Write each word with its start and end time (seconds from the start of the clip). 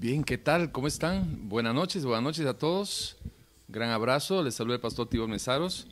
Bien, 0.00 0.22
¿qué 0.22 0.38
tal? 0.38 0.70
¿Cómo 0.70 0.86
están? 0.86 1.48
Buenas 1.48 1.74
noches, 1.74 2.04
buenas 2.04 2.22
noches 2.22 2.46
a 2.46 2.56
todos. 2.56 3.16
Gran 3.66 3.90
abrazo, 3.90 4.44
les 4.44 4.54
saluda 4.54 4.76
el 4.76 4.80
pastor 4.80 5.08
Tibor 5.08 5.26
Mesaros. 5.26 5.88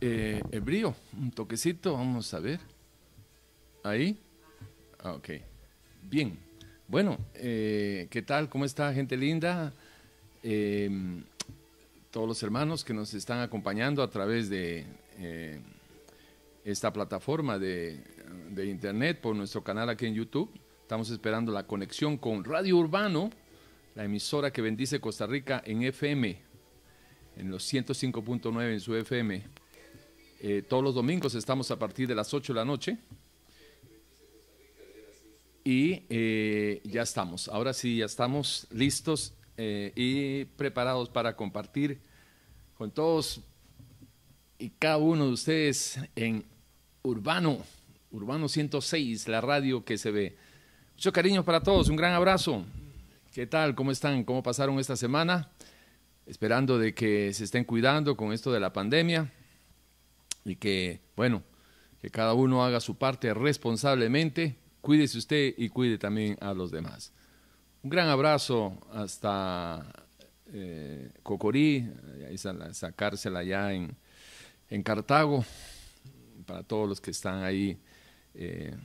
Eh, 0.00 0.40
el 0.50 0.62
brío, 0.62 0.94
un 1.18 1.32
toquecito, 1.32 1.92
vamos 1.92 2.32
a 2.32 2.40
ver. 2.40 2.58
Ahí. 3.84 4.18
Ah, 5.00 5.12
ok. 5.12 5.28
Bien. 6.02 6.38
Bueno, 6.88 7.18
eh, 7.34 8.08
¿qué 8.08 8.22
tal? 8.22 8.48
¿Cómo 8.48 8.64
está, 8.64 8.90
gente 8.94 9.18
linda? 9.18 9.74
Em, 10.42 11.22
todos 12.10 12.26
los 12.26 12.42
hermanos 12.42 12.84
que 12.84 12.94
nos 12.94 13.12
están 13.12 13.40
acompañando 13.40 14.02
a 14.02 14.08
través 14.08 14.48
de 14.48 14.86
eh, 15.18 15.60
esta 16.64 16.90
plataforma 16.90 17.58
de 17.58 18.02
internet 18.64 19.20
por 19.20 19.36
nuestro 19.36 19.62
canal 19.62 19.90
aquí 19.90 20.06
en 20.06 20.14
YouTube. 20.14 20.50
Estamos 20.90 21.10
esperando 21.10 21.52
la 21.52 21.68
conexión 21.68 22.16
con 22.16 22.42
Radio 22.42 22.76
Urbano, 22.76 23.30
la 23.94 24.02
emisora 24.02 24.52
que 24.52 24.60
bendice 24.60 25.00
Costa 25.00 25.24
Rica 25.24 25.62
en 25.64 25.84
FM, 25.84 26.36
en 27.36 27.48
los 27.48 27.72
105.9 27.72 28.72
en 28.72 28.80
su 28.80 28.96
FM. 28.96 29.40
Eh, 30.40 30.64
todos 30.68 30.82
los 30.82 30.96
domingos 30.96 31.36
estamos 31.36 31.70
a 31.70 31.78
partir 31.78 32.08
de 32.08 32.16
las 32.16 32.34
8 32.34 32.52
de 32.52 32.58
la 32.58 32.64
noche. 32.64 32.98
Y 35.62 36.02
eh, 36.08 36.80
ya 36.82 37.02
estamos, 37.02 37.46
ahora 37.46 37.72
sí, 37.72 37.98
ya 37.98 38.06
estamos 38.06 38.66
listos 38.72 39.34
eh, 39.58 39.92
y 39.94 40.46
preparados 40.56 41.08
para 41.08 41.36
compartir 41.36 42.00
con 42.74 42.90
todos 42.90 43.42
y 44.58 44.70
cada 44.70 44.96
uno 44.96 45.26
de 45.26 45.32
ustedes 45.34 46.00
en 46.16 46.44
Urbano, 47.04 47.58
Urbano 48.10 48.48
106, 48.48 49.28
la 49.28 49.40
radio 49.40 49.84
que 49.84 49.96
se 49.96 50.10
ve. 50.10 50.49
Mucho 51.00 51.14
cariño 51.14 51.42
para 51.42 51.62
todos, 51.62 51.88
un 51.88 51.96
gran 51.96 52.12
abrazo. 52.12 52.62
¿Qué 53.32 53.46
tal? 53.46 53.74
¿Cómo 53.74 53.90
están? 53.90 54.22
¿Cómo 54.22 54.42
pasaron 54.42 54.78
esta 54.78 54.96
semana? 54.96 55.48
Esperando 56.26 56.78
de 56.78 56.92
que 56.92 57.32
se 57.32 57.44
estén 57.44 57.64
cuidando 57.64 58.18
con 58.18 58.34
esto 58.34 58.52
de 58.52 58.60
la 58.60 58.70
pandemia 58.70 59.32
y 60.44 60.56
que, 60.56 61.00
bueno, 61.16 61.42
que 62.02 62.10
cada 62.10 62.34
uno 62.34 62.62
haga 62.62 62.80
su 62.80 62.98
parte 62.98 63.32
responsablemente. 63.32 64.58
Cuídese 64.82 65.16
usted 65.16 65.54
y 65.56 65.70
cuide 65.70 65.96
también 65.96 66.36
a 66.38 66.52
los 66.52 66.70
demás. 66.70 67.14
Un 67.82 67.88
gran 67.88 68.08
abrazo 68.10 68.76
hasta 68.92 69.82
eh, 70.52 71.12
Cocorí, 71.22 71.90
esa, 72.28 72.54
esa, 72.68 72.92
cárcel 72.92 73.36
allá 73.36 73.72
en, 73.72 73.96
en, 74.68 74.82
Cartago, 74.82 75.46
para 76.44 76.62
todos 76.62 76.86
los 76.86 77.00
que 77.00 77.12
están 77.12 77.42
ahí 77.42 77.78
eh, 78.34 78.76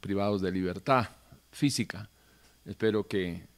privados 0.00 0.40
de 0.40 0.52
libertad 0.52 1.08
física. 1.56 2.10
Espero 2.64 3.08
que 3.08 3.48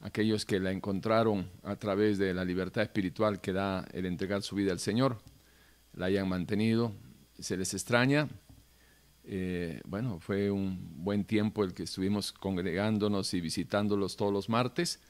aquellos 0.00 0.44
que 0.44 0.58
la 0.58 0.72
encontraron 0.72 1.48
a 1.62 1.76
través 1.76 2.18
de 2.18 2.32
la 2.32 2.44
libertad 2.44 2.82
espiritual 2.82 3.40
que 3.40 3.52
da 3.52 3.86
el 3.92 4.06
entregar 4.06 4.42
su 4.42 4.56
vida 4.56 4.72
al 4.72 4.78
Señor, 4.78 5.18
la 5.92 6.06
hayan 6.06 6.28
mantenido. 6.28 6.92
Se 7.38 7.56
les 7.56 7.74
extraña. 7.74 8.28
Eh, 9.24 9.80
bueno, 9.84 10.20
fue 10.20 10.50
un 10.50 11.04
buen 11.04 11.24
tiempo 11.24 11.64
el 11.64 11.74
que 11.74 11.82
estuvimos 11.82 12.32
congregándonos 12.32 13.34
y 13.34 13.40
visitándolos 13.40 14.16
todos 14.16 14.32
los 14.32 14.48
martes. 14.48 15.00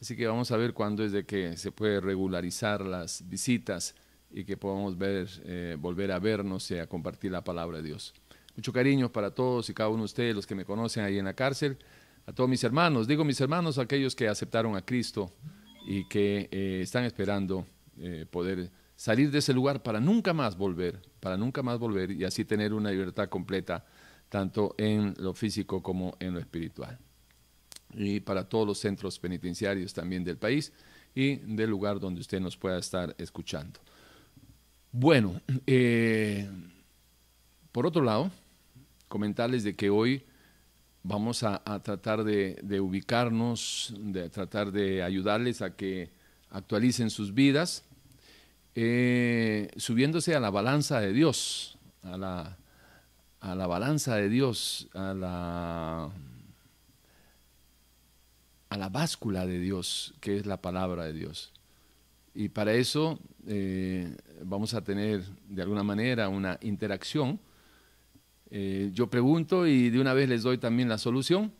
Así 0.00 0.16
que 0.16 0.26
vamos 0.26 0.50
a 0.50 0.56
ver 0.56 0.74
cuándo 0.74 1.04
es 1.04 1.12
de 1.12 1.24
que 1.24 1.56
se 1.56 1.70
puede 1.70 2.00
regularizar 2.00 2.80
las 2.80 3.28
visitas 3.28 3.94
y 4.32 4.44
que 4.44 4.56
podamos 4.56 4.98
ver, 4.98 5.28
eh, 5.44 5.76
volver 5.78 6.10
a 6.10 6.18
vernos 6.18 6.68
y 6.72 6.78
a 6.78 6.88
compartir 6.88 7.30
la 7.30 7.44
palabra 7.44 7.76
de 7.76 7.84
Dios. 7.84 8.14
Mucho 8.56 8.72
cariño 8.72 9.10
para 9.10 9.30
todos 9.30 9.68
y 9.70 9.74
cada 9.74 9.88
uno 9.88 10.00
de 10.00 10.04
ustedes, 10.04 10.34
los 10.34 10.46
que 10.46 10.54
me 10.54 10.64
conocen 10.64 11.04
ahí 11.04 11.18
en 11.18 11.24
la 11.24 11.34
cárcel, 11.34 11.78
a 12.26 12.32
todos 12.32 12.48
mis 12.48 12.62
hermanos, 12.64 13.08
digo 13.08 13.24
mis 13.24 13.40
hermanos, 13.40 13.78
aquellos 13.78 14.14
que 14.14 14.28
aceptaron 14.28 14.76
a 14.76 14.84
Cristo 14.84 15.32
y 15.86 16.06
que 16.08 16.48
eh, 16.50 16.80
están 16.82 17.04
esperando 17.04 17.66
eh, 17.98 18.26
poder 18.30 18.70
salir 18.96 19.30
de 19.30 19.38
ese 19.38 19.52
lugar 19.52 19.82
para 19.82 20.00
nunca 20.00 20.32
más 20.32 20.56
volver, 20.56 21.00
para 21.20 21.36
nunca 21.36 21.62
más 21.62 21.78
volver 21.78 22.12
y 22.12 22.24
así 22.24 22.44
tener 22.44 22.72
una 22.72 22.90
libertad 22.90 23.28
completa, 23.28 23.84
tanto 24.28 24.74
en 24.78 25.14
lo 25.18 25.34
físico 25.34 25.82
como 25.82 26.16
en 26.20 26.34
lo 26.34 26.40
espiritual. 26.40 26.98
Y 27.94 28.20
para 28.20 28.48
todos 28.48 28.66
los 28.66 28.78
centros 28.78 29.18
penitenciarios 29.18 29.92
también 29.92 30.24
del 30.24 30.36
país 30.36 30.72
y 31.14 31.36
del 31.36 31.70
lugar 31.70 31.98
donde 31.98 32.20
usted 32.20 32.40
nos 32.40 32.56
pueda 32.56 32.78
estar 32.78 33.14
escuchando. 33.18 33.80
Bueno, 34.92 35.40
eh, 35.66 36.48
por 37.72 37.86
otro 37.86 38.02
lado, 38.02 38.30
comentarles 39.12 39.62
de 39.62 39.76
que 39.76 39.90
hoy 39.90 40.24
vamos 41.02 41.42
a, 41.42 41.60
tratar 41.82 42.24
de, 42.24 42.58
de, 42.62 42.80
ubicarnos, 42.80 43.92
de 43.98 44.30
tratar 44.30 44.72
de 44.72 45.02
ayudarles 45.02 45.60
a 45.60 45.76
que 45.76 46.08
actualicen 46.48 47.10
sus 47.10 47.34
vidas, 47.34 47.84
eh, 48.74 49.70
subiéndose 49.76 50.34
a 50.34 50.40
la 50.40 50.48
balanza 50.48 50.98
de 50.98 51.12
Dios, 51.12 51.76
a 52.02 52.16
la, 52.16 52.56
a 53.40 53.54
la 53.54 53.66
balanza 53.66 54.16
de 54.16 54.30
Dios, 54.30 54.88
a 54.94 55.12
la, 55.12 56.10
a 58.70 58.76
la 58.78 58.88
báscula 58.88 59.44
de 59.44 59.58
Dios, 59.58 60.14
que 60.20 60.38
es 60.38 60.46
la 60.46 60.62
palabra 60.62 61.04
de 61.04 61.12
Dios. 61.12 61.52
Y 62.34 62.48
para 62.48 62.72
eso 62.72 63.18
eh, 63.46 64.16
vamos 64.42 64.72
a 64.72 64.82
tener 64.82 65.22
de 65.50 65.60
alguna 65.60 65.82
manera 65.82 66.30
una 66.30 66.58
interacción 66.62 67.38
eh, 68.54 68.90
yo 68.92 69.08
pregunto 69.08 69.66
y 69.66 69.88
de 69.88 69.98
una 69.98 70.12
vez 70.12 70.28
les 70.28 70.42
doy 70.42 70.58
también 70.58 70.86
la 70.86 70.98
solución 70.98 71.54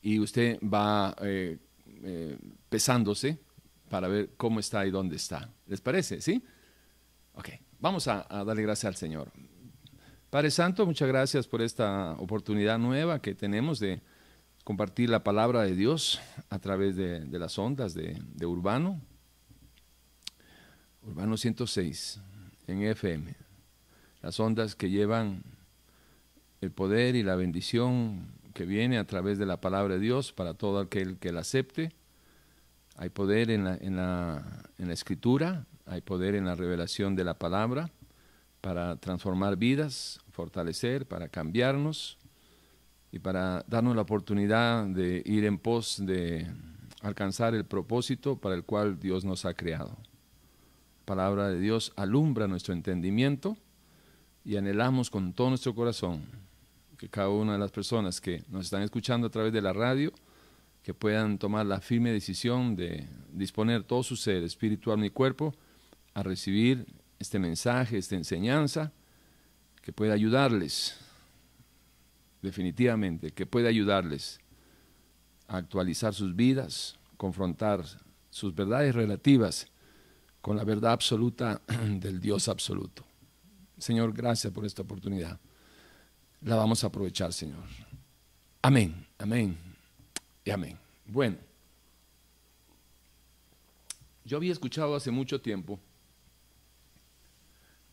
y 0.00 0.20
usted 0.20 0.60
va 0.62 1.16
eh, 1.20 1.58
eh, 2.04 2.38
pesándose 2.68 3.40
para 3.88 4.06
ver 4.06 4.34
cómo 4.36 4.60
está 4.60 4.86
y 4.86 4.92
dónde 4.92 5.16
está. 5.16 5.50
¿Les 5.66 5.80
parece? 5.80 6.20
¿Sí? 6.20 6.44
Ok, 7.34 7.48
vamos 7.80 8.06
a, 8.06 8.24
darle 8.46 8.62
gracias 8.62 8.84
al 8.84 8.94
Señor. 8.94 9.32
Padre 10.30 10.52
Santo, 10.52 10.86
muchas 10.86 11.08
gracias 11.08 11.48
por 11.48 11.60
esta 11.60 12.12
oportunidad 12.20 12.78
nueva 12.78 13.20
que 13.20 13.34
tenemos 13.34 13.80
de 13.80 14.00
compartir 14.62 15.10
la 15.10 15.24
palabra 15.24 15.62
de 15.62 15.74
Dios 15.74 16.20
a 16.50 16.60
través 16.60 16.94
de, 16.94 17.18
de 17.18 17.38
las 17.40 17.58
ondas 17.58 17.94
de, 17.94 18.16
de 18.32 18.46
Urbano. 18.46 19.00
Urbano 21.02 21.36
106 21.36 22.20
en 22.68 22.82
FM 22.82 23.51
las 24.22 24.38
ondas 24.38 24.76
que 24.76 24.88
llevan 24.88 25.42
el 26.60 26.70
poder 26.70 27.16
y 27.16 27.24
la 27.24 27.34
bendición 27.34 28.28
que 28.54 28.64
viene 28.64 28.98
a 28.98 29.06
través 29.06 29.36
de 29.38 29.46
la 29.46 29.60
palabra 29.60 29.94
de 29.94 30.00
Dios 30.00 30.32
para 30.32 30.54
todo 30.54 30.78
aquel 30.78 31.18
que 31.18 31.32
la 31.32 31.40
acepte. 31.40 31.92
Hay 32.96 33.08
poder 33.08 33.50
en 33.50 33.64
la, 33.64 33.74
en 33.74 33.96
la, 33.96 34.62
en 34.78 34.86
la 34.88 34.94
escritura, 34.94 35.66
hay 35.86 36.02
poder 36.02 36.36
en 36.36 36.44
la 36.44 36.54
revelación 36.54 37.16
de 37.16 37.24
la 37.24 37.34
palabra 37.34 37.90
para 38.60 38.96
transformar 38.96 39.56
vidas, 39.56 40.20
fortalecer, 40.30 41.06
para 41.06 41.28
cambiarnos 41.28 42.16
y 43.10 43.18
para 43.18 43.64
darnos 43.66 43.96
la 43.96 44.02
oportunidad 44.02 44.86
de 44.86 45.22
ir 45.26 45.44
en 45.44 45.58
pos 45.58 46.04
de 46.06 46.46
alcanzar 47.00 47.56
el 47.56 47.64
propósito 47.64 48.36
para 48.36 48.54
el 48.54 48.62
cual 48.62 49.00
Dios 49.00 49.24
nos 49.24 49.44
ha 49.46 49.54
creado. 49.54 49.96
La 51.00 51.06
palabra 51.06 51.48
de 51.48 51.58
Dios 51.58 51.92
alumbra 51.96 52.46
nuestro 52.46 52.72
entendimiento 52.72 53.56
y 54.44 54.56
anhelamos 54.56 55.10
con 55.10 55.32
todo 55.32 55.50
nuestro 55.50 55.74
corazón 55.74 56.22
que 57.02 57.08
cada 57.08 57.28
una 57.30 57.54
de 57.54 57.58
las 57.58 57.72
personas 57.72 58.20
que 58.20 58.44
nos 58.48 58.66
están 58.66 58.82
escuchando 58.82 59.26
a 59.26 59.30
través 59.30 59.52
de 59.52 59.60
la 59.60 59.72
radio, 59.72 60.12
que 60.84 60.94
puedan 60.94 61.36
tomar 61.36 61.66
la 61.66 61.80
firme 61.80 62.12
decisión 62.12 62.76
de 62.76 63.08
disponer 63.32 63.82
todo 63.82 64.04
su 64.04 64.14
ser, 64.14 64.44
espiritual 64.44 65.04
y 65.04 65.10
cuerpo, 65.10 65.52
a 66.14 66.22
recibir 66.22 66.86
este 67.18 67.40
mensaje, 67.40 67.98
esta 67.98 68.14
enseñanza, 68.14 68.92
que 69.80 69.92
pueda 69.92 70.14
ayudarles, 70.14 70.96
definitivamente, 72.40 73.32
que 73.32 73.46
pueda 73.46 73.68
ayudarles 73.68 74.38
a 75.48 75.56
actualizar 75.56 76.14
sus 76.14 76.36
vidas, 76.36 77.00
confrontar 77.16 77.84
sus 78.30 78.54
verdades 78.54 78.94
relativas 78.94 79.66
con 80.40 80.56
la 80.56 80.62
verdad 80.62 80.92
absoluta 80.92 81.62
del 81.98 82.20
Dios 82.20 82.46
absoluto. 82.48 83.04
Señor, 83.82 84.12
gracias 84.12 84.52
por 84.52 84.64
esta 84.64 84.82
oportunidad. 84.82 85.40
La 86.42 86.54
vamos 86.54 86.84
a 86.84 86.86
aprovechar, 86.86 87.32
Señor. 87.32 87.64
Amén, 88.62 89.04
amén 89.18 89.58
y 90.44 90.50
amén. 90.50 90.78
Bueno, 91.04 91.36
yo 94.24 94.36
había 94.36 94.52
escuchado 94.52 94.94
hace 94.94 95.10
mucho 95.10 95.40
tiempo 95.40 95.80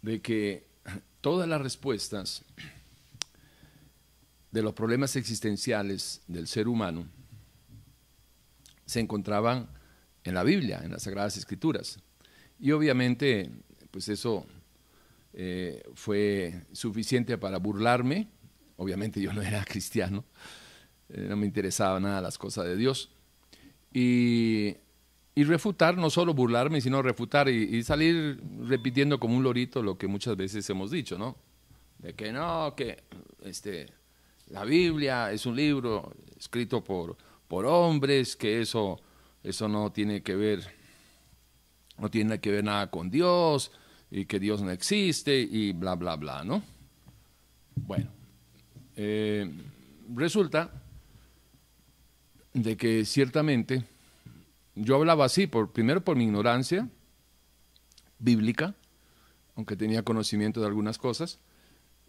de 0.03 0.21
que 0.21 0.67
todas 1.21 1.49
las 1.49 1.59
respuestas 1.59 2.45
de 4.51 4.61
los 4.61 4.73
problemas 4.73 5.15
existenciales 5.15 6.21
del 6.27 6.45
ser 6.45 6.67
humano 6.67 7.07
se 8.85 8.99
encontraban 8.99 9.67
en 10.23 10.35
la 10.35 10.43
Biblia, 10.43 10.81
en 10.83 10.91
las 10.91 11.01
Sagradas 11.01 11.35
Escrituras. 11.35 11.97
Y 12.59 12.73
obviamente, 12.73 13.49
pues 13.89 14.07
eso 14.07 14.45
eh, 15.33 15.83
fue 15.93 16.65
suficiente 16.71 17.37
para 17.37 17.57
burlarme. 17.57 18.27
Obviamente 18.77 19.21
yo 19.21 19.33
no 19.33 19.41
era 19.41 19.63
cristiano, 19.67 20.25
eh, 21.09 21.25
no 21.29 21.37
me 21.37 21.45
interesaba 21.45 21.99
nada 21.99 22.21
las 22.21 22.37
cosas 22.37 22.65
de 22.65 22.75
Dios. 22.75 23.11
Y, 23.93 24.75
y 25.35 25.43
refutar, 25.45 25.97
no 25.97 26.09
solo 26.09 26.33
burlarme, 26.33 26.81
sino 26.81 27.01
refutar 27.01 27.49
y, 27.49 27.81
salir 27.83 28.41
repitiendo 28.67 29.19
como 29.19 29.37
un 29.37 29.43
lorito 29.43 29.81
lo 29.81 29.97
que 29.97 30.07
muchas 30.07 30.35
veces 30.35 30.69
hemos 30.69 30.91
dicho, 30.91 31.17
¿no? 31.17 31.37
De 31.97 32.13
que 32.13 32.31
no, 32.31 32.73
que 32.75 33.03
este, 33.43 33.87
la 34.47 34.65
Biblia 34.65 35.31
es 35.31 35.45
un 35.45 35.55
libro 35.55 36.13
escrito 36.37 36.83
por, 36.83 37.15
por 37.47 37.65
hombres, 37.65 38.35
que 38.35 38.61
eso, 38.61 38.99
eso 39.41 39.67
no 39.67 39.91
tiene 39.91 40.21
que 40.21 40.35
ver, 40.35 40.61
no 41.97 42.09
tiene 42.09 42.39
que 42.39 42.51
ver 42.51 42.63
nada 42.63 42.91
con 42.91 43.09
Dios, 43.09 43.71
y 44.11 44.25
que 44.25 44.39
Dios 44.39 44.61
no 44.61 44.71
existe, 44.71 45.39
y 45.39 45.73
bla, 45.73 45.95
bla, 45.95 46.15
bla, 46.15 46.43
¿no? 46.43 46.63
Bueno, 47.75 48.09
eh, 48.95 49.49
resulta 50.15 50.71
de 52.53 52.75
que 52.75 53.05
ciertamente 53.05 53.83
yo 54.75 54.95
hablaba 54.95 55.25
así, 55.25 55.47
por, 55.47 55.71
primero 55.71 56.03
por 56.03 56.15
mi 56.15 56.25
ignorancia 56.25 56.89
bíblica, 58.17 58.75
aunque 59.55 59.75
tenía 59.75 60.03
conocimiento 60.03 60.61
de 60.61 60.67
algunas 60.67 60.97
cosas, 60.97 61.39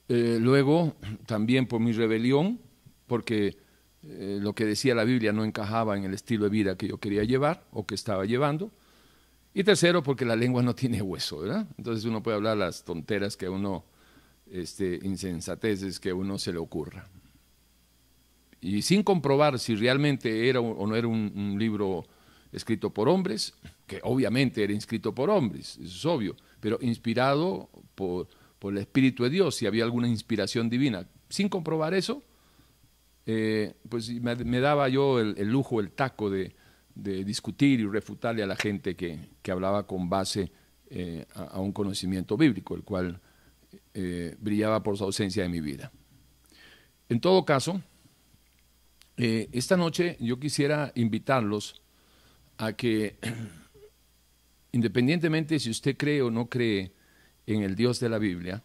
eh, 0.08 0.38
luego 0.41 0.96
también 1.26 1.67
por 1.67 1.81
mi 1.81 1.93
rebelión, 1.93 2.61
porque 3.06 3.56
eh, 4.03 4.38
lo 4.41 4.55
que 4.55 4.64
decía 4.64 4.94
la 4.94 5.05
Biblia 5.05 5.32
no 5.32 5.44
encajaba 5.44 5.96
en 5.96 6.05
el 6.05 6.14
estilo 6.14 6.44
de 6.44 6.50
vida 6.50 6.76
que 6.76 6.88
yo 6.88 6.99
quería 6.99 7.25
llevar 7.25 7.64
o 7.73 7.87
que 7.87 7.94
estaba 7.94 8.25
llevando, 8.25 8.70
y 9.52 9.64
tercero 9.64 10.02
porque 10.02 10.25
la 10.25 10.37
lengua 10.37 10.62
no 10.62 10.75
tiene 10.75 11.02
hueso, 11.02 11.41
¿verdad? 11.41 11.67
Entonces 11.76 12.05
uno 12.05 12.23
puede 12.23 12.37
hablar 12.37 12.56
las 12.56 12.85
tonteras 12.85 13.37
que 13.37 13.49
uno, 13.49 13.85
este, 14.50 14.99
insensateces 15.02 15.99
que 15.99 16.11
a 16.11 16.14
uno 16.14 16.38
se 16.38 16.52
le 16.52 16.58
ocurra 16.58 17.08
y 18.61 18.82
sin 18.82 19.02
comprobar 19.02 19.58
si 19.58 19.75
realmente 19.75 20.49
era 20.49 20.61
o 20.61 20.87
no 20.87 20.94
era 20.94 21.08
un, 21.08 21.56
libro 21.58 22.05
escrito 22.52 22.91
por 22.91 23.08
hombres, 23.08 23.55
que 23.87 24.00
obviamente 24.02 24.62
era 24.62 24.73
escrito 24.73 25.14
por 25.14 25.31
hombres, 25.31 25.79
eso 25.79 25.85
es 25.85 26.05
obvio, 26.05 26.37
pero 26.61 26.79
inspirado 26.82 27.70
por, 27.94 28.29
el 28.62 28.79
Espíritu 28.79 29.25
de 29.25 29.31
Dios, 29.31 29.55
si 29.55 29.67
había 29.67 29.85
alguna 29.85 30.08
inspiración 30.08 30.69
divina. 30.69 31.06
Sin 31.31 31.49
comprobar 31.49 31.94
eso, 31.94 32.23
eh, 33.25 33.75
pues 33.88 34.11
me, 34.11 34.61
daba 34.61 34.88
yo 34.88 35.20
el, 35.20 35.49
lujo, 35.49 35.81
el 35.81 35.93
taco 35.93 36.29
de, 36.29 36.55
discutir 37.02 37.81
y 37.81 37.87
refutarle 37.87 38.43
a 38.43 38.47
la 38.47 38.56
gente 38.56 38.94
que, 38.97 39.19
hablaba 39.50 39.87
con 39.87 40.08
base 40.08 40.50
eh, 40.88 41.26
a, 41.35 41.61
un 41.61 41.73
conocimiento 41.73 42.37
bíblico, 42.37 42.75
el 42.75 42.82
cual 42.82 43.20
eh, 43.94 44.37
brillaba 44.38 44.82
por 44.82 44.97
su 44.97 45.05
ausencia 45.05 45.43
de 45.43 45.49
mi 45.49 45.61
vida. 45.61 45.91
En 47.08 47.20
todo 47.20 47.44
caso, 47.44 47.81
eh, 49.17 49.49
esta 49.52 49.76
noche 49.76 50.17
yo 50.20 50.38
quisiera 50.38 50.93
invitarlos 50.94 51.82
a 52.58 52.73
que, 52.73 53.17
independientemente 54.73 55.58
si 55.58 55.70
usted 55.70 55.96
cree 55.96 56.23
o 56.23 56.31
no 56.31 56.49
cree 56.49 56.93
en 57.46 57.62
el 57.62 57.75
Dios 57.75 58.00
de 58.00 58.08
la 58.08 58.19
Biblia, 58.19 58.62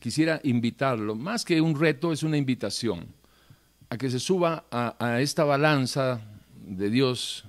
quisiera 0.00 0.40
invitarlo, 0.44 1.14
más 1.14 1.44
que 1.44 1.60
un 1.60 1.78
reto, 1.78 2.12
es 2.12 2.22
una 2.22 2.36
invitación, 2.36 3.06
a 3.90 3.98
que 3.98 4.08
se 4.08 4.20
suba 4.20 4.64
a, 4.70 5.20
esta 5.20 5.44
balanza 5.44 6.20
de 6.60 6.90
Dios, 6.90 7.44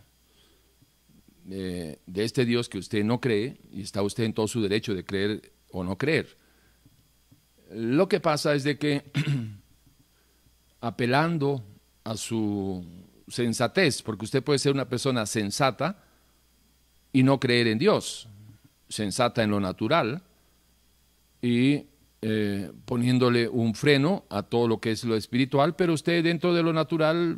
de 1.44 1.98
este 2.16 2.46
Dios 2.46 2.70
que 2.70 2.78
usted 2.78 3.04
no 3.04 3.20
cree, 3.20 3.58
y 3.72 3.82
está 3.82 4.02
usted 4.02 4.24
en 4.24 4.34
todo 4.34 4.48
su 4.48 4.62
derecho 4.62 4.94
de 4.94 5.06
creer 5.06 5.52
o 5.72 5.84
no 5.84 5.98
creer. 5.98 6.38
Lo 7.74 8.10
que 8.10 8.20
pasa 8.20 8.54
es 8.54 8.64
de 8.64 8.78
que 8.78 9.04
apelando 10.82 11.64
a 12.04 12.18
su 12.18 12.86
sensatez, 13.28 14.02
porque 14.02 14.26
usted 14.26 14.44
puede 14.44 14.60
ser 14.60 14.74
una 14.74 14.90
persona 14.90 15.26
sensata 15.26 16.04
y 17.14 17.24
no 17.24 17.40
creer 17.40 17.68
en 17.68 17.80
Dios, 17.80 18.28
sensata 18.90 19.44
en 19.44 19.52
lo 19.52 19.60
natural 19.60 20.22
y 21.42 21.86
eh, 22.22 22.72
poniéndole 22.86 23.48
un 23.48 23.74
freno 23.74 24.26
a 24.30 24.44
todo 24.44 24.68
lo 24.68 24.80
que 24.80 24.92
es 24.92 25.04
lo 25.04 25.16
espiritual, 25.16 25.76
pero 25.76 25.94
usted 25.94 26.24
dentro 26.24 26.54
de 26.54 26.64
lo 26.64 26.74
natural 26.74 27.38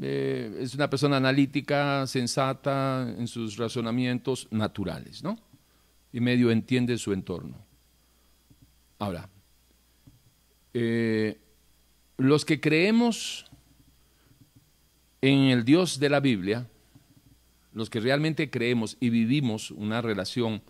eh, 0.00 0.58
es 0.60 0.74
una 0.74 0.88
persona 0.88 1.16
analítica, 1.16 2.06
sensata 2.06 3.14
en 3.16 3.26
sus 3.26 3.56
razonamientos 3.56 4.48
naturales, 4.50 5.22
¿no? 5.22 5.38
Y 6.12 6.20
medio 6.20 6.50
entiende 6.50 6.96
su 6.98 7.12
entorno. 7.12 7.64
Ahora, 8.98 9.28
eh, 10.74 11.38
los 12.16 12.44
que 12.44 12.60
creemos 12.60 13.46
en 15.20 15.50
el 15.50 15.64
Dios 15.64 15.98
de 15.98 16.08
la 16.08 16.20
Biblia, 16.20 16.68
los 17.72 17.90
que 17.90 18.00
realmente 18.00 18.50
creemos 18.50 18.96
y 19.00 19.10
vivimos 19.10 19.70
una 19.70 20.00
relación 20.00 20.62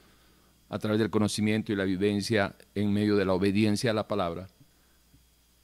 a 0.68 0.78
través 0.78 0.98
del 0.98 1.10
conocimiento 1.10 1.72
y 1.72 1.76
la 1.76 1.84
vivencia 1.84 2.56
en 2.74 2.92
medio 2.92 3.16
de 3.16 3.24
la 3.24 3.32
obediencia 3.32 3.90
a 3.90 3.94
la 3.94 4.08
palabra, 4.08 4.48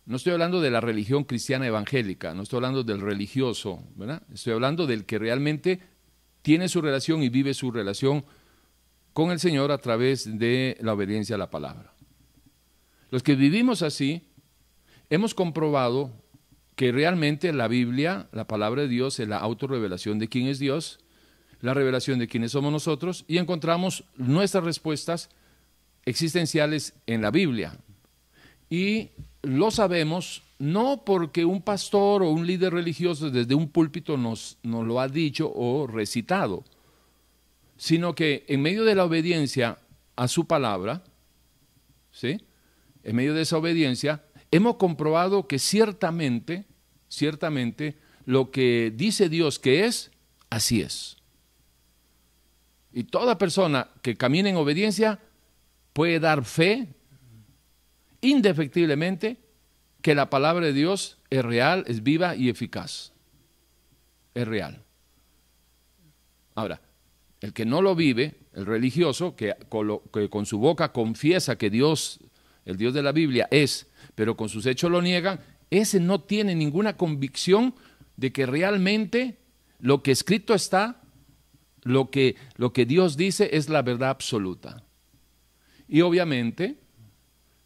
no 0.07 0.17
estoy 0.17 0.33
hablando 0.33 0.61
de 0.61 0.71
la 0.71 0.81
religión 0.81 1.25
cristiana 1.25 1.67
evangélica, 1.67 2.35
no 2.35 2.43
estoy 2.43 2.59
hablando 2.59 2.85
del 2.85 3.01
religioso, 3.01 3.83
¿verdad? 3.97 4.23
Estoy 4.33 4.53
hablando 4.53 4.87
del 4.87 5.07
que 5.07 5.19
realmente 5.19 5.81
tiene 6.43 6.69
su 6.69 6.83
relación 6.83 7.23
y 7.23 7.31
vive 7.31 7.55
su 7.55 7.71
relación 7.71 8.25
con 9.15 9.31
el 9.31 9.41
Señor 9.41 9.73
a 9.73 9.79
través 9.79 10.39
de 10.39 10.77
la 10.81 10.93
obediencia 10.93 11.37
a 11.37 11.39
la 11.39 11.51
palabra. 11.51 11.95
Los 13.11 13.23
que 13.23 13.35
vivimos 13.35 13.81
así, 13.81 14.29
hemos 15.09 15.35
comprobado 15.35 16.13
que 16.77 16.93
realmente 16.93 17.53
la 17.53 17.69
Biblia, 17.69 18.29
la 18.33 18.47
palabra 18.47 18.83
de 18.83 18.89
Dios, 18.89 19.21
es 19.21 19.29
la 19.29 19.39
autorrevelación 19.39 20.19
de 20.19 20.29
quién 20.29 20.49
es 20.49 20.59
Dios, 20.59 20.99
la 21.61 21.73
revelación 21.73 22.19
de 22.19 22.29
quiénes 22.29 22.53
somos 22.53 22.73
nosotros, 22.73 23.25
y 23.27 23.39
encontramos 23.39 24.05
nuestras 24.17 24.65
respuestas 24.65 25.31
existenciales 26.05 26.95
en 27.07 27.23
la 27.23 27.31
Biblia. 27.31 27.79
Y 28.69 29.11
lo 29.45 29.71
sabemos 29.71 30.43
no 30.59 31.05
porque 31.05 31.45
un 31.45 31.63
pastor 31.63 32.23
o 32.23 32.31
un 32.31 32.47
líder 32.47 32.73
religioso 32.73 33.31
desde 33.31 33.55
un 33.55 33.69
púlpito 33.69 34.17
nos, 34.17 34.59
nos 34.63 34.87
lo 34.87 35.01
ha 35.01 35.09
dicho 35.09 35.53
o 35.55 35.87
recitado, 35.87 36.65
sino 37.77 38.15
que 38.15 38.45
en 38.49 38.63
medio 38.63 38.85
de 38.85 38.95
la 38.95 39.05
obediencia 39.05 39.79
a 40.17 40.29
su 40.29 40.47
palabra, 40.47 41.03
¿sí? 42.13 42.41
en 43.03 43.17
medio 43.17 43.35
de 43.35 43.43
esa 43.43 43.59
obediencia, 43.59 44.25
hemos 44.51 44.77
comprobado 44.77 45.47
que 45.47 45.59
ciertamente, 45.59 46.65
ciertamente, 47.09 47.99
lo 48.25 48.51
que 48.51 48.93
dice 48.95 49.29
Dios 49.29 49.59
que 49.59 49.85
es, 49.85 50.11
así 50.51 50.81
es. 50.81 51.17
Y 52.93 53.05
toda 53.05 53.39
persona 53.39 53.89
que 54.03 54.17
camina 54.17 54.49
en 54.49 54.57
obediencia 54.57 55.19
puede 55.93 56.21
dar 56.21 56.45
fe 56.45 56.89
indefectiblemente 58.25 59.39
que 60.03 60.15
la 60.15 60.31
palabra 60.31 60.67
de 60.67 60.73
Dios 60.73 61.19
es 61.31 61.45
real, 61.45 61.85
es 61.87 62.03
viva 62.03 62.37
y 62.37 62.49
eficaz. 62.49 63.13
Es 64.35 64.47
real. 64.47 64.83
Ahora, 66.55 66.81
el 67.41 67.53
que 67.53 67.65
no 67.65 67.83
lo 67.83 67.95
vive, 67.95 68.35
el 68.53 68.67
religioso, 68.67 69.37
que 69.37 69.55
con, 69.69 70.47
su 70.47 70.59
boca 70.59 70.93
confiesa 70.93 71.57
que 71.57 71.71
Dios, 71.71 72.21
el 72.65 72.77
Dios 72.77 72.95
de 72.95 73.03
la 73.03 73.13
Biblia, 73.13 73.49
es 73.51 73.91
pero 74.15 74.37
con 74.37 74.49
sus 74.49 74.67
hechos 74.67 74.91
lo 74.91 75.03
niegan, 75.03 75.41
ese 75.71 75.99
no 76.01 76.21
tiene 76.21 76.55
ninguna 76.55 76.97
convicción 76.97 77.75
de 78.17 78.33
que 78.33 78.47
realmente 78.47 79.39
lo 79.81 80.03
que 80.03 80.13
escrito 80.13 80.55
está, 80.55 81.03
lo 81.83 82.11
que, 82.11 82.37
lo 82.57 82.73
que 82.73 82.87
Dios 82.87 83.17
dice 83.17 83.51
es 83.53 83.69
la 83.69 83.83
verdad 83.83 84.11
absoluta. 84.11 84.85
Y 85.89 86.03
obviamente, 86.03 86.79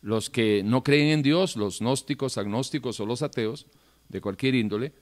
los 0.01 0.31
que 0.31 0.63
no 0.65 0.83
creen 0.83 1.09
en 1.09 1.23
Dios, 1.23 1.57
los 1.57 1.81
gnósticos, 1.81 2.39
agnósticos 2.39 3.01
o 3.01 3.07
los 3.07 3.23
ateos, 3.23 3.67
de 4.09 4.21
cualquier 4.21 4.55
índole, 4.55 4.93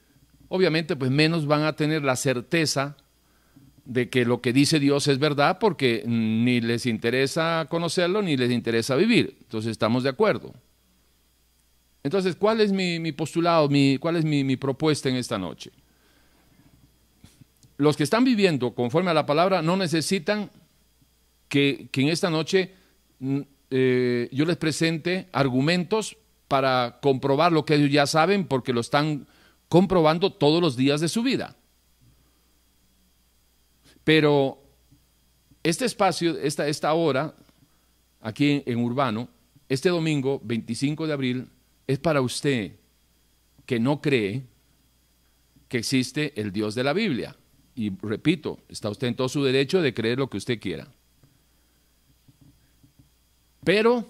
obviamente 0.49 0.95
pues 0.95 1.11
menos 1.11 1.45
van 1.45 1.63
a 1.63 1.75
tener 1.75 2.03
la 2.03 2.15
certeza 2.15 2.97
de 3.85 4.09
que 4.09 4.25
lo 4.25 4.41
que 4.41 4.51
dice 4.51 4.79
Dios 4.79 5.07
es 5.07 5.17
verdad 5.17 5.59
porque 5.59 6.03
ni 6.05 6.59
les 6.59 6.85
interesa 6.85 7.67
conocerlo 7.69 8.21
ni 8.21 8.35
les 8.35 8.51
interesa 8.51 8.95
vivir. 8.95 9.37
Entonces 9.41 9.71
estamos 9.71 10.03
de 10.03 10.09
acuerdo. 10.09 10.53
Entonces, 12.03 12.35
¿cuál 12.35 12.61
es 12.61 12.71
mi, 12.71 13.11
postulado, 13.11 13.69
cuál 13.99 14.15
es 14.15 14.23
mi, 14.23 14.55
propuesta 14.55 15.09
en 15.09 15.15
esta 15.15 15.37
noche? 15.37 15.71
Los 17.77 17.97
que 17.97 18.03
están 18.03 18.23
viviendo 18.23 18.73
conforme 18.73 19.11
a 19.11 19.13
la 19.13 19.25
palabra 19.25 19.61
no 19.61 19.75
necesitan 19.75 20.49
que, 21.49 21.89
en 21.93 22.07
esta 22.07 22.29
noche 22.29 22.71
mm, 23.19 23.41
eh, 23.69 24.29
yo 24.31 24.45
les 24.45 24.57
presente 24.57 25.27
argumentos 25.31 26.17
para 26.47 26.99
comprobar 27.01 27.51
lo 27.51 27.65
que 27.65 27.75
ellos 27.75 27.91
ya 27.91 28.05
saben 28.07 28.45
porque 28.45 28.73
lo 28.73 28.81
están 28.81 29.27
comprobando 29.69 30.31
todos 30.31 30.61
los 30.61 30.77
días 30.77 31.01
de 31.01 31.09
su 31.09 31.23
vida. 31.23 31.57
Pero 34.03 34.63
este 35.63 35.85
espacio, 35.85 36.37
esta, 36.37 36.67
esta 36.67 36.93
hora, 36.93 37.35
aquí 38.21 38.63
en 38.65 38.79
Urbano, 38.79 39.27
este 39.67 39.89
domingo 39.89 40.39
25 40.43 41.07
de 41.07 41.13
abril, 41.13 41.49
es 41.87 41.99
para 41.99 42.21
usted 42.21 42.73
que 43.65 43.79
no 43.79 44.01
cree 44.01 44.43
que 45.67 45.79
existe 45.79 46.39
el 46.39 46.53
Dios 46.53 46.73
de 46.73 46.83
la 46.83 46.93
Biblia. 46.93 47.35
Y 47.75 47.91
repito, 48.01 48.59
está 48.69 48.89
usted 48.89 49.07
en 49.07 49.15
todo 49.15 49.27
su 49.27 49.43
derecho 49.43 49.81
de 49.81 49.93
creer 49.93 50.19
lo 50.19 50.29
que 50.29 50.37
usted 50.37 50.59
quiera. 50.59 50.87
Pero 53.67 54.09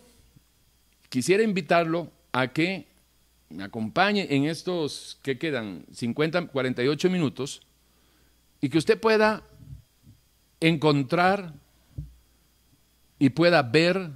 quisiera 1.09 1.41
invitarlo 1.41 2.11
a 2.31 2.49
que 2.49 2.85
me 3.49 3.63
acompañe 3.63 4.27
en 4.29 4.45
estos 4.45 5.17
que 5.23 5.39
quedan 5.39 5.83
50, 5.91 6.45
48 6.49 7.09
minutos 7.09 7.63
y 8.61 8.69
que 8.69 8.77
usted 8.77 8.99
pueda 8.99 9.41
encontrar 10.59 11.55
y 13.17 13.29
pueda 13.31 13.63
ver 13.63 14.11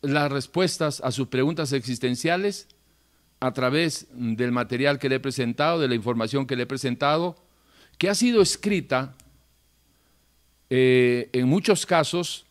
las 0.00 0.32
respuestas 0.32 1.00
a 1.04 1.12
sus 1.12 1.28
preguntas 1.28 1.72
existenciales 1.72 2.66
a 3.38 3.52
través 3.52 4.08
del 4.10 4.50
material 4.50 4.98
que 4.98 5.08
le 5.08 5.14
he 5.14 5.20
presentado, 5.20 5.78
de 5.78 5.86
la 5.86 5.94
información 5.94 6.44
que 6.44 6.56
le 6.56 6.64
he 6.64 6.66
presentado, 6.66 7.36
que 7.98 8.10
ha 8.10 8.16
sido 8.16 8.42
escrita 8.42 9.14
eh, 10.70 11.30
en 11.32 11.46
muchos 11.46 11.86
casos 11.86 12.46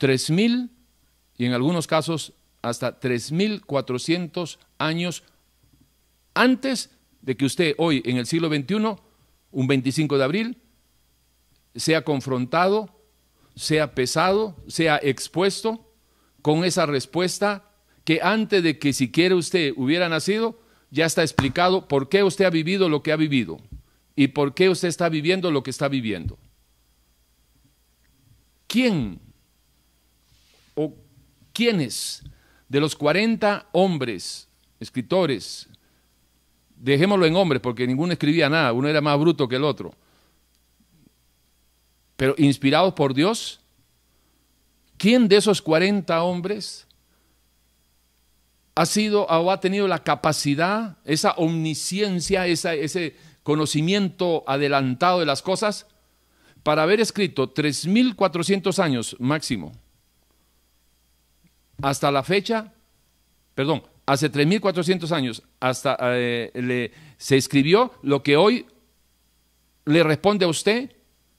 3.000 0.00 0.70
y 1.38 1.46
en 1.46 1.52
algunos 1.54 1.86
casos 1.86 2.32
hasta 2.60 3.00
3.400 3.00 4.58
años 4.78 5.22
antes 6.34 6.90
de 7.22 7.36
que 7.36 7.44
usted 7.44 7.74
hoy 7.78 8.02
en 8.04 8.16
el 8.16 8.26
siglo 8.26 8.48
XXI, 8.48 8.96
un 9.52 9.66
25 9.66 10.18
de 10.18 10.24
abril, 10.24 10.58
sea 11.74 12.02
confrontado, 12.02 12.90
sea 13.54 13.94
pesado, 13.94 14.56
sea 14.66 14.98
expuesto 15.02 15.92
con 16.42 16.64
esa 16.64 16.86
respuesta 16.86 17.70
que 18.04 18.20
antes 18.22 18.62
de 18.62 18.78
que 18.78 18.92
siquiera 18.92 19.34
usted 19.34 19.72
hubiera 19.76 20.08
nacido, 20.08 20.60
ya 20.90 21.06
está 21.06 21.22
explicado 21.22 21.86
por 21.86 22.08
qué 22.08 22.22
usted 22.24 22.46
ha 22.46 22.50
vivido 22.50 22.88
lo 22.88 23.02
que 23.02 23.12
ha 23.12 23.16
vivido 23.16 23.58
y 24.16 24.28
por 24.28 24.54
qué 24.54 24.68
usted 24.68 24.88
está 24.88 25.08
viviendo 25.08 25.50
lo 25.50 25.62
que 25.62 25.70
está 25.70 25.88
viviendo. 25.88 26.38
¿Quién 28.66 29.20
o 30.74 30.94
quiénes 31.58 32.22
de 32.68 32.78
los 32.78 32.94
40 32.94 33.66
hombres, 33.72 34.48
escritores, 34.78 35.68
dejémoslo 36.76 37.26
en 37.26 37.34
hombres 37.34 37.60
porque 37.60 37.84
ninguno 37.84 38.12
escribía 38.12 38.48
nada, 38.48 38.72
uno 38.72 38.86
era 38.86 39.00
más 39.00 39.18
bruto 39.18 39.48
que 39.48 39.56
el 39.56 39.64
otro, 39.64 39.92
pero 42.16 42.36
inspirados 42.38 42.94
por 42.94 43.12
Dios, 43.12 43.58
¿quién 44.98 45.26
de 45.26 45.34
esos 45.34 45.60
40 45.60 46.22
hombres 46.22 46.86
ha 48.76 48.86
sido 48.86 49.24
o 49.24 49.50
ha 49.50 49.58
tenido 49.58 49.88
la 49.88 50.04
capacidad, 50.04 50.98
esa 51.04 51.32
omnisciencia, 51.32 52.46
ese 52.46 53.16
conocimiento 53.42 54.44
adelantado 54.46 55.18
de 55.18 55.26
las 55.26 55.42
cosas, 55.42 55.88
para 56.62 56.84
haber 56.84 57.00
escrito 57.00 57.52
3.400 57.52 58.78
años 58.78 59.16
máximo, 59.18 59.72
hasta 61.82 62.10
la 62.10 62.22
fecha, 62.22 62.72
perdón, 63.54 63.82
hace 64.06 64.30
3.400 64.30 65.10
años, 65.12 65.42
hasta 65.60 65.96
eh, 66.00 66.92
se 67.16 67.36
escribió 67.36 67.92
lo 68.02 68.22
que 68.22 68.36
hoy 68.36 68.66
le 69.84 70.02
responde 70.02 70.44
a 70.44 70.48
usted 70.48 70.92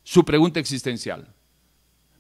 su 0.03 0.25
pregunta 0.25 0.59
existencial. 0.59 1.33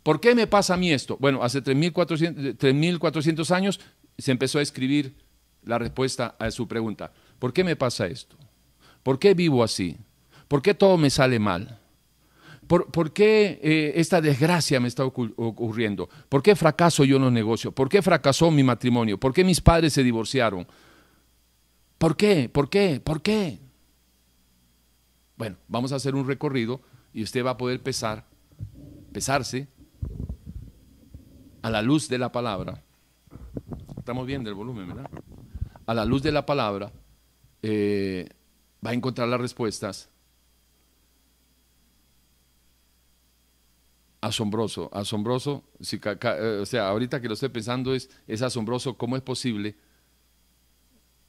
¿Por 0.03 0.19
qué 0.19 0.35
me 0.35 0.47
pasa 0.47 0.75
a 0.75 0.77
mí 0.77 0.91
esto? 0.91 1.17
Bueno, 1.19 1.43
hace 1.43 1.63
3.400 1.63 3.51
años 3.51 3.79
se 4.17 4.31
empezó 4.31 4.59
a 4.59 4.61
escribir 4.61 5.15
la 5.63 5.77
respuesta 5.77 6.35
a 6.39 6.51
su 6.51 6.67
pregunta. 6.67 7.11
¿Por 7.37 7.53
qué 7.53 7.63
me 7.63 7.75
pasa 7.75 8.07
esto? 8.07 8.37
¿Por 9.03 9.19
qué 9.19 9.33
vivo 9.33 9.63
así? 9.63 9.97
¿Por 10.47 10.61
qué 10.61 10.73
todo 10.73 10.97
me 10.97 11.09
sale 11.09 11.39
mal? 11.39 11.78
¿Por, 12.69 13.13
qué 13.13 13.59
eh, 13.63 13.93
esta 13.95 14.21
desgracia 14.21 14.79
me 14.79 14.87
está 14.87 15.03
ocurriendo? 15.03 16.07
¿Por 16.29 16.43
qué 16.43 16.55
fracaso 16.55 17.03
yo 17.03 17.15
en 17.15 17.23
los 17.23 17.31
negocios? 17.31 17.73
¿Por 17.73 17.89
qué 17.89 18.03
fracasó 18.03 18.51
mi 18.51 18.61
matrimonio? 18.61 19.19
¿Por 19.19 19.33
qué 19.33 19.43
mis 19.43 19.59
padres 19.59 19.91
se 19.91 20.03
divorciaron? 20.03 20.67
¿Por 21.97 22.15
qué? 22.15 22.47
¿Por 22.47 22.69
qué? 22.69 23.01
¿Por 23.03 23.23
qué? 23.23 23.57
Bueno, 25.35 25.57
vamos 25.67 25.91
a 25.93 25.95
hacer 25.95 26.13
un 26.13 26.27
recorrido 26.27 26.79
y 27.11 27.23
usted 27.23 27.43
va 27.43 27.51
a 27.51 27.57
poder 27.57 27.81
pesar, 27.81 28.27
pesarse 29.11 29.67
a 31.63 31.71
la 31.71 31.81
luz 31.81 32.07
de 32.07 32.19
la 32.19 32.31
palabra. 32.31 32.83
Estamos 33.97 34.27
viendo 34.27 34.47
el 34.47 34.55
volumen, 34.55 34.89
¿verdad? 34.89 35.09
A 35.87 35.93
la 35.95 36.05
luz 36.05 36.21
de 36.21 36.31
la 36.31 36.45
palabra 36.45 36.91
eh, 37.63 38.29
va 38.85 38.91
a 38.91 38.93
encontrar 38.93 39.27
las 39.27 39.41
respuestas 39.41 40.11
asombroso, 44.21 44.89
asombroso. 44.93 45.63
Eh, 45.79 46.59
o 46.61 46.65
sea, 46.65 46.89
ahorita 46.89 47.21
que 47.21 47.27
lo 47.27 47.33
estoy 47.33 47.49
pensando 47.49 47.93
es, 47.93 48.09
es 48.27 48.41
asombroso 48.41 48.97
cómo 48.97 49.15
es 49.15 49.21
posible 49.21 49.75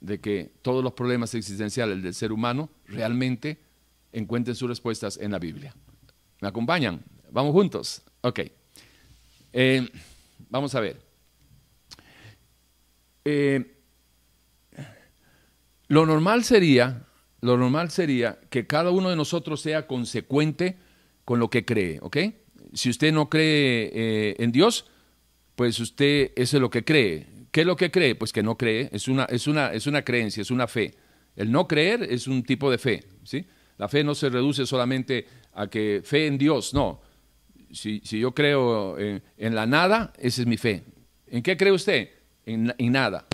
de 0.00 0.20
que 0.20 0.52
todos 0.62 0.82
los 0.82 0.94
problemas 0.94 1.34
existenciales 1.34 2.02
del 2.02 2.14
ser 2.14 2.32
humano 2.32 2.70
realmente 2.86 3.58
encuentren 4.12 4.56
sus 4.56 4.68
respuestas 4.68 5.18
en 5.18 5.30
la 5.32 5.38
Biblia. 5.38 5.74
¿Me 6.40 6.48
acompañan? 6.48 7.04
Vamos 7.30 7.52
juntos. 7.52 8.02
Ok. 8.22 8.40
Eh, 9.52 9.88
vamos 10.48 10.74
a 10.74 10.80
ver. 10.80 11.00
Eh, 13.24 13.76
lo 15.88 16.06
normal 16.06 16.44
sería, 16.44 17.06
lo 17.40 17.56
normal 17.56 17.90
sería 17.90 18.40
que 18.48 18.66
cada 18.66 18.90
uno 18.90 19.10
de 19.10 19.16
nosotros 19.16 19.60
sea 19.60 19.86
consecuente 19.86 20.78
con 21.24 21.38
lo 21.38 21.50
que 21.50 21.64
cree, 21.64 21.98
¿ok? 22.00 22.16
Si 22.72 22.90
usted 22.90 23.12
no 23.12 23.28
cree 23.28 23.90
eh, 23.92 24.36
en 24.38 24.52
Dios, 24.52 24.86
pues 25.56 25.78
usted 25.80 26.32
es 26.36 26.52
lo 26.54 26.70
que 26.70 26.84
cree. 26.84 27.26
¿Qué 27.50 27.62
es 27.62 27.66
lo 27.66 27.76
que 27.76 27.90
cree? 27.90 28.14
Pues 28.14 28.32
que 28.32 28.42
no 28.42 28.56
cree, 28.56 28.88
es 28.92 29.08
una, 29.08 29.24
es 29.24 29.46
una, 29.46 29.72
es 29.72 29.86
una 29.86 30.02
creencia, 30.02 30.40
es 30.40 30.50
una 30.50 30.66
fe. 30.66 30.94
El 31.36 31.50
no 31.50 31.66
creer 31.66 32.02
es 32.02 32.26
un 32.26 32.42
tipo 32.42 32.70
de 32.70 32.78
fe, 32.78 33.04
¿sí? 33.24 33.44
La 33.78 33.88
fe 33.88 34.04
no 34.04 34.14
se 34.14 34.28
reduce 34.28 34.66
solamente 34.66 35.26
a 35.54 35.66
que 35.68 36.02
fe 36.04 36.26
en 36.26 36.38
Dios, 36.38 36.74
no. 36.74 37.00
Si, 37.72 38.00
yo 38.00 38.34
creo 38.34 38.98
en, 38.98 39.54
la 39.54 39.66
nada, 39.66 40.12
esa 40.18 40.42
es 40.42 40.46
mi 40.46 40.56
fe. 40.56 40.84
¿En 41.28 41.42
qué 41.42 41.56
cree 41.56 41.72
usted? 41.72 42.10
En, 42.44 42.72
nada, 42.92 43.26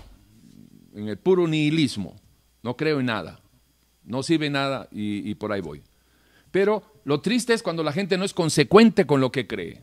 en 0.95 1.09
el 1.09 1.19
puro 1.19 1.47
nihilismo. 1.47 2.17
No 2.63 2.77
creo 2.77 3.01
en 3.01 3.07
nada, 3.07 3.41
no 4.05 4.23
sirve 4.23 4.51
nada 4.51 4.89
y 4.91 5.35
por 5.35 5.53
ahí 5.53 5.61
voy. 5.61 5.83
Pero 6.57 6.83
lo 7.05 7.21
triste 7.21 7.53
es 7.53 7.63
cuando 7.63 7.83
la 7.83 7.93
gente 7.93 8.17
no 8.17 8.25
es 8.25 8.33
consecuente 8.33 9.07
con 9.07 9.21
lo 9.21 9.31
que 9.31 9.47
cree. 9.47 9.83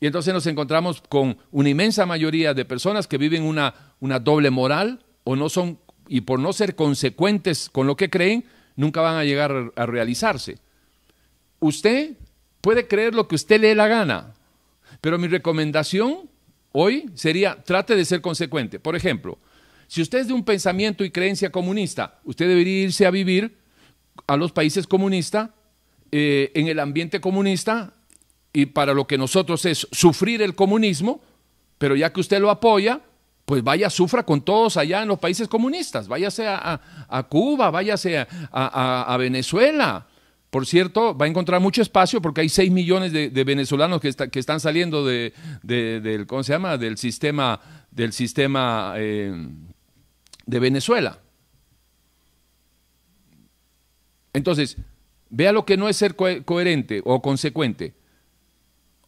Y 0.00 0.06
entonces 0.06 0.34
nos 0.34 0.44
encontramos 0.48 1.00
con 1.08 1.38
una 1.52 1.68
inmensa 1.68 2.04
mayoría 2.04 2.52
de 2.52 2.64
personas 2.64 3.06
que 3.06 3.16
viven 3.16 3.44
una, 3.44 3.94
una 4.00 4.18
doble 4.18 4.50
moral 4.50 5.04
o 5.22 5.36
no 5.36 5.48
son, 5.48 5.78
y 6.08 6.22
por 6.22 6.40
no 6.40 6.52
ser 6.52 6.74
consecuentes 6.74 7.70
con 7.70 7.86
lo 7.86 7.94
que 7.94 8.10
creen, 8.10 8.44
nunca 8.74 9.02
van 9.02 9.18
a 9.18 9.22
llegar 9.22 9.70
a 9.76 9.86
realizarse. 9.86 10.58
Usted 11.60 12.16
puede 12.60 12.88
creer 12.88 13.14
lo 13.14 13.28
que 13.28 13.36
usted 13.36 13.60
le 13.60 13.68
dé 13.68 13.76
la 13.76 13.86
gana, 13.86 14.34
pero 15.00 15.16
mi 15.16 15.28
recomendación 15.28 16.28
hoy 16.72 17.08
sería 17.14 17.62
trate 17.62 17.94
de 17.94 18.04
ser 18.04 18.20
consecuente. 18.20 18.80
Por 18.80 18.96
ejemplo, 18.96 19.38
si 19.86 20.02
usted 20.02 20.18
es 20.18 20.26
de 20.26 20.32
un 20.32 20.44
pensamiento 20.44 21.04
y 21.04 21.12
creencia 21.12 21.52
comunista, 21.52 22.18
usted 22.24 22.48
debería 22.48 22.82
irse 22.82 23.06
a 23.06 23.12
vivir 23.12 23.64
a 24.26 24.36
los 24.36 24.52
países 24.52 24.86
comunistas, 24.86 25.50
eh, 26.12 26.52
en 26.54 26.68
el 26.68 26.78
ambiente 26.78 27.20
comunista, 27.20 27.92
y 28.52 28.66
para 28.66 28.94
lo 28.94 29.06
que 29.06 29.18
nosotros 29.18 29.64
es 29.66 29.86
sufrir 29.92 30.40
el 30.40 30.54
comunismo, 30.54 31.20
pero 31.78 31.94
ya 31.94 32.12
que 32.12 32.20
usted 32.20 32.40
lo 32.40 32.50
apoya, 32.50 33.02
pues 33.44 33.62
vaya, 33.62 33.90
sufra 33.90 34.24
con 34.24 34.40
todos 34.40 34.76
allá 34.76 35.02
en 35.02 35.08
los 35.08 35.18
países 35.18 35.46
comunistas, 35.46 36.08
váyase 36.08 36.48
a, 36.48 36.80
a, 37.08 37.22
Cuba, 37.24 37.70
váyase 37.70 38.18
a, 38.18 38.26
a, 38.50 39.16
Venezuela. 39.18 40.06
Por 40.50 40.66
cierto, 40.66 41.16
va 41.16 41.26
a 41.26 41.28
encontrar 41.28 41.60
mucho 41.60 41.82
espacio 41.82 42.22
porque 42.22 42.40
hay 42.40 42.48
6 42.48 42.70
millones 42.72 43.12
de, 43.12 43.44
venezolanos 43.44 44.00
que, 44.00 44.12
que, 44.12 44.38
están 44.38 44.58
saliendo 44.58 45.04
de, 45.04 45.32
del, 45.62 46.26
¿cómo 46.26 46.42
se 46.42 46.54
llama? 46.54 46.78
del 46.78 46.96
sistema, 46.96 47.60
del 47.90 48.12
sistema 48.12 48.94
eh, 48.96 49.48
de 50.46 50.58
Venezuela. 50.58 51.18
Entonces, 54.36 54.76
vea 55.30 55.50
lo 55.50 55.64
que 55.64 55.78
no 55.78 55.88
es 55.88 55.96
ser 55.96 56.14
coherente 56.14 57.00
o 57.06 57.22
consecuente. 57.22 57.94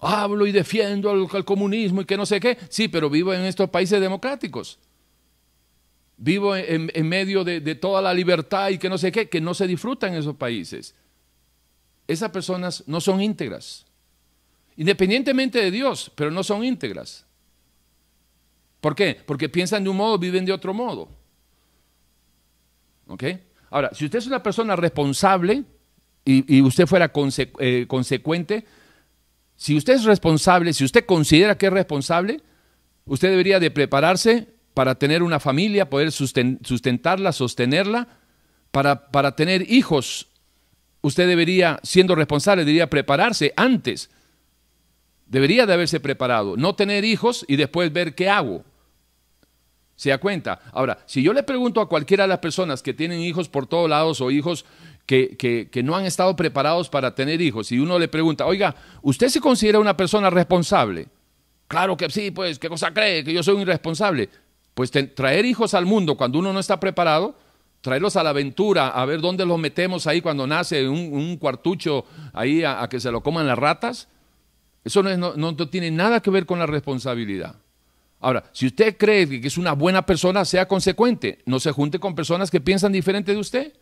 Hablo 0.00 0.46
y 0.46 0.52
defiendo 0.52 1.10
al, 1.10 1.44
comunismo 1.44 2.00
y 2.00 2.06
que 2.06 2.16
no 2.16 2.24
sé 2.24 2.40
qué. 2.40 2.56
Sí, 2.70 2.88
pero 2.88 3.10
vivo 3.10 3.34
en 3.34 3.42
estos 3.42 3.68
países 3.68 4.00
democráticos. 4.00 4.78
Vivo 6.16 6.56
en, 6.56 7.06
medio 7.06 7.44
de, 7.44 7.60
toda 7.74 8.00
la 8.00 8.14
libertad 8.14 8.70
y 8.70 8.78
que 8.78 8.88
no 8.88 8.96
sé 8.96 9.12
qué, 9.12 9.28
que 9.28 9.38
no 9.38 9.52
se 9.52 9.66
disfruta 9.66 10.06
en 10.06 10.14
esos 10.14 10.34
países. 10.34 10.94
Esas 12.06 12.30
personas 12.30 12.84
no 12.86 12.98
son 12.98 13.20
íntegras. 13.20 13.84
Independientemente 14.78 15.62
de 15.62 15.70
Dios, 15.70 16.10
pero 16.14 16.30
no 16.30 16.42
son 16.42 16.64
íntegras. 16.64 17.26
¿Por 18.80 18.94
qué? 18.94 19.20
Porque 19.26 19.50
piensan 19.50 19.84
de 19.84 19.90
un 19.90 19.96
modo, 19.98 20.18
viven 20.18 20.46
de 20.46 20.52
otro 20.52 20.72
modo. 20.72 21.10
¿Ok? 23.08 23.24
Ahora, 23.70 23.90
si 23.92 24.04
usted 24.04 24.18
es 24.18 24.26
una 24.26 24.42
persona 24.42 24.76
responsable 24.76 25.64
y, 26.24 26.60
usted 26.60 26.86
fuera 26.86 27.10
eh, 27.58 27.86
consecuente, 27.88 28.64
si 29.56 29.76
usted 29.76 29.94
es 29.94 30.04
responsable, 30.04 30.72
si 30.72 30.84
usted 30.84 31.04
considera 31.04 31.56
que 31.56 31.66
es 31.66 31.72
responsable, 31.72 32.40
usted 33.06 33.30
debería 33.30 33.58
de 33.58 33.70
prepararse 33.70 34.48
para 34.74 34.94
tener 34.94 35.22
una 35.22 35.40
familia, 35.40 35.90
poder 35.90 36.12
sustentarla, 36.12 37.32
sostenerla, 37.32 38.08
para, 38.70 39.10
para 39.10 39.34
tener 39.34 39.70
hijos. 39.72 40.28
Usted 41.00 41.26
debería, 41.26 41.80
siendo 41.82 42.14
responsable, 42.14 42.64
debería 42.64 42.88
prepararse 42.88 43.52
antes. 43.56 44.10
Debería 45.26 45.66
de 45.66 45.72
haberse 45.72 46.00
preparado, 46.00 46.56
no 46.56 46.74
tener 46.74 47.04
hijos 47.04 47.44
y 47.48 47.56
después 47.56 47.92
ver 47.92 48.14
qué 48.14 48.28
hago. 48.30 48.64
¿Se 49.98 50.10
da 50.10 50.18
cuenta? 50.18 50.60
Ahora, 50.70 50.98
si 51.06 51.24
yo 51.24 51.32
le 51.32 51.42
pregunto 51.42 51.80
a 51.80 51.88
cualquiera 51.88 52.22
de 52.22 52.28
las 52.28 52.38
personas 52.38 52.84
que 52.84 52.94
tienen 52.94 53.18
hijos 53.18 53.48
por 53.48 53.66
todos 53.66 53.90
lados 53.90 54.20
o 54.20 54.30
hijos 54.30 54.64
que, 55.06 55.36
que, 55.36 55.82
no 55.82 55.96
han 55.96 56.04
estado 56.04 56.36
preparados 56.36 56.88
para 56.88 57.16
tener 57.16 57.40
hijos, 57.40 57.72
y 57.72 57.80
uno 57.80 57.98
le 57.98 58.06
pregunta, 58.06 58.46
oiga, 58.46 58.76
¿usted 59.02 59.26
se 59.26 59.40
considera 59.40 59.80
una 59.80 59.96
persona 59.96 60.30
responsable? 60.30 61.08
Claro 61.66 61.96
que 61.96 62.08
sí, 62.10 62.30
pues, 62.30 62.60
¿qué 62.60 62.68
cosa 62.68 62.94
cree? 62.94 63.24
Que 63.24 63.32
yo 63.32 63.42
soy 63.42 63.56
un 63.56 63.62
irresponsable. 63.62 64.30
Pues 64.72 64.92
traer 65.16 65.44
hijos 65.44 65.74
al 65.74 65.84
mundo 65.84 66.16
cuando 66.16 66.38
uno 66.38 66.52
no 66.52 66.60
está 66.60 66.78
preparado, 66.78 67.36
traerlos 67.80 68.14
a 68.14 68.22
la 68.22 68.30
aventura, 68.30 68.90
a 68.90 69.04
ver 69.04 69.20
dónde 69.20 69.44
los 69.44 69.58
metemos 69.58 70.06
ahí 70.06 70.20
cuando 70.20 70.46
nace 70.46 70.88
un, 70.88 71.36
cuartucho 71.38 72.04
ahí 72.34 72.62
a, 72.62 72.86
que 72.88 73.00
se 73.00 73.10
lo 73.10 73.20
coman 73.24 73.48
las 73.48 73.58
ratas, 73.58 74.06
eso 74.84 75.02
no, 75.02 75.34
no 75.34 75.56
tiene 75.68 75.90
nada 75.90 76.20
que 76.20 76.30
ver 76.30 76.46
con 76.46 76.60
la 76.60 76.66
responsabilidad. 76.66 77.56
Ahora, 78.20 78.44
si 78.52 78.66
usted 78.66 78.96
cree 78.96 79.40
que 79.40 79.46
es 79.46 79.58
una 79.58 79.72
buena 79.72 80.04
persona, 80.04 80.44
sea 80.44 80.66
consecuente. 80.66 81.38
No 81.46 81.60
se 81.60 81.70
junte 81.70 81.98
con 81.98 82.14
personas 82.14 82.50
que 82.50 82.60
piensan 82.60 82.92
diferente 82.92 83.32
de 83.32 83.38
usted. 83.38 83.72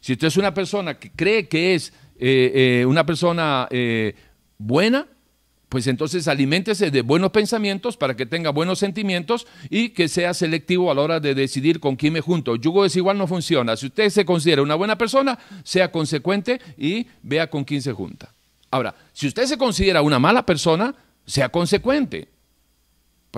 Si 0.00 0.12
usted 0.12 0.28
es 0.28 0.36
una 0.36 0.54
persona 0.54 0.98
que 0.98 1.10
cree 1.10 1.48
que 1.48 1.74
es 1.74 1.92
eh, 2.18 2.80
eh, 2.80 2.86
una 2.86 3.04
persona 3.04 3.68
eh, 3.70 4.14
buena, 4.56 5.06
pues 5.68 5.86
entonces 5.86 6.28
aliméntese 6.28 6.90
de 6.90 7.02
buenos 7.02 7.30
pensamientos 7.30 7.98
para 7.98 8.16
que 8.16 8.24
tenga 8.24 8.50
buenos 8.50 8.78
sentimientos 8.78 9.46
y 9.68 9.90
que 9.90 10.08
sea 10.08 10.32
selectivo 10.32 10.90
a 10.90 10.94
la 10.94 11.02
hora 11.02 11.20
de 11.20 11.34
decidir 11.34 11.78
con 11.78 11.96
quién 11.96 12.14
me 12.14 12.22
junto. 12.22 12.56
Yugo 12.56 12.84
desigual 12.84 13.18
no 13.18 13.26
funciona. 13.26 13.76
Si 13.76 13.86
usted 13.86 14.08
se 14.08 14.24
considera 14.24 14.62
una 14.62 14.76
buena 14.76 14.96
persona, 14.96 15.38
sea 15.64 15.92
consecuente 15.92 16.58
y 16.78 17.06
vea 17.22 17.50
con 17.50 17.64
quién 17.64 17.82
se 17.82 17.92
junta. 17.92 18.32
Ahora, 18.70 18.94
si 19.12 19.26
usted 19.26 19.44
se 19.44 19.58
considera 19.58 20.00
una 20.00 20.18
mala 20.18 20.46
persona, 20.46 20.94
sea 21.26 21.50
consecuente. 21.50 22.28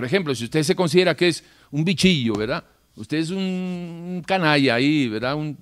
Por 0.00 0.06
ejemplo, 0.06 0.34
si 0.34 0.44
usted 0.44 0.62
se 0.62 0.74
considera 0.74 1.14
que 1.14 1.28
es 1.28 1.44
un 1.70 1.84
bichillo, 1.84 2.32
¿verdad? 2.32 2.64
Usted 2.96 3.18
es 3.18 3.28
un 3.28 4.24
canalla 4.26 4.76
ahí, 4.76 5.06
¿verdad? 5.08 5.34
Un 5.34 5.58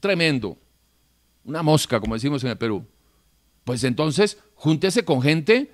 tremendo, 0.00 0.58
una 1.44 1.62
mosca, 1.62 2.00
como 2.00 2.14
decimos 2.14 2.42
en 2.42 2.50
el 2.50 2.58
Perú. 2.58 2.84
Pues 3.62 3.84
entonces, 3.84 4.36
júntese 4.56 5.04
con 5.04 5.22
gente 5.22 5.70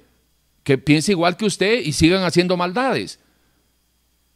que 0.65 0.77
piense 0.77 1.13
igual 1.13 1.39
que 1.39 1.47
usted 1.47 1.81
y 1.81 1.95
sigan 1.95 2.25
haciendo 2.25 2.59
maldades. 2.59 3.21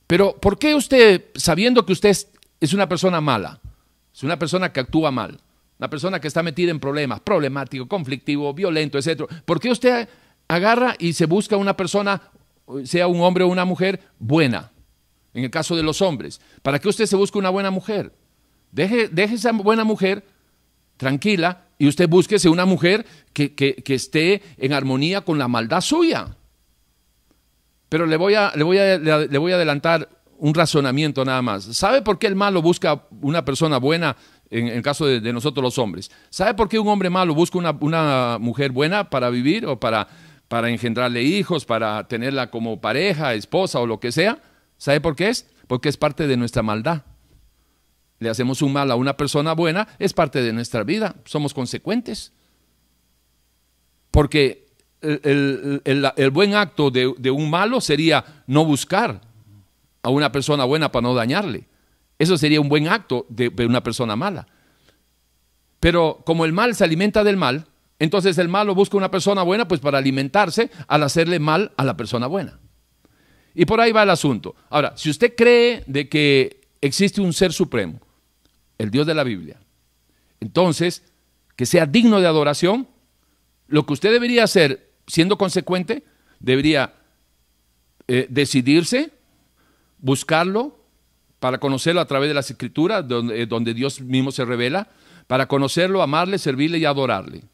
Pero, 0.07 0.41
¿por 0.41 0.59
qué 0.59 0.75
usted, 0.75 1.27
sabiendo 1.35 1.85
que 1.85 1.93
usted 1.93 2.17
es 2.59 2.73
una 2.73 2.89
persona 2.89 3.21
mala, 3.21 3.61
es 4.15 4.23
una 4.23 4.39
persona 4.39 4.73
que 4.73 4.81
actúa 4.81 5.11
mal, 5.11 5.39
una 5.79 5.91
persona 5.91 6.21
que 6.21 6.29
está 6.29 6.43
metida 6.43 6.71
en 6.71 6.81
problemas, 6.81 7.21
problemático, 7.21 7.87
conflictivo, 7.87 8.55
violento, 8.55 8.97
etcétera, 8.97 9.29
¿por 9.45 9.61
qué 9.61 9.69
usted 9.69 10.09
agarra 10.49 10.97
y 10.99 11.13
se 11.13 11.27
busca 11.27 11.59
una 11.59 11.77
persona 11.77 12.23
sea 12.85 13.07
un 13.07 13.21
hombre 13.21 13.45
o 13.45 13.49
una 13.49 13.65
mujer 13.65 14.01
buena, 14.19 14.73
en 15.35 15.45
el 15.45 15.51
caso 15.51 15.77
de 15.77 15.83
los 15.83 16.03
hombres. 16.03 16.41
¿Para 16.63 16.79
qué 16.79 16.89
usted 16.89 17.07
se 17.07 17.17
busca 17.17 17.39
una 17.39 17.51
buena 17.51 17.71
mujer? 17.71 18.13
Deje, 18.73 19.09
deje 19.09 19.37
esa 19.37 19.53
buena 19.53 19.85
mujer 19.85 20.25
tranquila 20.97 21.67
y 21.79 21.89
usted 21.89 22.09
búsquese 22.09 22.49
una 22.49 22.65
mujer 22.65 23.07
que, 23.33 23.55
que, 23.55 23.95
esté 23.95 24.43
en 24.57 24.73
armonía 24.73 25.23
con 25.23 25.39
la 25.39 25.49
maldad 25.49 25.81
suya. 25.81 26.37
Pero 27.89 28.07
le 28.07 28.17
voy, 28.17 28.35
a, 28.35 28.53
le, 28.57 28.65
voy 28.65 28.79
a, 28.79 28.99
le 28.99 29.39
voy 29.39 29.53
a 29.53 29.57
adelantar 29.57 30.09
un 30.39 30.55
razonamiento 30.55 31.25
nada 31.25 31.43
más. 31.43 31.65
¿Sabe 31.65 32.03
por 32.03 32.19
qué 32.19 32.27
el 32.27 32.37
malo 32.37 32.63
busca 32.63 33.05
una 33.21 33.45
persona 33.45 33.79
buena 33.79 34.17
en 34.51 34.69
el 34.69 34.83
caso 34.83 35.07
de, 35.07 35.33
nosotros 35.33 35.63
los 35.63 35.79
hombres? 35.79 36.11
¿Sabe 36.31 36.55
por 36.55 36.69
qué 36.69 36.79
un 36.79 36.89
hombre 36.89 37.11
malo 37.11 37.35
busca 37.35 37.59
una, 37.59 37.77
una 37.81 38.39
mujer 38.41 38.73
buena 38.73 39.11
para 39.11 39.31
vivir 39.31 39.67
o 39.67 39.79
para 39.79 40.09
para 40.49 40.71
engendrarle 40.71 41.23
hijos, 41.23 41.65
para 41.65 42.07
tenerla 42.09 42.51
como 42.51 42.81
pareja, 42.81 43.35
esposa 43.35 43.81
o 43.81 43.87
lo 43.87 44.01
que 44.01 44.13
sea. 44.13 44.41
¿Sabe 44.79 45.01
por 45.01 45.17
qué 45.17 45.29
es? 45.29 45.47
Porque 45.67 45.89
es 45.89 45.97
parte 45.97 46.27
de 46.27 46.37
nuestra 46.37 46.63
maldad. 46.63 47.03
Le 48.19 48.31
hacemos 48.31 48.63
un 48.63 48.73
mal 48.73 48.91
a 48.91 48.97
una 48.97 49.17
persona 49.17 49.53
buena, 49.53 49.89
es 49.99 50.13
parte 50.13 50.43
de 50.43 50.53
nuestra 50.53 50.85
vida, 50.85 51.17
somos 51.25 51.53
consecuentes. 51.53 52.33
Porque 54.11 54.67
el, 55.03 56.31
buen 56.33 56.55
acto 56.55 56.91
de, 56.91 57.31
un 57.31 57.51
malo 57.51 57.81
sería 57.81 58.43
no 58.47 58.65
buscar 58.65 59.21
a 60.03 60.09
una 60.11 60.33
persona 60.33 60.65
buena 60.65 60.91
para 60.91 61.03
no 61.03 61.15
dañarle. 61.15 61.69
Eso 62.19 62.39
sería 62.39 62.61
un 62.61 62.69
buen 62.69 62.89
acto 62.89 63.27
de 63.29 63.67
una 63.67 63.83
persona 63.83 64.17
mala. 64.17 64.47
Pero 65.81 66.23
como 66.25 66.45
el 66.45 66.53
mal 66.53 66.75
se 66.75 66.85
alimenta 66.85 67.23
del 67.25 67.37
mal, 67.37 67.67
entonces 67.99 68.37
el 68.39 68.49
malo 68.49 68.75
busca 68.75 68.97
una 68.97 69.11
persona 69.11 69.43
buena 69.43 69.67
pues 69.67 69.81
para 69.81 69.99
alimentarse 69.99 70.71
al 70.87 71.03
hacerle 71.03 71.39
mal 71.39 71.73
a 71.77 71.85
la 71.85 71.97
persona 71.97 72.27
buena. 72.27 72.59
Y 73.55 73.65
por 73.65 73.81
ahí 73.81 73.93
va 73.93 74.03
el 74.03 74.11
asunto. 74.11 74.55
Ahora, 74.69 74.95
si 74.97 75.09
usted 75.09 75.35
cree 75.35 75.83
de 75.87 76.09
que 76.09 76.61
existe 76.83 77.23
un 77.23 77.33
ser 77.33 77.53
supremo, 77.53 78.01
el 78.77 78.91
Dios 78.91 79.07
de 79.07 79.15
la 79.15 79.25
Biblia, 79.25 79.59
entonces 80.41 81.03
que 81.57 81.65
sea 81.65 81.87
digno 81.87 82.21
de 82.21 82.27
adoración, 82.27 82.87
lo 83.67 83.87
que 83.87 83.95
usted 83.95 84.13
debería 84.13 84.45
hacer, 84.45 84.93
siendo 85.07 85.39
consecuente, 85.39 86.05
debería 86.39 86.95
eh, 88.09 88.27
decidirse, 88.29 89.11
buscarlo, 89.99 90.85
para 91.41 91.59
conocerlo 91.59 92.01
a 92.01 92.07
través 92.07 92.29
de 92.29 92.35
las 92.35 92.51
escrituras, 92.51 93.09
donde, 93.09 93.43
eh, 93.43 93.47
donde 93.47 93.73
Dios 93.73 94.03
mismo 94.03 94.33
se 94.33 94.45
revela, 94.45 94.91
para 95.27 95.49
conocerlo, 95.49 96.03
amarle, 96.03 96.39
servirle 96.39 96.77
y 96.79 96.85
adorarle 96.85 97.45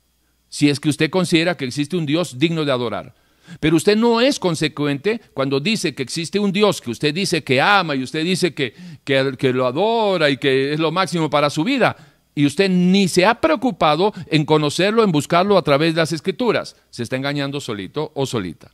si 0.53 0.69
es 0.69 0.79
que 0.79 0.91
usted 0.91 1.09
considera 1.09 1.57
que 1.57 1.65
existe 1.65 1.97
un 1.97 2.05
Dios 2.05 2.39
digno 2.39 2.67
de 2.67 2.73
adorar. 2.73 3.15
Pero 3.59 3.75
usted 3.75 3.97
no 3.97 4.21
es 4.21 4.39
consecuente 4.39 5.19
cuando 5.33 5.61
dice 5.61 5.95
que 5.95 6.03
existe 6.03 6.39
un 6.39 6.53
Dios 6.53 6.83
que 6.83 6.91
usted 6.91 7.15
dice 7.15 7.43
que 7.43 7.59
ama 7.59 7.97
y 7.97 8.03
usted 8.03 8.23
dice 8.23 8.53
que, 8.53 8.75
que, 9.03 9.53
lo 9.55 9.67
adora 9.67 10.29
y 10.29 10.37
que 10.37 10.75
es 10.75 10.79
lo 10.79 10.93
máximo 10.93 11.31
para 11.31 11.49
su 11.49 11.65
vida. 11.65 11.97
Y 12.35 12.45
usted 12.45 12.69
ni 12.69 13.09
se 13.09 13.25
ha 13.25 13.41
preocupado 13.41 14.13
en 14.27 14.45
conocerlo, 14.45 15.03
en 15.03 15.11
buscarlo 15.11 15.57
a 15.57 15.63
través 15.63 15.95
de 15.95 16.03
las 16.03 16.13
escrituras. 16.13 16.77
Se 16.91 17.03
está 17.03 17.17
engañando 17.17 17.59
solito 17.59 18.13
o 18.15 18.27
solita. 18.27 18.71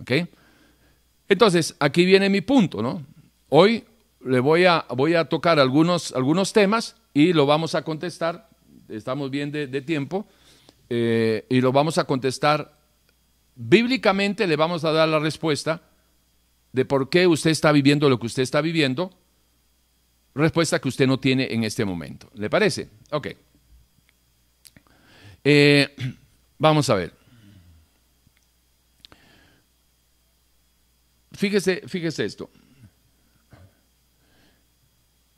¿Ok? 0.00 0.10
Entonces, 1.28 1.76
aquí 1.78 2.04
viene 2.04 2.28
mi 2.28 2.40
punto, 2.40 2.82
¿no? 2.82 3.06
Hoy 3.48 3.84
le 4.24 4.40
voy 4.40 4.64
a, 4.64 4.84
voy 4.96 5.14
a 5.14 5.26
tocar 5.26 5.60
algunos, 5.60 6.10
algunos 6.16 6.52
temas 6.52 6.96
y 7.14 7.32
lo 7.32 7.46
vamos 7.46 7.76
a 7.76 7.82
contestar. 7.82 8.48
Estamos 8.88 9.30
bien 9.30 9.52
de 9.52 9.80
tiempo. 9.82 10.26
Eh, 10.88 11.46
y 11.48 11.60
lo 11.60 11.72
vamos 11.72 11.98
a 11.98 12.04
contestar 12.04 12.78
bíblicamente, 13.56 14.46
le 14.46 14.56
vamos 14.56 14.84
a 14.84 14.92
dar 14.92 15.08
la 15.08 15.18
respuesta 15.18 15.82
de 16.72 16.84
por 16.84 17.08
qué 17.08 17.26
usted 17.26 17.50
está 17.50 17.72
viviendo 17.72 18.08
lo 18.08 18.20
que 18.20 18.26
usted 18.26 18.42
está 18.42 18.60
viviendo, 18.60 19.10
respuesta 20.34 20.78
que 20.78 20.88
usted 20.88 21.06
no 21.06 21.18
tiene 21.18 21.52
en 21.52 21.64
este 21.64 21.84
momento. 21.84 22.30
¿Le 22.34 22.50
parece? 22.50 22.90
Ok. 23.10 23.28
Eh, 25.42 25.96
vamos 26.58 26.90
a 26.90 26.94
ver. 26.94 27.14
Fíjese, 31.32 31.82
fíjese 31.86 32.24
esto. 32.24 32.50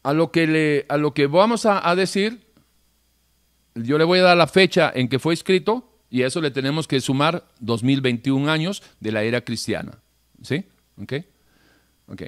A 0.03 0.13
lo 0.13 0.31
que, 0.31 0.47
le, 0.47 0.87
a 0.89 0.97
lo 0.97 1.13
que 1.13 1.27
vamos 1.27 1.67
a 1.67 1.95
decir, 1.95 2.48
yo 3.85 3.99
le 3.99 4.05
voy 4.05 4.19
a 4.21 4.23
dar 4.23 4.37
la 4.37 4.47
fecha 4.47 4.93
en 4.95 5.09
que 5.09 5.19
fue 5.19 5.35
escrito 5.35 5.89
y 6.11 6.23
a 6.23 6.27
eso 6.27 6.41
le 6.41 6.51
tenemos 6.51 6.89
que 6.89 7.01
sumar 7.01 7.47
2021 7.61 8.51
años 8.51 8.83
de 9.01 9.13
la 9.13 9.23
era 9.23 9.43
cristiana. 9.43 9.99
¿Sí? 10.43 10.65
¿Ok? 11.01 11.13
Ok. 12.09 12.23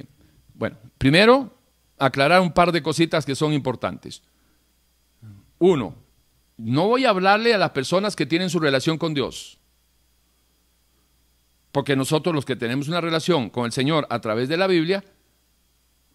Bueno, 0.55 0.77
primero, 0.99 1.57
aclarar 1.99 2.41
un 2.41 2.53
par 2.53 2.73
de 2.73 2.83
cositas 2.83 3.25
que 3.25 3.35
son 3.35 3.53
importantes. 3.53 4.23
Uno, 5.59 5.95
no 6.57 6.89
voy 6.89 7.05
a 7.05 7.11
hablarle 7.11 7.55
a 7.55 7.59
las 7.59 7.71
personas 7.71 8.17
que 8.17 8.27
tienen 8.27 8.51
su 8.51 8.61
relación 8.61 8.99
con 8.99 9.15
Dios. 9.15 9.59
Porque 11.73 11.97
nosotros 11.97 12.35
los 12.35 12.45
que 12.45 12.57
tenemos 12.57 12.89
una 12.89 13.01
relación 13.01 13.49
con 13.49 13.65
el 13.65 13.73
Señor 13.73 14.07
a 14.11 14.21
través 14.21 14.49
de 14.49 14.57
la 14.57 14.67
Biblia, 14.67 15.05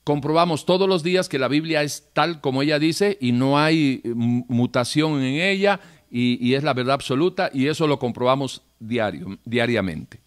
comprobamos 0.05 0.67
todos 0.67 0.87
los 0.87 1.01
días 1.01 1.27
que 1.27 1.39
la 1.39 1.47
Biblia 1.47 1.81
es 1.81 2.09
tal 2.13 2.39
como 2.39 2.61
ella 2.61 2.77
dice 2.77 3.17
y 3.19 3.31
no 3.31 3.57
hay 3.57 4.01
eh, 4.03 4.11
mutación 4.13 5.21
en 5.21 5.41
ella 5.41 5.81
y, 6.11 6.53
es 6.53 6.63
la 6.63 6.73
verdad 6.73 6.93
absoluta 6.93 7.49
y 7.51 7.67
eso 7.67 7.87
lo 7.87 7.99
comprobamos 7.99 8.61
diario, 8.79 9.37
diariamente. 9.43 10.21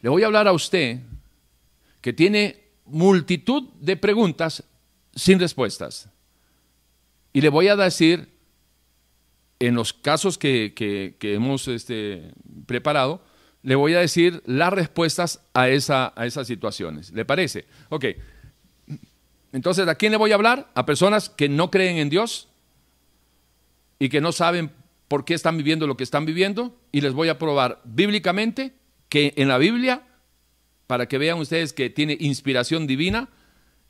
Le 0.00 0.08
voy 0.08 0.22
a 0.22 0.26
hablar 0.26 0.48
a 0.48 0.52
usted 0.52 1.00
que 2.00 2.12
tiene 2.12 2.62
multitud 2.86 3.64
de 3.80 3.96
preguntas 3.96 4.64
sin 5.14 5.38
respuestas. 5.38 6.08
Y 7.32 7.40
le 7.40 7.48
voy 7.48 7.68
a 7.68 7.76
decir, 7.76 8.28
en 9.58 9.74
los 9.74 9.92
casos 9.92 10.38
que, 10.38 10.72
hemos 11.20 11.68
este, 11.68 12.32
preparado, 12.66 13.22
le 13.62 13.74
voy 13.74 13.94
a 13.94 14.00
decir 14.00 14.42
las 14.46 14.72
respuestas 14.72 15.42
a, 15.54 15.68
esa, 15.68 16.12
a 16.16 16.24
esas 16.24 16.46
situaciones. 16.46 17.12
¿Le 17.12 17.24
parece? 17.24 17.66
Ok. 17.90 18.06
Entonces, 19.52 19.86
¿a 19.86 19.94
quién 19.94 20.12
le 20.12 20.18
voy 20.18 20.32
a 20.32 20.34
hablar? 20.34 20.70
A 20.74 20.86
personas 20.86 21.28
que 21.28 21.48
no 21.48 21.70
creen 21.70 21.98
en 21.98 22.08
Dios 22.08 22.48
y 23.98 24.08
que 24.08 24.20
no 24.20 24.32
saben 24.32 24.70
por 25.08 25.24
qué 25.24 25.34
están 25.34 25.58
viviendo 25.58 25.86
lo 25.86 25.96
que 25.96 26.04
están 26.04 26.24
viviendo. 26.24 26.74
Y 26.90 27.02
les 27.02 27.12
voy 27.12 27.28
a 27.28 27.38
probar 27.38 27.80
bíblicamente 27.84 28.74
que 29.08 29.34
en 29.36 29.48
la 29.48 29.58
Biblia, 29.58 30.02
para 30.86 31.06
que 31.06 31.18
vean 31.18 31.38
ustedes 31.38 31.72
que 31.74 31.90
tiene 31.90 32.16
inspiración 32.18 32.86
divina, 32.86 33.28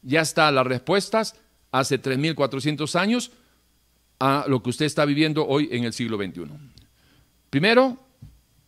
ya 0.03 0.21
están 0.21 0.57
las 0.57 0.67
respuestas 0.67 1.37
hace 1.71 2.03
3.400 2.03 2.99
años 2.99 3.31
a 4.19 4.45
lo 4.49 4.63
que 4.63 4.71
usted 4.71 4.87
está 4.87 5.05
viviendo 5.05 5.47
hoy 5.47 5.69
en 5.73 5.85
el 5.85 5.93
siglo 5.93 6.17
XXI. 6.17 6.43
Primero, 7.51 7.99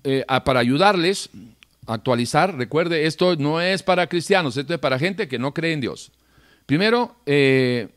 eh, 0.05 0.25
para 0.45 0.61
ayudarles 0.61 1.31
a 1.87 1.95
actualizar, 1.95 2.57
recuerde, 2.57 3.07
esto 3.07 3.37
no 3.37 3.61
es 3.61 3.83
para 3.83 4.07
cristianos, 4.07 4.57
esto 4.57 4.75
es 4.75 4.81
para 4.81 4.99
gente 4.99 5.29
que 5.29 5.39
no 5.39 5.55
cree 5.55 5.73
en 5.73 5.81
Dios. 5.81 6.13
Primero, 6.67 7.17
eh, 7.27 7.89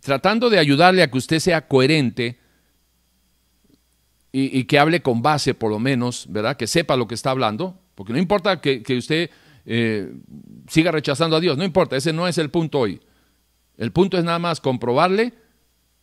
tratando 0.00 0.50
de 0.50 0.58
ayudarle 0.58 1.02
a 1.02 1.10
que 1.10 1.18
usted 1.18 1.38
sea 1.38 1.66
coherente 1.66 2.38
y, 4.34 4.64
que 4.64 4.78
hable 4.78 5.02
con 5.02 5.20
base, 5.20 5.52
por 5.52 5.70
lo 5.70 5.78
menos, 5.78 6.26
¿verdad? 6.30 6.56
Que 6.56 6.66
sepa 6.66 6.96
lo 6.96 7.06
que 7.06 7.14
está 7.14 7.30
hablando, 7.30 7.78
porque 7.94 8.14
no 8.14 8.18
importa 8.18 8.60
que, 8.62 8.82
usted 8.96 9.30
eh, 9.66 10.12
siga 10.68 10.90
rechazando 10.90 11.36
a 11.36 11.40
Dios, 11.40 11.58
no 11.58 11.64
importa, 11.64 11.96
ese 11.96 12.14
no 12.14 12.26
es 12.26 12.38
el 12.38 12.48
punto 12.48 12.78
hoy. 12.80 13.00
El 13.76 13.92
punto 13.92 14.16
es 14.16 14.24
nada 14.24 14.38
más 14.38 14.60
comprobarle 14.60 15.34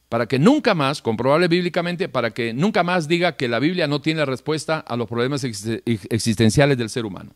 para 0.09 0.27
que 0.27 0.39
nunca 0.39 0.73
más, 0.75 1.01
comprobarle 1.01 1.47
bíblicamente, 1.47 2.09
para 2.09 2.31
que 2.31 2.53
nunca 2.53 2.83
más 2.83 3.07
diga 3.07 3.35
que 3.35 3.47
la 3.47 3.59
Biblia 3.59 3.87
no 3.87 4.01
tiene 4.01 4.25
respuesta 4.25 4.79
a 4.79 4.95
los 4.95 5.07
problemas 5.07 5.43
existenciales 5.43 6.77
del 6.77 6.89
ser 6.89 7.05
humano. 7.05 7.35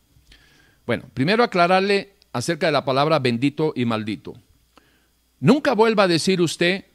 Bueno, 0.86 1.04
primero 1.14 1.44
aclararle 1.44 2.14
acerca 2.32 2.66
de 2.66 2.72
la 2.72 2.84
palabra 2.84 3.20
bendito 3.20 3.72
y 3.76 3.84
maldito. 3.84 4.34
Nunca 5.44 5.74
vuelva 5.74 6.04
a 6.04 6.08
decir 6.08 6.40
usted, 6.40 6.86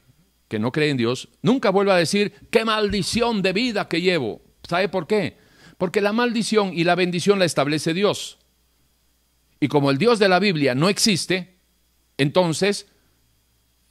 que 0.47 0.57
no 0.57 0.71
cree 0.71 0.89
en 0.89 0.97
Dios, 0.97 1.29
nunca 1.43 1.69
vuelva 1.69 1.93
a 1.93 1.99
decir, 1.99 2.33
qué 2.49 2.65
maldición 2.65 3.43
de 3.43 3.53
vida 3.53 3.87
que 3.87 4.01
llevo. 4.01 4.41
¿Sabe 4.67 4.89
por 4.89 5.05
qué? 5.05 5.37
Porque 5.77 6.01
la 6.01 6.13
maldición 6.13 6.71
y 6.73 6.83
la 6.83 6.95
bendición 6.95 7.37
la 7.37 7.45
establece 7.45 7.93
Dios. 7.93 8.39
Y 9.59 9.67
como 9.67 9.91
el 9.91 9.99
Dios 9.99 10.17
de 10.17 10.29
la 10.29 10.39
Biblia 10.39 10.73
no 10.73 10.89
existe, 10.89 11.59
entonces 12.17 12.87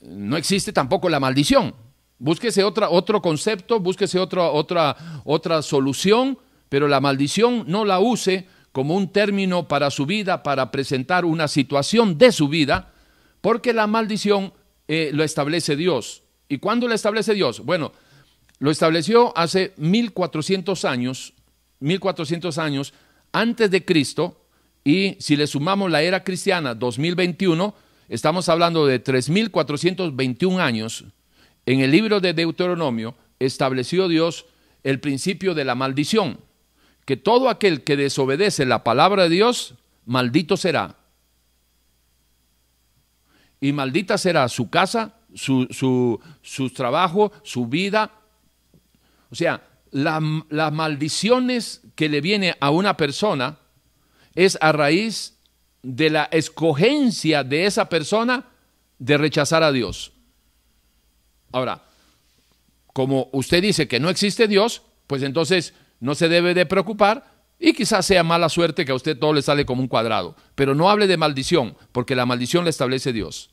no 0.00 0.36
existe 0.36 0.72
tampoco 0.72 1.08
la 1.08 1.20
maldición. 1.20 1.76
Búsquese 2.18 2.64
otra, 2.64 2.90
otro 2.90 3.22
concepto, 3.22 3.78
búsquese 3.78 4.18
otra, 4.18 4.50
otra, 4.50 5.22
otra 5.22 5.62
solución, 5.62 6.36
pero 6.68 6.88
la 6.88 7.00
maldición 7.00 7.62
no 7.68 7.84
la 7.84 8.00
use 8.00 8.48
como 8.72 8.96
un 8.96 9.12
término 9.12 9.68
para 9.68 9.92
su 9.92 10.04
vida, 10.04 10.42
para 10.42 10.72
presentar 10.72 11.24
una 11.24 11.46
situación 11.46 12.18
de 12.18 12.32
su 12.32 12.48
vida, 12.48 12.92
porque 13.40 13.72
la 13.72 13.86
maldición 13.86 14.52
eh, 14.86 15.10
lo 15.12 15.24
establece 15.24 15.76
Dios. 15.76 16.22
¿Y 16.48 16.58
cuándo 16.58 16.88
lo 16.88 16.94
establece 16.94 17.34
Dios? 17.34 17.60
Bueno, 17.60 17.92
lo 18.58 18.70
estableció 18.70 19.36
hace 19.36 19.72
1400 19.76 20.84
años, 20.84 21.34
1400 21.80 22.58
años 22.58 22.94
antes 23.32 23.70
de 23.70 23.84
Cristo, 23.84 24.40
y 24.84 25.16
si 25.20 25.36
le 25.36 25.46
sumamos 25.46 25.90
la 25.90 26.02
era 26.02 26.24
cristiana 26.24 26.74
2021, 26.74 27.74
estamos 28.08 28.48
hablando 28.48 28.86
de 28.86 28.98
3421 28.98 30.60
años. 30.60 31.04
En 31.66 31.80
el 31.80 31.90
libro 31.90 32.20
de 32.20 32.32
Deuteronomio 32.32 33.14
estableció 33.38 34.08
Dios 34.08 34.46
el 34.82 35.00
principio 35.00 35.54
de 35.54 35.64
la 35.64 35.74
maldición, 35.74 36.40
que 37.04 37.16
todo 37.16 37.50
aquel 37.50 37.84
que 37.84 37.96
desobedece 37.96 38.64
la 38.64 38.84
palabra 38.84 39.24
de 39.24 39.28
Dios, 39.28 39.74
maldito 40.06 40.56
será 40.56 40.97
y 43.60 43.72
maldita 43.72 44.18
será 44.18 44.48
su 44.48 44.70
casa, 44.70 45.14
su, 45.34 45.66
su, 46.42 46.70
trabajo, 46.70 47.32
su 47.42 47.66
vida. 47.66 48.12
O 49.30 49.34
sea, 49.34 49.62
las 49.90 50.72
maldiciones 50.72 51.82
que 51.94 52.08
le 52.08 52.20
viene 52.20 52.56
a 52.60 52.70
una 52.70 52.96
persona 52.96 53.58
es 54.34 54.58
a 54.60 54.72
raíz 54.72 55.38
de 55.82 56.10
la 56.10 56.24
escogencia 56.30 57.44
de 57.44 57.66
esa 57.66 57.88
persona 57.88 58.46
de 58.98 59.16
rechazar 59.16 59.62
a 59.62 59.72
Dios. 59.72 60.12
Ahora, 61.52 61.82
como 62.92 63.28
usted 63.32 63.62
dice 63.62 63.88
que 63.88 64.00
no 64.00 64.10
existe 64.10 64.48
Dios, 64.48 64.82
pues 65.06 65.22
entonces 65.22 65.74
no 66.00 66.14
se 66.14 66.28
debe 66.28 66.54
de 66.54 66.66
preocupar 66.66 67.37
y 67.58 67.72
quizás 67.72 68.06
sea 68.06 68.22
mala 68.22 68.48
suerte 68.48 68.84
que 68.84 68.92
a 68.92 68.94
usted 68.94 69.18
todo 69.18 69.32
le 69.32 69.42
sale 69.42 69.66
como 69.66 69.82
un 69.82 69.88
cuadrado. 69.88 70.36
Pero 70.54 70.74
no 70.74 70.90
hable 70.90 71.06
de 71.06 71.16
maldición, 71.16 71.76
porque 71.92 72.14
la 72.14 72.26
maldición 72.26 72.64
la 72.64 72.70
establece 72.70 73.12
Dios. 73.12 73.50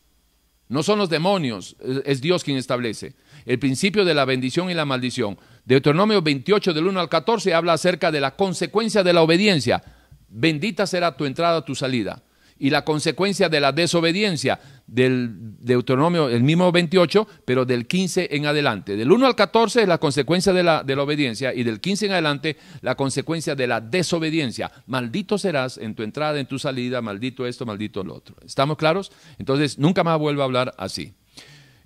No 0.68 0.84
son 0.84 1.00
los 1.00 1.10
demonios, 1.10 1.76
es 2.06 2.22
Dios 2.22 2.44
quien 2.44 2.58
establece. 2.58 3.16
El 3.46 3.60
principio 3.60 4.04
de 4.04 4.14
la 4.14 4.26
bendición 4.26 4.70
y 4.70 4.74
la 4.74 4.86
maldición. 4.86 5.38
Deuteronomio 5.64 6.22
28 6.22 6.74
del 6.74 6.88
1 6.88 7.00
al 7.00 7.10
14 7.10 7.54
habla 7.54 7.74
acerca 7.74 8.12
de 8.12 8.20
la 8.20 8.36
consecuencia 8.36 9.04
de 9.04 9.14
la 9.14 9.22
obediencia. 9.22 9.84
Bendita 10.28 10.88
será 10.88 11.16
tu 11.16 11.26
entrada, 11.26 11.64
tu 11.64 11.76
salida 11.76 12.25
y 12.58 12.70
la 12.70 12.86
consecuencia 12.86 13.50
de 13.50 13.60
la 13.60 13.72
desobediencia 13.72 14.60
del 14.88 15.58
Deuteronomio, 15.60 16.30
el 16.30 16.44
mismo 16.44 16.72
28, 16.72 17.28
pero 17.44 17.66
del 17.66 17.86
15 17.86 18.30
en 18.32 18.46
adelante. 18.46 18.96
Del 18.96 19.12
1 19.12 19.26
al 19.26 19.36
14 19.36 19.82
es 19.82 19.88
la 19.88 19.98
consecuencia 19.98 20.54
de 20.54 20.64
la, 20.64 20.84
de 20.84 20.96
la 20.96 21.04
obediencia 21.04 21.54
y 21.54 21.64
del 21.64 21.82
15 21.82 22.06
en 22.06 22.12
adelante 22.14 22.58
la 22.82 22.96
consecuencia 22.96 23.56
de 23.56 23.68
la 23.68 23.82
desobediencia. 23.82 24.72
Maldito 24.88 25.38
serás 25.38 25.78
en 25.78 25.96
tu 25.96 26.04
entrada, 26.04 26.40
en 26.40 26.46
tu 26.46 26.58
salida, 26.58 27.02
maldito 27.02 27.46
esto, 27.46 27.66
maldito 27.66 28.04
lo 28.04 28.16
otro. 28.16 28.36
¿Estamos 28.46 28.78
claros? 28.78 29.12
Entonces, 29.38 29.78
nunca 29.78 30.04
más 30.04 30.18
vuelvo 30.18 30.42
a 30.42 30.46
hablar 30.46 30.74
así. 30.78 31.14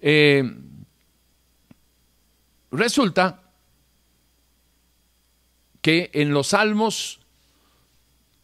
Eh, 0.02 0.44
resulta 2.72 3.42
que 5.82 6.12
en 6.14 6.32
los 6.32 6.48
salmos 6.48 7.20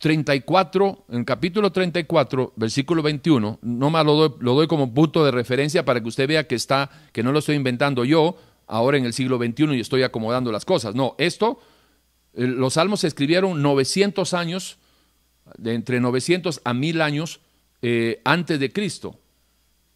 34, 0.05 1.05
en 1.09 1.17
el 1.17 1.25
capítulo 1.25 1.71
34, 1.71 2.53
versículo 2.57 3.01
21, 3.01 3.57
no 3.59 3.89
más 3.89 4.05
lo 4.05 4.13
doy, 4.13 4.33
lo 4.39 4.53
doy 4.53 4.67
como 4.67 4.93
punto 4.93 5.25
de 5.25 5.31
referencia 5.31 5.83
para 5.83 5.99
que 5.99 6.07
usted 6.07 6.27
vea 6.27 6.45
que 6.45 6.53
está, 6.53 6.91
que 7.11 7.23
no 7.23 7.31
lo 7.31 7.39
estoy 7.39 7.55
inventando 7.55 8.05
yo, 8.05 8.37
ahora 8.67 8.99
en 8.99 9.05
el 9.05 9.13
siglo 9.13 9.39
XXI 9.39 9.75
y 9.75 9.79
estoy 9.79 10.03
acomodando 10.03 10.51
las 10.51 10.63
cosas. 10.63 10.93
No, 10.93 11.15
esto, 11.17 11.59
los 12.35 12.75
salmos 12.75 12.99
se 12.99 13.07
escribieron 13.07 13.63
900 13.63 14.35
años, 14.35 14.77
de 15.57 15.73
entre 15.73 15.99
900 15.99 16.61
a 16.63 16.75
1000 16.75 17.01
años 17.01 17.39
eh, 17.81 18.21
antes 18.25 18.59
de 18.59 18.71
Cristo. 18.71 19.17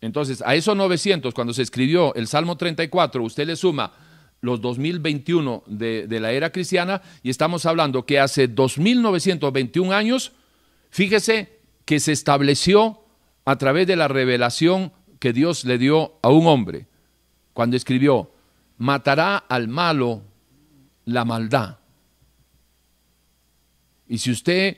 Entonces, 0.02 0.42
a 0.44 0.56
esos 0.56 0.76
900, 0.76 1.36
cuando 1.36 1.54
se 1.54 1.62
escribió 1.62 2.16
el 2.16 2.26
Salmo 2.26 2.58
34, 2.58 3.22
usted 3.22 3.46
le 3.46 3.56
suma 3.56 3.94
los 4.42 4.62
2021 4.62 5.64
de, 5.68 6.08
la 6.20 6.32
era 6.32 6.52
cristiana 6.52 7.02
y 7.24 7.30
estamos 7.30 7.66
hablando 7.66 8.06
que 8.06 8.20
hace 8.20 8.48
2921 8.48 9.94
años, 9.94 10.32
fíjese 10.90 11.60
que 11.86 12.00
se 12.00 12.12
estableció 12.12 13.02
a 13.46 13.58
través 13.58 13.88
de 13.88 13.96
la 13.96 14.08
revelación 14.08 14.94
que 15.20 15.34
Dios 15.34 15.66
le 15.66 15.78
dio 15.78 16.14
a 16.22 16.30
un 16.30 16.48
hombre, 16.48 16.88
cuando 17.54 17.76
escribió, 17.76 18.32
matará 18.78 19.38
al 19.38 19.68
malo 19.68 20.24
la 21.06 21.26
maldad. 21.26 21.80
Y 24.08 24.20
si 24.20 24.32
usted 24.32 24.78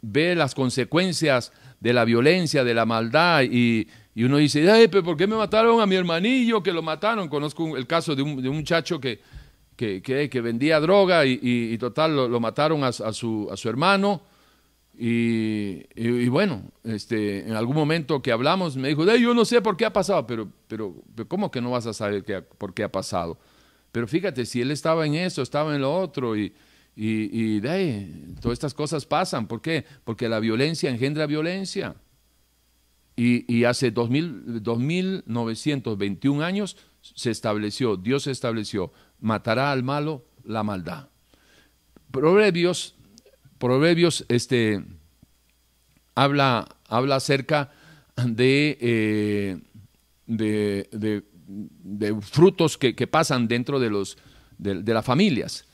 ve 0.00 0.34
las 0.34 0.54
consecuencias 0.54 1.52
de 1.80 1.92
la 1.92 2.04
violencia, 2.04 2.64
de 2.64 2.74
la 2.74 2.86
maldad 2.86 3.42
y, 3.42 3.88
y 4.16 4.24
uno 4.24 4.38
dice, 4.38 4.68
Ay, 4.70 4.88
pero 4.88 5.04
¿por 5.04 5.14
qué 5.14 5.26
me 5.26 5.36
mataron 5.36 5.78
a 5.78 5.84
mi 5.84 5.94
hermanillo 5.94 6.62
que 6.62 6.72
lo 6.72 6.80
mataron? 6.80 7.28
Conozco 7.28 7.76
el 7.76 7.86
caso 7.86 8.16
de 8.16 8.22
un, 8.22 8.40
de 8.40 8.48
un 8.48 8.56
muchacho 8.56 8.98
que, 8.98 9.20
que, 9.76 10.00
que, 10.00 10.40
vendía 10.40 10.80
droga 10.80 11.26
y, 11.26 11.76
total 11.76 12.16
lo, 12.16 12.40
mataron 12.40 12.82
a, 12.82 12.92
su, 12.92 13.46
a 13.52 13.56
su 13.58 13.68
hermano. 13.68 14.22
Y, 14.98 15.82
y, 15.94 16.28
bueno, 16.28 16.62
este, 16.82 17.40
en 17.40 17.52
algún 17.52 17.76
momento 17.76 18.22
que 18.22 18.32
hablamos 18.32 18.74
me 18.78 18.88
dijo, 18.88 19.04
yo 19.04 19.34
no 19.34 19.44
sé 19.44 19.60
por 19.60 19.76
qué 19.76 19.84
ha 19.84 19.92
pasado, 19.92 20.26
pero, 20.26 20.48
pero, 20.66 20.94
¿cómo 21.28 21.50
que 21.50 21.60
no 21.60 21.72
vas 21.72 21.84
a 21.84 21.92
saber 21.92 22.24
qué, 22.24 22.40
por 22.40 22.72
qué 22.72 22.84
ha 22.84 22.90
pasado? 22.90 23.38
Pero 23.92 24.08
fíjate, 24.08 24.46
si 24.46 24.62
él 24.62 24.70
estaba 24.70 25.04
en 25.04 25.14
eso, 25.16 25.42
estaba 25.42 25.74
en 25.74 25.82
lo 25.82 25.94
otro 25.94 26.38
y, 26.38 26.54
de 26.96 28.08
todas 28.40 28.54
estas 28.54 28.72
cosas 28.72 29.04
pasan. 29.04 29.46
¿Por 29.46 29.60
qué? 29.60 29.84
Porque 30.04 30.26
la 30.26 30.40
violencia 30.40 30.88
engendra 30.88 31.26
violencia. 31.26 31.96
Y, 33.18 33.64
hace 33.64 33.90
2000, 33.90 34.62
2921 34.62 36.44
años 36.44 36.76
se 37.00 37.30
estableció, 37.30 37.96
Dios 37.96 38.26
estableció, 38.26 38.92
matará 39.20 39.72
al 39.72 39.82
malo 39.82 40.26
la 40.44 40.62
maldad. 40.62 41.08
Proverbios, 42.10 42.94
Proverbios 43.58 44.26
este, 44.28 44.84
habla, 46.14 46.68
habla 46.88 47.16
acerca 47.16 47.70
de, 48.16 48.76
eh, 48.80 49.58
de, 50.26 52.16
frutos 52.20 52.76
que, 52.76 53.06
pasan 53.06 53.48
dentro 53.48 53.78
de, 53.78 53.90
los, 53.90 54.18
de, 54.58 54.92
las 54.92 55.04
familias. 55.04 55.64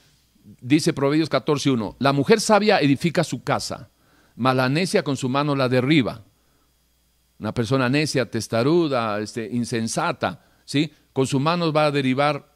Dice 0.61 0.93
Proverbios 0.93 1.31
14.1, 1.31 1.97
la 1.99 2.13
mujer 2.13 2.41
sabia 2.41 2.81
edifica 2.81 3.25
su 3.25 3.43
casa, 3.43 3.91
mas 4.37 4.57
la 4.57 4.69
necia 4.69 5.03
con 5.03 5.17
su 5.17 5.29
mano 5.29 5.55
la 5.55 5.69
derriba. 5.69 6.25
Una 7.43 7.53
persona 7.53 7.89
necia, 7.89 8.31
testaruda, 8.31 9.19
este, 9.19 9.49
insensata, 9.51 10.45
¿sí? 10.65 10.93
con 11.13 11.27
sus 11.27 11.41
manos 11.41 11.75
va 11.75 11.87
a 11.87 11.91
derivar 11.91 12.55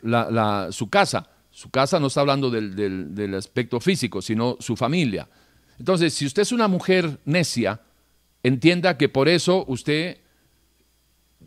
su 0.71 0.89
casa. 0.89 1.29
Su 1.51 1.71
casa 1.71 1.99
no 1.99 2.07
está 2.07 2.21
hablando 2.21 2.51
del, 2.51 3.35
aspecto 3.35 3.81
físico, 3.81 4.23
sino 4.23 4.57
su 4.61 4.77
familia. 4.77 5.29
Entonces, 5.81 6.15
si 6.15 6.25
usted 6.25 6.43
es 6.43 6.53
una 6.53 6.69
mujer 6.69 7.19
necia, 7.25 7.81
entienda 8.45 8.97
que 8.97 9.09
por 9.09 9.29
eso 9.29 9.65
usted 9.67 10.19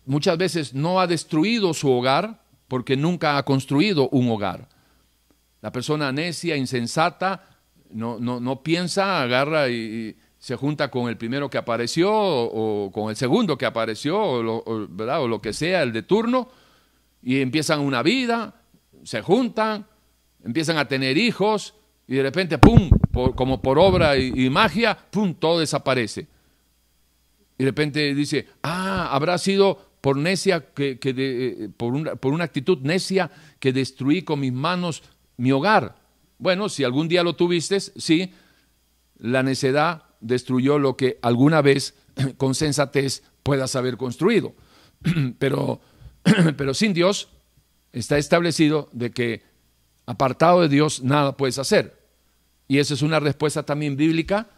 muchas 0.03 0.37
veces 0.37 0.73
no 0.73 0.99
ha 0.99 1.07
destruido 1.07 1.73
su 1.73 1.89
hogar 1.89 2.43
porque 2.67 2.97
nunca 2.97 3.37
ha 3.37 3.45
construido 3.45 4.09
un 4.09 4.29
hogar. 4.29 4.67
La 5.61 5.71
persona 5.71 6.11
necia, 6.11 6.57
insensata, 6.57 7.57
no, 7.89 8.19
no, 8.19 8.41
no 8.41 8.63
piensa, 8.63 9.21
agarra 9.21 9.69
y, 9.69 10.17
se 10.39 10.55
junta 10.55 10.89
con 10.89 11.09
el 11.09 11.17
primero 11.17 11.49
que 11.49 11.57
apareció 11.57 12.11
o, 12.11 12.89
con 12.91 13.09
el 13.09 13.15
segundo 13.17 13.57
que 13.57 13.65
apareció 13.65 14.19
o 14.19 14.41
lo, 14.41 14.87
¿verdad? 14.89 15.21
o 15.21 15.27
lo 15.27 15.41
que 15.41 15.51
sea, 15.51 15.83
el 15.83 15.91
de 15.91 16.03
turno, 16.03 16.49
y 17.21 17.41
empiezan 17.41 17.81
una 17.81 18.01
vida, 18.01 18.61
se 19.03 19.21
juntan, 19.21 19.85
empiezan 20.43 20.77
a 20.77 20.87
tener 20.87 21.17
hijos 21.17 21.75
y 22.07 22.15
de 22.15 22.23
repente, 22.23 22.57
¡pum!, 22.57 22.89
como 23.35 23.61
por 23.61 23.77
obra 23.77 24.17
y, 24.17 24.49
magia, 24.49 24.97
¡pum!, 25.11 25.33
todo 25.33 25.59
desaparece. 25.59 26.27
Y 27.57 27.63
de 27.63 27.69
repente 27.69 28.15
dice, 28.15 28.47
ah, 28.63 29.09
habrá 29.11 29.37
sido 29.37 29.89
por 29.99 30.15
necia, 30.15 30.73
que, 30.73 30.97
eh, 31.03 31.69
por, 31.75 31.93
una, 31.93 32.15
por 32.15 32.33
una 32.33 32.45
actitud 32.45 32.79
necia 32.81 33.29
que 33.59 33.73
destruí 33.73 34.21
con 34.21 34.39
mis 34.39 34.53
manos 34.53 35.03
mi 35.35 35.51
hogar. 35.51 35.97
Bueno, 36.37 36.69
si 36.69 36.85
algún 36.85 37.09
día 37.09 37.21
lo 37.21 37.35
tuviste, 37.35 37.81
sí, 37.81 38.31
la 39.17 39.43
necedad 39.43 40.08
destruyó 40.19 40.79
lo 40.79 40.97
que 40.97 41.19
alguna 41.21 41.61
vez 41.61 41.95
con 42.37 42.55
sensatez 42.55 43.23
puedas 43.43 43.75
haber 43.75 43.97
construido. 43.97 44.53
Pero 45.39 45.81
Pero 46.57 46.73
sin 46.73 46.93
Dios 46.93 47.29
está 47.91 48.17
establecido 48.17 48.89
de 48.91 49.11
que 49.11 49.43
apartado 50.05 50.61
de 50.61 50.69
Dios 50.69 51.01
nada 51.03 51.37
puedes 51.37 51.59
hacer. 51.59 51.97
Y 52.67 52.77
esa 52.77 52.93
es 52.93 53.01
una 53.01 53.19
respuesta 53.19 53.63
también 53.63 53.95
bíblica 53.95 54.49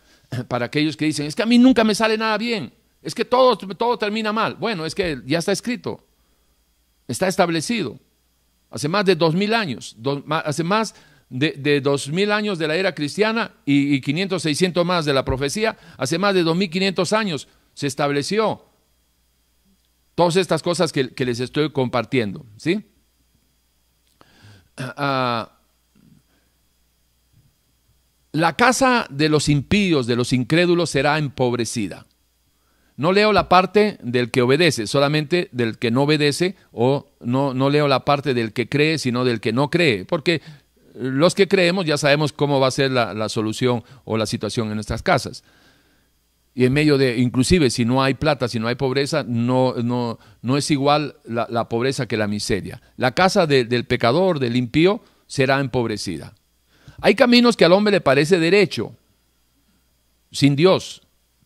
para 0.47 0.65
aquellos 0.65 0.97
que 0.97 1.06
dicen, 1.06 1.26
es 1.26 1.36
que 1.36 1.43
a 1.43 1.45
mí 1.45 1.58
nunca 1.58 1.84
me 1.84 1.95
sale 1.95 2.17
nada 2.17 2.38
bien, 2.38 2.74
es 3.02 3.15
que 3.15 3.26
todo, 3.26 3.58
todo 3.58 3.97
termina 3.97 4.32
mal. 4.32 4.56
Bueno, 4.56 4.86
es 4.86 4.95
que 4.95 5.21
ya 5.26 5.39
está 5.39 5.52
escrito, 5.52 6.06
está 7.08 7.28
establecido. 7.28 8.00
Hace 8.69 8.88
más 8.88 9.04
de 9.04 9.15
dos 9.15 9.36
mil 9.36 9.54
años, 9.54 9.97
hace 10.45 10.63
más 10.63 10.95
de, 11.32 11.82
dos 11.82 12.10
mil 12.10 12.32
años 12.32 12.60
de 12.60 12.67
la 12.67 12.76
era 12.76 12.94
cristiana 12.94 13.56
y, 13.65 13.96
y 13.96 14.02
500, 14.02 14.41
600 14.41 14.86
más 14.86 15.06
de 15.06 15.13
la 15.13 15.26
profecía, 15.26 15.78
hace 15.98 16.20
más 16.20 16.36
de 16.36 16.44
dos 16.44 16.56
mil 16.56 16.70
quinientos 16.70 17.13
años 17.13 17.48
se 17.74 17.88
estableció 17.88 18.72
Todas 20.15 20.36
estas 20.36 20.62
cosas 20.62 20.91
que, 20.91 21.26
les 21.26 21.39
estoy 21.39 21.72
compartiendo, 21.72 22.46
¿sí? 22.58 22.86
Ah, 24.78 25.58
la 28.34 28.56
casa 28.56 29.08
de 29.10 29.30
los 29.30 29.50
impíos, 29.50 30.08
de 30.08 30.15
los 30.15 30.34
incrédulos, 30.34 30.89
será 30.89 31.17
empobrecida. 31.17 32.08
No 32.98 33.13
leo 33.13 33.34
la 33.34 33.50
parte 33.50 33.98
del 34.04 34.32
que 34.32 34.41
obedece, 34.41 34.86
solamente 34.86 35.50
del 35.54 35.80
que 35.80 35.91
no 35.91 36.04
obedece, 36.04 36.56
o 36.72 37.10
no, 37.22 37.54
no 37.54 37.70
leo 37.70 37.88
la 37.88 38.06
parte 38.06 38.34
del 38.34 38.54
que 38.54 38.70
cree, 38.70 39.00
sino 39.00 39.26
del 39.26 39.39
que 39.39 39.54
no 39.54 39.70
cree, 39.70 40.06
porque 40.06 40.41
los 40.93 41.36
que 41.36 41.47
creemos 41.47 41.86
ya 41.86 41.97
sabemos 41.97 42.34
cómo 42.34 42.60
va 42.60 42.67
a 42.67 42.71
ser 42.71 42.91
la, 42.91 43.30
solución 43.30 43.84
o 44.04 44.17
la 44.17 44.25
situación 44.25 44.69
en 44.69 44.75
nuestras 44.75 45.01
casas 45.04 45.43
y 46.54 46.65
en 46.65 46.73
medio 46.73 46.97
de, 46.97 47.17
inclusive 47.17 47.69
si 47.69 47.86
no 47.86 48.04
hay 48.04 48.13
plata, 48.13 48.47
si 48.47 48.60
no 48.60 48.67
hay 48.67 48.75
pobreza, 48.75 49.23
no, 49.25 49.75
no, 49.82 50.19
no 50.41 50.58
es 50.58 50.69
igual 50.69 51.15
la, 51.23 51.69
pobreza 51.69 52.08
que 52.08 52.17
la 52.17 52.27
miseria. 52.27 52.82
La 52.97 53.13
casa 53.13 53.47
del 53.47 53.86
pecador, 53.86 54.39
del 54.39 54.58
impío, 54.58 55.01
será 55.27 55.62
empobrecida. 55.62 56.34
Hay 56.99 57.15
caminos 57.15 57.56
que 57.56 57.63
al 57.63 57.71
hombre 57.71 57.91
le 57.91 58.01
parece 58.01 58.38
derecho, 58.38 58.93
sin 60.32 60.58
Dios, 60.58 61.01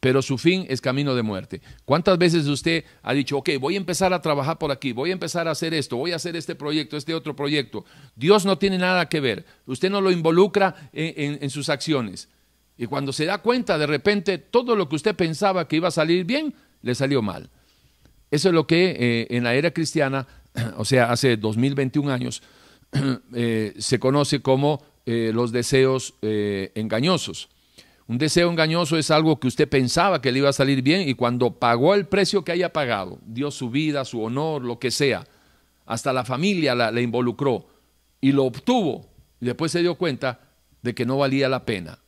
pero 0.06 0.22
su 0.22 0.38
fin 0.38 0.68
es 0.70 0.82
camino 0.82 1.16
de 1.16 1.24
muerte. 1.24 1.62
¿Cuántas 1.84 2.20
veces 2.20 2.46
usted 2.46 2.84
ha 3.02 3.12
dicho, 3.12 3.40
ok, 3.40 3.50
voy 3.60 3.74
a 3.74 3.78
empezar 3.78 4.14
a 4.14 4.22
trabajar 4.22 4.60
por 4.60 4.72
aquí, 4.72 4.92
voy 4.92 5.10
a 5.10 5.14
empezar 5.14 5.48
a 5.48 5.52
hacer 5.52 5.74
esto, 5.74 5.98
voy 5.98 6.12
a 6.12 6.18
hacer 6.18 6.36
este 6.36 6.54
proyecto, 6.54 6.96
este 6.96 7.16
otro 7.16 7.36
proyecto? 7.36 7.86
Dios 8.16 8.46
no 8.46 8.60
tiene 8.60 8.78
nada 8.78 9.10
que 9.10 9.20
ver, 9.20 9.48
usted 9.66 9.90
no 9.90 10.02
lo 10.02 10.12
involucra 10.12 10.92
en 10.94 11.50
sus 11.50 11.70
acciones. 11.70 12.30
Y 12.78 12.86
cuando 12.86 13.12
se 13.14 13.26
da 13.26 13.40
cuenta, 13.40 13.80
de 13.80 13.88
repente, 13.88 14.38
todo 14.38 14.76
lo 14.76 14.88
que 14.88 14.98
usted 14.98 15.16
pensaba 15.16 15.68
que 15.68 15.78
iba 15.78 15.88
a 15.88 15.92
salir 15.92 16.24
bien, 16.24 16.54
le 16.84 16.94
salió 16.94 17.24
mal. 17.24 17.50
Eso 18.30 18.50
es 18.50 18.54
lo 18.54 18.68
que 18.68 18.96
eh, 19.00 19.28
en 19.32 19.44
la 19.44 19.56
era 19.56 19.72
cristiana, 19.72 20.28
o 20.78 20.86
sea, 20.86 21.12
hace 21.12 21.36
2021 21.36 22.14
años, 22.14 22.44
eh, 23.34 23.74
se 23.80 23.98
conoce 23.98 24.44
como 24.44 24.86
eh, 25.08 25.32
los 25.34 25.52
deseos 25.52 26.14
engañosos. 26.22 27.50
Un 28.08 28.18
deseo 28.18 28.52
engañoso 28.52 28.98
es 28.98 29.10
algo 29.10 29.40
que 29.40 29.48
usted 29.48 29.68
pensaba 29.68 30.22
que 30.22 30.32
le 30.32 30.40
iba 30.40 30.50
a 30.50 30.54
salir 30.54 30.82
bien 30.82 31.10
y 31.10 31.16
cuando 31.16 31.60
pagó 31.60 31.96
el 31.96 32.06
precio 32.06 32.44
que 32.44 32.52
haya 32.52 32.72
pagado, 32.72 33.20
dio 33.26 33.50
su 33.50 33.72
vida, 33.72 34.06
su 34.06 34.22
honor, 34.22 34.64
lo 34.64 34.78
que 34.78 34.92
sea, 34.92 35.26
hasta 35.86 36.14
la 36.14 36.24
familia 36.24 36.76
la, 36.76 36.92
la 36.92 37.02
involucró 37.02 37.68
y 38.22 38.32
lo 38.32 38.46
obtuvo 38.46 39.08
y 39.42 39.46
después 39.46 39.72
se 39.72 39.82
dio 39.82 39.96
cuenta 39.96 40.40
de 40.84 40.94
que 40.94 41.06
no 41.06 41.18
valía 41.18 41.50
la 41.50 41.66
pena. 41.66 42.00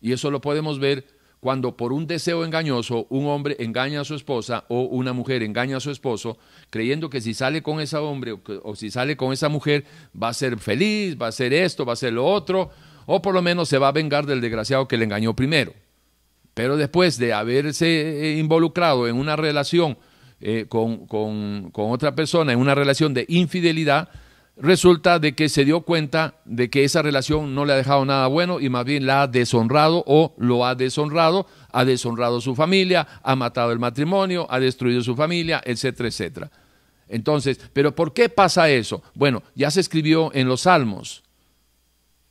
Y 0.00 0.12
eso 0.12 0.30
lo 0.30 0.40
podemos 0.40 0.78
ver 0.78 1.06
cuando 1.42 1.76
por 1.76 1.92
un 1.92 2.06
deseo 2.06 2.44
engañoso 2.44 3.08
un 3.10 3.26
hombre 3.26 3.56
engaña 3.58 4.02
a 4.02 4.04
su 4.04 4.14
esposa 4.14 4.64
o 4.68 4.82
una 4.82 5.12
mujer 5.12 5.42
engaña 5.42 5.78
a 5.78 5.80
su 5.80 5.90
esposo, 5.90 6.38
creyendo 6.70 7.10
que 7.10 7.20
si 7.20 7.34
sale 7.34 7.64
con 7.64 7.80
ese 7.80 7.96
hombre 7.96 8.38
o, 8.62 8.76
si 8.76 8.92
sale 8.92 9.16
con 9.16 9.32
esa 9.32 9.48
mujer 9.48 9.84
va 10.20 10.28
a 10.28 10.34
ser 10.34 10.56
feliz, 10.58 11.16
va 11.20 11.26
a 11.26 11.32
ser 11.32 11.52
esto, 11.52 11.84
va 11.84 11.94
a 11.94 11.96
ser 11.96 12.12
lo 12.12 12.24
otro, 12.24 12.70
o 13.06 13.22
por 13.22 13.34
lo 13.34 13.42
menos 13.42 13.68
se 13.68 13.78
va 13.78 13.88
a 13.88 13.92
vengar 13.92 14.26
del 14.26 14.40
desgraciado 14.40 14.88
que 14.88 14.96
le 14.96 15.04
engañó 15.04 15.34
primero. 15.34 15.72
Pero 16.54 16.76
después 16.76 17.18
de 17.18 17.32
haberse 17.32 17.86
eh, 17.86 18.38
involucrado 18.38 19.08
en 19.08 19.16
una 19.16 19.36
relación 19.36 19.98
eh, 20.40 20.66
con, 20.68 21.06
con 21.06 21.70
otra 21.74 22.14
persona, 22.14 22.52
en 22.52 22.58
una 22.58 22.74
relación 22.74 23.14
de 23.14 23.24
infidelidad, 23.28 24.08
resulta 24.56 25.18
de 25.18 25.34
que 25.34 25.48
se 25.48 25.64
dio 25.64 25.80
cuenta 25.80 26.34
de 26.44 26.68
que 26.70 26.84
esa 26.84 27.02
relación 27.02 27.54
no 27.54 27.64
le 27.64 27.72
ha 27.72 27.76
dejado 27.76 28.04
nada 28.04 28.26
bueno 28.26 28.60
y 28.60 28.68
más 28.68 28.84
bien 28.84 29.06
la 29.06 29.22
ha 29.22 29.26
deshonrado 29.26 30.04
o 30.06 30.34
lo 30.38 30.66
ha 30.66 30.74
deshonrado, 30.74 31.46
ha 31.72 31.84
deshonrado 31.84 32.40
su 32.40 32.54
familia, 32.54 33.06
ha 33.22 33.34
matado 33.34 33.72
el 33.72 33.78
matrimonio, 33.78 34.46
ha 34.50 34.60
destruido 34.60 35.02
su 35.02 35.16
familia, 35.16 35.62
etcétera, 35.64 36.08
etcétera. 36.08 36.50
Entonces, 37.08 37.60
¿pero 37.72 37.94
por 37.94 38.12
qué 38.12 38.28
pasa 38.28 38.70
eso? 38.70 39.02
Bueno, 39.14 39.42
ya 39.54 39.70
se 39.70 39.80
escribió 39.80 40.30
en 40.34 40.48
los 40.48 40.62
Salmos, 40.62 41.22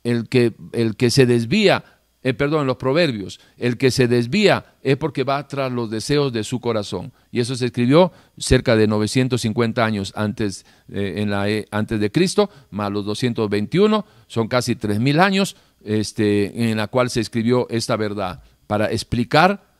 el 0.04 0.28
que, 0.28 0.54
el 0.72 0.96
que 0.96 1.10
se 1.10 1.26
desvía 1.26 1.84
eh, 2.24 2.34
perdón, 2.34 2.68
los 2.68 2.76
proverbios, 2.76 3.40
el 3.56 3.76
que 3.76 3.90
se 3.90 4.06
desvía 4.06 4.76
es 4.82 4.96
porque 4.96 5.24
va 5.24 5.48
tras 5.48 5.72
los 5.72 5.90
deseos 5.90 6.32
de 6.32 6.44
su 6.44 6.60
corazón. 6.60 7.12
Y 7.32 7.40
eso 7.40 7.56
se 7.56 7.66
escribió 7.66 8.12
cerca 8.38 8.76
de 8.76 8.86
950 8.86 9.84
años 9.84 10.12
antes, 10.14 10.64
eh, 10.88 11.14
en 11.16 11.30
la, 11.30 11.50
e, 11.50 11.66
antes 11.72 11.98
de 11.98 12.12
Cristo, 12.12 12.48
más 12.70 12.92
los 12.92 13.04
221, 13.06 14.06
son 14.28 14.46
casi 14.46 14.76
3.000 14.76 15.20
años 15.20 15.56
este, 15.84 16.70
en 16.70 16.76
la 16.76 16.86
cual 16.86 17.10
se 17.10 17.20
escribió 17.20 17.66
esta 17.70 17.96
verdad, 17.96 18.44
para 18.68 18.92
explicar 18.92 19.71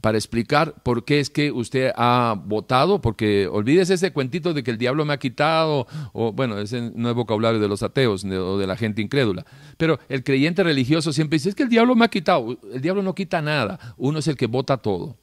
para 0.00 0.16
explicar 0.16 0.74
por 0.82 1.04
qué 1.04 1.20
es 1.20 1.30
que 1.30 1.50
usted 1.50 1.92
ha 1.96 2.40
votado, 2.46 3.00
porque 3.00 3.46
olvídese 3.46 3.94
ese 3.94 4.12
cuentito 4.12 4.54
de 4.54 4.62
que 4.62 4.70
el 4.70 4.78
diablo 4.78 5.04
me 5.04 5.12
ha 5.12 5.18
quitado, 5.18 5.86
o 6.12 6.32
bueno, 6.32 6.58
ese 6.58 6.92
no 6.94 7.10
es 7.10 7.14
vocabulario 7.14 7.60
de 7.60 7.68
los 7.68 7.82
ateos 7.82 8.24
o 8.24 8.58
de 8.58 8.66
la 8.66 8.76
gente 8.76 9.02
incrédula, 9.02 9.44
pero 9.76 9.98
el 10.08 10.22
creyente 10.22 10.62
religioso 10.62 11.12
siempre 11.12 11.36
dice, 11.36 11.50
es 11.50 11.54
que 11.54 11.64
el 11.64 11.68
diablo 11.68 11.94
me 11.96 12.04
ha 12.04 12.08
quitado, 12.08 12.58
el 12.72 12.80
diablo 12.80 13.02
no 13.02 13.14
quita 13.14 13.42
nada, 13.42 13.94
uno 13.96 14.20
es 14.20 14.28
el 14.28 14.36
que 14.36 14.46
vota 14.46 14.76
todo. 14.76 15.16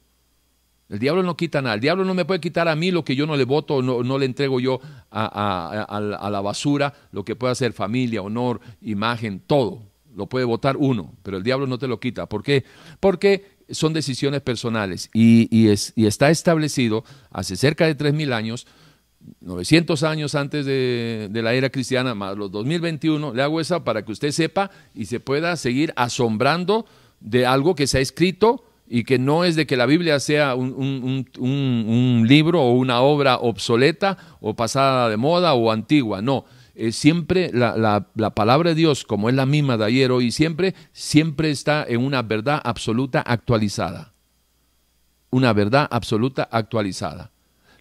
El 0.88 0.98
diablo 0.98 1.22
no 1.22 1.36
quita 1.36 1.60
nada. 1.60 1.74
El 1.74 1.82
diablo 1.82 2.02
no 2.06 2.14
me 2.14 2.24
puede 2.24 2.40
quitar 2.40 2.66
a 2.66 2.74
mí 2.74 2.90
lo 2.90 3.04
que 3.04 3.14
yo 3.14 3.26
no 3.26 3.36
le 3.36 3.44
voto, 3.44 3.82
no, 3.82 4.02
no 4.02 4.16
le 4.16 4.24
entrego 4.24 4.58
yo 4.58 4.80
a, 5.10 5.84
a 5.86 6.30
la 6.30 6.40
basura, 6.40 6.94
lo 7.12 7.26
que 7.26 7.36
puede 7.36 7.52
hacer 7.52 7.74
familia, 7.74 8.22
honor, 8.22 8.60
imagen, 8.80 9.42
todo. 9.46 9.82
Lo 10.16 10.28
puede 10.28 10.46
votar 10.46 10.78
uno, 10.78 11.12
pero 11.22 11.36
el 11.36 11.42
diablo 11.42 11.66
no 11.66 11.78
te 11.78 11.88
lo 11.88 12.00
quita. 12.00 12.26
¿Por 12.26 12.42
qué? 12.42 12.64
Porque 13.00 13.57
son 13.70 13.92
decisiones 13.92 14.40
personales 14.40 15.10
y, 15.12 15.68
es, 15.68 15.92
y 15.96 16.06
está 16.06 16.30
establecido 16.30 17.04
hace 17.30 17.56
cerca 17.56 17.86
de 17.86 17.96
3.000 17.96 18.32
años, 18.32 18.66
900 19.40 20.02
años 20.02 20.34
antes 20.34 20.64
de, 20.64 21.30
la 21.32 21.54
era 21.54 21.70
cristiana, 21.70 22.14
más 22.14 22.36
los 22.36 22.50
2021, 22.50 23.34
le 23.34 23.42
hago 23.42 23.60
esa 23.60 23.84
para 23.84 24.04
que 24.04 24.12
usted 24.12 24.30
sepa 24.30 24.70
y 24.94 25.06
se 25.06 25.20
pueda 25.20 25.56
seguir 25.56 25.92
asombrando 25.96 26.86
de 27.20 27.46
algo 27.46 27.74
que 27.74 27.86
se 27.86 27.98
ha 27.98 28.00
escrito 28.00 28.64
y 28.88 29.04
que 29.04 29.18
no 29.18 29.44
es 29.44 29.54
de 29.54 29.66
que 29.66 29.76
la 29.76 29.86
Biblia 29.86 30.18
sea 30.18 30.54
un, 30.54 31.26
libro 32.26 32.62
o 32.62 32.72
una 32.72 33.00
obra 33.00 33.36
obsoleta 33.36 34.16
o 34.40 34.54
pasada 34.54 35.10
de 35.10 35.16
moda 35.16 35.54
o 35.54 35.70
antigua, 35.70 36.22
no. 36.22 36.46
Es 36.78 36.94
siempre 36.94 37.50
la, 37.52 38.06
la, 38.14 38.30
palabra 38.34 38.70
de 38.70 38.76
Dios, 38.76 39.02
como 39.02 39.28
es 39.28 39.34
la 39.34 39.46
misma 39.46 39.76
de 39.76 39.84
ayer, 39.84 40.12
hoy 40.12 40.26
y 40.26 40.30
siempre, 40.30 40.76
siempre 40.92 41.50
está 41.50 41.84
en 41.86 42.00
una 42.00 42.22
verdad 42.22 42.60
absoluta 42.62 43.20
actualizada. 43.20 44.14
Una 45.30 45.52
verdad 45.52 45.88
absoluta 45.90 46.48
actualizada. 46.50 47.32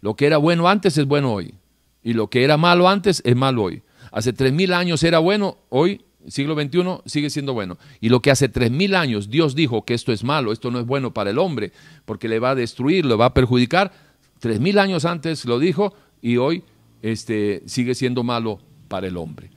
Lo 0.02 0.16
que 0.16 0.26
era 0.26 0.38
bueno 0.38 0.68
antes 0.68 0.98
es 0.98 1.06
bueno 1.06 1.32
hoy. 1.32 1.54
Y 2.02 2.14
lo 2.14 2.32
que 2.32 2.44
era 2.44 2.58
malo 2.58 2.90
antes 2.90 3.22
es 3.24 3.36
malo 3.36 3.64
hoy. 3.64 3.84
Hace 4.12 4.34
tres 4.34 4.52
mil 4.52 4.74
años 4.74 5.04
era 5.04 5.20
bueno, 5.20 5.58
hoy 5.70 6.02
siglo 6.28 6.56
XXI 6.56 7.02
sigue 7.06 7.30
siendo 7.30 7.54
bueno. 7.54 7.78
Y 8.02 8.10
lo 8.10 8.24
que 8.24 8.32
hace 8.32 8.50
tres 8.50 8.72
mil 8.72 8.96
años 8.96 9.30
Dios 9.30 9.54
dijo 9.54 9.86
que 9.86 9.94
esto 9.94 10.12
es 10.12 10.24
malo, 10.24 10.52
esto 10.52 10.72
no 10.72 10.80
es 10.80 10.88
bueno 10.88 11.14
para 11.14 11.30
el 11.30 11.38
hombre, 11.38 11.72
porque 12.06 12.28
le 12.28 12.40
va 12.40 12.52
a 12.52 12.56
destruir, 12.56 13.06
lo 13.06 13.16
va 13.20 13.28
a 13.28 13.34
perjudicar, 13.36 13.92
tres 14.40 14.60
mil 14.60 14.80
años 14.80 15.06
antes 15.06 15.46
lo 15.46 15.60
dijo 15.60 15.94
y 16.20 16.38
hoy 16.38 16.64
este, 17.04 17.62
sigue 17.68 17.94
siendo 17.94 18.24
malo 18.24 18.60
para 18.88 19.08
el 19.08 19.18
hombre. 19.18 19.50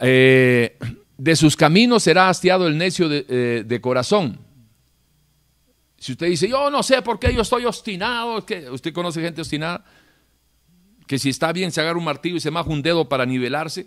Eh, 0.00 0.78
de 1.16 1.36
sus 1.36 1.56
caminos 1.56 2.02
será 2.02 2.28
hastiado 2.28 2.66
el 2.66 2.76
necio 2.76 3.08
de, 3.08 3.24
eh, 3.28 3.64
de, 3.66 3.80
corazón. 3.80 4.38
Si 5.98 6.12
usted 6.12 6.26
dice, 6.26 6.48
yo 6.48 6.70
no 6.70 6.82
sé 6.82 7.00
por 7.02 7.18
qué 7.18 7.34
yo 7.34 7.40
estoy 7.40 7.64
obstinado, 7.64 8.44
usted 8.70 8.92
conoce 8.92 9.20
gente 9.20 9.40
obstinada, 9.40 9.84
que 11.06 11.18
si 11.18 11.30
está 11.30 11.52
bien 11.52 11.72
se 11.72 11.80
agarra 11.80 11.98
un 11.98 12.04
martillo 12.04 12.36
y 12.36 12.40
se 12.40 12.50
maja 12.50 12.68
un 12.68 12.82
dedo 12.82 13.08
para 13.08 13.24
nivelarse. 13.24 13.86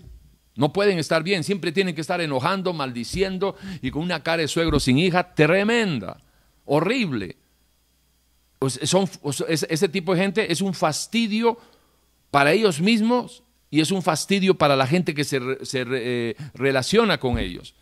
No 0.56 0.74
pueden 0.74 0.98
estar 0.98 1.24
bien, 1.24 1.44
siempre 1.44 1.72
tienen 1.72 1.96
que 1.96 2.02
estar 2.02 2.20
enojando, 2.20 2.74
maldiciendo 2.74 3.56
y 3.82 3.92
con 3.92 4.02
una 4.02 4.24
cara 4.24 4.42
de 4.42 4.48
suegro 4.48 4.80
sin 4.80 4.98
hija 4.98 5.34
tremenda, 5.34 6.18
horrible. 6.66 7.38
Son, 8.84 9.10
ese 9.48 9.88
tipo 9.88 10.14
de 10.14 10.22
gente 10.22 10.52
es 10.52 10.60
un 10.60 10.74
fastidio 10.74 11.58
para 12.30 12.52
ellos 12.52 12.82
mismos 12.82 13.44
y 13.70 13.82
es 13.82 13.92
un 13.92 14.02
fastidio 14.02 14.58
para 14.58 14.76
la 14.76 14.88
gente 14.88 15.14
que 15.14 15.24
se, 15.24 15.40
eh, 15.74 16.36
relaciona 16.54 17.20
con 17.20 17.38
ellos. 17.38 17.76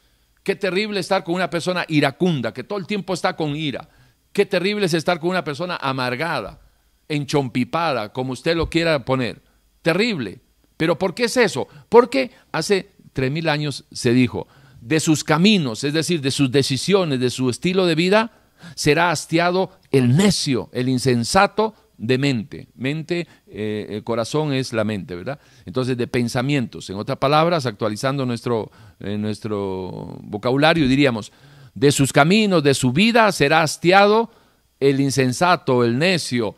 Qué 0.44 0.56
terrible 0.56 1.00
estar 1.00 1.24
con 1.24 1.36
una 1.36 1.50
persona 1.50 1.86
iracunda, 1.88 2.54
que 2.54 2.64
todo 2.64 2.80
el 2.80 2.88
tiempo 2.88 3.14
está 3.14 3.36
con 3.36 3.56
ira. 3.56 3.90
Qué 4.34 4.46
terrible 4.46 4.86
es 4.86 4.94
estar 4.94 5.20
con 5.20 5.30
una 5.30 5.44
persona 5.44 5.78
amargada, 5.78 6.62
enchompipada, 7.08 8.14
como 8.14 8.34
usted 8.34 8.56
lo 8.56 8.70
quiera 8.70 9.04
poner. 9.04 9.42
Terrible. 9.82 10.42
¿Pero 10.76 10.98
por 10.98 11.16
qué 11.16 11.26
es 11.26 11.38
eso? 11.38 11.68
Porque 11.90 12.32
hace 12.52 12.92
tres 13.14 13.32
mil 13.32 13.50
años 13.50 13.86
se 13.92 14.12
dijo, 14.12 14.48
de 14.82 15.00
sus 15.00 15.24
caminos, 15.24 15.84
es 15.84 15.94
decir, 15.94 16.22
de 16.22 16.32
sus 16.32 16.52
decisiones, 16.52 17.20
de 17.20 17.30
su 17.30 17.50
estilo 17.50 17.86
de 17.86 17.96
vida, 17.96 18.32
será 18.76 19.12
hastiado 19.12 19.72
el 19.92 20.16
necio, 20.16 20.70
el 20.72 20.90
insensato 20.90 21.74
de 21.98 22.18
mente. 22.18 22.68
Mente, 22.76 23.28
eh, 23.48 23.88
el 23.90 24.04
corazón 24.04 24.54
es 24.54 24.74
la 24.74 24.84
mente, 24.84 25.16
¿verdad? 25.16 25.40
Entonces, 25.66 25.98
de 25.98 26.08
pensamientos. 26.08 26.90
En 26.90 26.98
otras 26.98 27.18
palabras, 27.18 27.66
actualizando 27.66 28.26
nuestro, 28.26 28.72
nuestro 29.00 30.18
vocabulario, 30.22 30.88
diríamos, 30.88 31.32
de 31.74 31.92
sus 31.92 32.14
caminos, 32.14 32.64
de 32.64 32.74
su 32.74 32.92
vida, 32.92 33.32
será 33.32 33.62
hastiado 33.62 34.32
el 34.80 35.00
insensato, 35.00 35.84
el 35.84 35.98
necio 35.98 36.56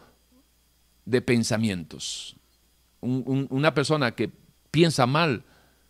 de 1.05 1.21
pensamientos 1.21 2.35
una 3.01 3.73
persona 3.73 4.11
que 4.11 4.31
piensa 4.71 5.05
mal, 5.05 5.43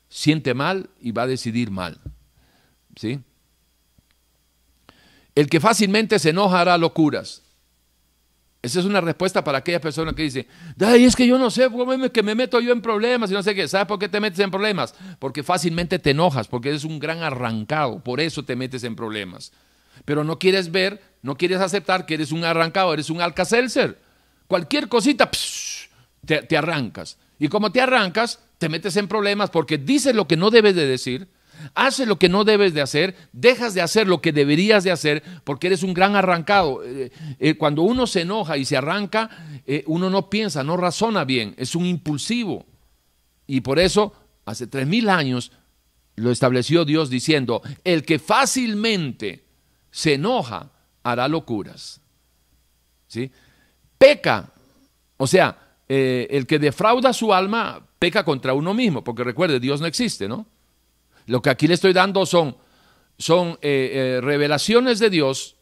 siente 0.09 0.53
mal 0.53 0.89
y 0.99 1.11
va 1.11 1.23
a 1.23 1.27
decidir 1.27 1.71
mal. 1.71 1.99
¿Sí? 2.95 3.19
El 5.35 5.47
que 5.49 5.59
fácilmente 5.59 6.19
se 6.19 6.31
enoja 6.31 6.61
hará 6.61 6.77
locuras. 6.77 7.43
Esa 8.61 8.79
es 8.81 8.85
una 8.85 8.99
respuesta 8.99 9.41
para 9.43 9.59
aquella 9.59 9.79
persona 9.79 10.13
que 10.13 10.23
dice, 10.23 10.47
Ay, 10.81 11.05
es 11.05 11.15
que 11.15 11.25
yo 11.25 11.37
no 11.37 11.49
sé 11.49 11.69
cómo 11.69 12.11
que 12.11 12.23
me 12.23 12.35
meto 12.35 12.59
yo 12.59 12.73
en 12.73 12.81
problemas 12.81 13.31
y 13.31 13.33
no 13.33 13.41
sé 13.41 13.55
qué. 13.55 13.67
¿Sabes 13.67 13.87
por 13.87 13.99
qué 13.99 14.09
te 14.09 14.19
metes 14.19 14.39
en 14.39 14.51
problemas? 14.51 14.93
Porque 15.17 15.43
fácilmente 15.43 15.97
te 15.97 16.11
enojas, 16.11 16.47
porque 16.47 16.69
eres 16.69 16.83
un 16.83 16.99
gran 16.99 17.23
arrancado, 17.23 18.03
por 18.03 18.19
eso 18.19 18.43
te 18.43 18.57
metes 18.57 18.83
en 18.83 18.97
problemas. 18.97 19.53
Pero 20.03 20.23
no 20.23 20.39
quieres 20.39 20.71
ver, 20.71 21.01
no 21.21 21.37
quieres 21.37 21.59
aceptar 21.61 22.05
que 22.05 22.15
eres 22.15 22.31
un 22.31 22.43
arrancado, 22.43 22.93
eres 22.93 23.09
un 23.09 23.21
alcacelser. 23.21 23.97
Cualquier 24.47 24.89
cosita, 24.89 25.29
te, 26.25 26.57
arrancas. 26.57 27.17
Y 27.37 27.47
como 27.47 27.71
te 27.71 27.81
arrancas, 27.81 28.39
te 28.57 28.67
metes 28.67 28.97
en 28.97 29.07
problemas 29.07 29.49
porque 29.49 29.77
dices 29.77 30.15
lo 30.15 30.27
que 30.27 30.37
no 30.37 30.49
debes 30.49 30.75
de 30.75 30.85
decir, 30.85 31.27
haces 31.73 32.07
lo 32.07 32.17
que 32.17 32.29
no 32.29 32.43
debes 32.43 32.73
de 32.73 32.81
hacer, 32.81 33.15
dejas 33.31 33.73
de 33.73 33.81
hacer 33.81 34.07
lo 34.07 34.21
que 34.21 34.31
deberías 34.31 34.83
de 34.83 34.91
hacer 34.91 35.23
porque 35.43 35.67
eres 35.67 35.83
un 35.83 35.93
gran 35.93 36.15
arrancado. 36.15 36.83
Eh, 36.83 37.11
eh, 37.39 37.55
cuando 37.55 37.81
uno 37.83 38.07
se 38.07 38.21
enoja 38.21 38.57
y 38.57 38.65
se 38.65 38.77
arranca, 38.77 39.29
eh, 39.65 39.83
uno 39.87 40.09
no 40.09 40.29
piensa, 40.29 40.63
no 40.63 40.77
razona 40.77 41.23
bien, 41.23 41.53
es 41.57 41.75
un 41.75 41.85
impulsivo. 41.85 42.65
Y 43.47 43.61
por 43.61 43.79
eso, 43.79 44.13
hace 44.45 44.67
tres 44.67 44.87
mil 44.87 45.09
años, 45.09 45.51
lo 46.15 46.31
estableció 46.31 46.85
Dios 46.85 47.09
diciendo, 47.09 47.61
el 47.83 48.03
que 48.03 48.19
fácilmente 48.19 49.43
se 49.91 50.15
enoja 50.15 50.71
hará 51.03 51.27
locuras. 51.27 52.01
¿Sí? 53.07 53.31
Peca. 53.97 54.51
O 55.17 55.25
sea, 55.25 55.57
el 55.87 56.45
que 56.45 56.59
defrauda 56.59 57.11
su 57.13 57.33
alma 57.33 57.83
peca 57.97 58.23
contra 58.23 58.53
uno 58.53 58.73
mismo, 58.73 59.03
porque 59.03 59.23
recuerde, 59.23 59.59
Dios 59.59 59.81
no 59.81 59.87
existe, 59.87 60.27
¿no? 60.27 60.45
Lo 61.29 61.41
que 61.41 61.49
aquí 61.49 61.67
le 61.67 61.73
estoy 61.73 61.93
dando 61.93 62.25
son, 62.25 62.57
son 63.17 63.57
eh, 63.61 64.17
eh, 64.17 64.21
revelaciones 64.21 64.99
de 64.99 65.09
Dios 65.09 65.55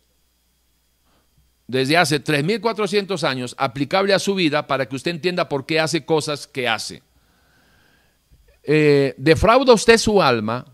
desde 1.68 1.98
hace 1.98 2.24
3.400 2.24 3.28
años, 3.28 3.56
aplicable 3.58 4.14
a 4.14 4.20
su 4.20 4.36
vida 4.36 4.68
para 4.68 4.88
que 4.88 4.96
usted 4.96 5.12
entienda 5.12 5.50
por 5.50 5.66
qué 5.66 5.80
hace 5.80 6.06
cosas 6.06 6.48
que 6.48 6.68
hace. 6.68 7.04
defrauda 8.64 9.74
usted 9.74 9.98
su 9.98 10.22
alma, 10.22 10.66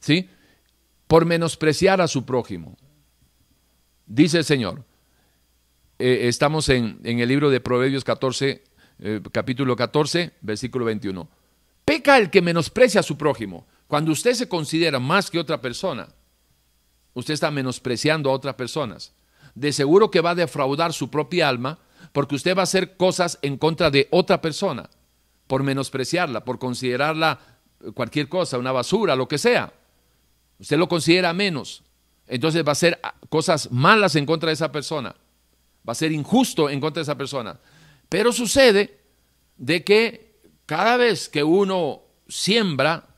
¿sí? 0.00 0.28
Por 1.06 1.26
menospreciar 1.26 2.00
a 2.00 2.08
su 2.08 2.24
prójimo. 2.24 2.76
Dice 4.06 4.38
el 4.38 4.44
Señor, 4.44 4.84
eh, 5.98 6.28
estamos 6.28 6.68
en, 6.68 7.00
el 7.04 7.28
libro 7.28 7.50
de 7.50 7.60
Proverbios 7.60 8.04
14, 8.04 8.62
eh, 8.98 9.20
capítulo 9.32 9.76
14, 9.76 10.32
versículo 10.40 10.84
21. 10.84 11.28
Peca 11.84 12.18
el 12.18 12.30
que 12.30 12.42
menosprecia 12.42 13.00
a 13.00 13.04
su 13.04 13.16
prójimo. 13.16 13.66
Cuando 13.86 14.12
usted 14.12 14.34
se 14.34 14.48
considera 14.48 14.98
más 14.98 15.30
que 15.30 15.38
otra 15.38 15.60
persona, 15.60 16.08
usted 17.12 17.34
está 17.34 17.50
menospreciando 17.50 18.30
a 18.30 18.32
otras 18.32 18.54
personas. 18.54 19.12
De 19.54 19.72
seguro 19.72 20.10
que 20.10 20.20
va 20.20 20.30
a 20.30 20.34
defraudar 20.34 20.92
su 20.92 21.10
propia 21.10 21.48
alma 21.48 21.78
porque 22.12 22.34
usted 22.34 22.56
va 22.56 22.60
a 22.60 22.64
hacer 22.64 22.96
cosas 22.96 23.38
en 23.42 23.56
contra 23.56 23.90
de 23.90 24.08
otra 24.10 24.40
persona, 24.40 24.88
por 25.46 25.62
menospreciarla, 25.62 26.44
por 26.44 26.58
considerarla 26.58 27.38
cualquier 27.94 28.28
cosa, 28.28 28.58
una 28.58 28.72
basura, 28.72 29.16
lo 29.16 29.28
que 29.28 29.38
sea. 29.38 29.72
Usted 30.58 30.78
lo 30.78 30.88
considera 30.88 31.32
menos. 31.32 31.82
Entonces 32.26 32.64
va 32.64 32.70
a 32.70 32.72
hacer 32.72 33.00
cosas 33.28 33.70
malas 33.70 34.16
en 34.16 34.26
contra 34.26 34.48
de 34.48 34.54
esa 34.54 34.72
persona 34.72 35.14
va 35.86 35.92
a 35.92 35.96
ser 35.96 36.12
injusto 36.12 36.70
en 36.70 36.80
contra 36.80 37.00
de 37.00 37.04
esa 37.04 37.18
persona. 37.18 37.58
Pero 38.08 38.32
sucede 38.32 39.00
de 39.56 39.84
que 39.84 40.33
cada 40.66 40.96
vez 40.96 41.28
que 41.28 41.44
uno 41.44 42.02
siembra, 42.28 43.08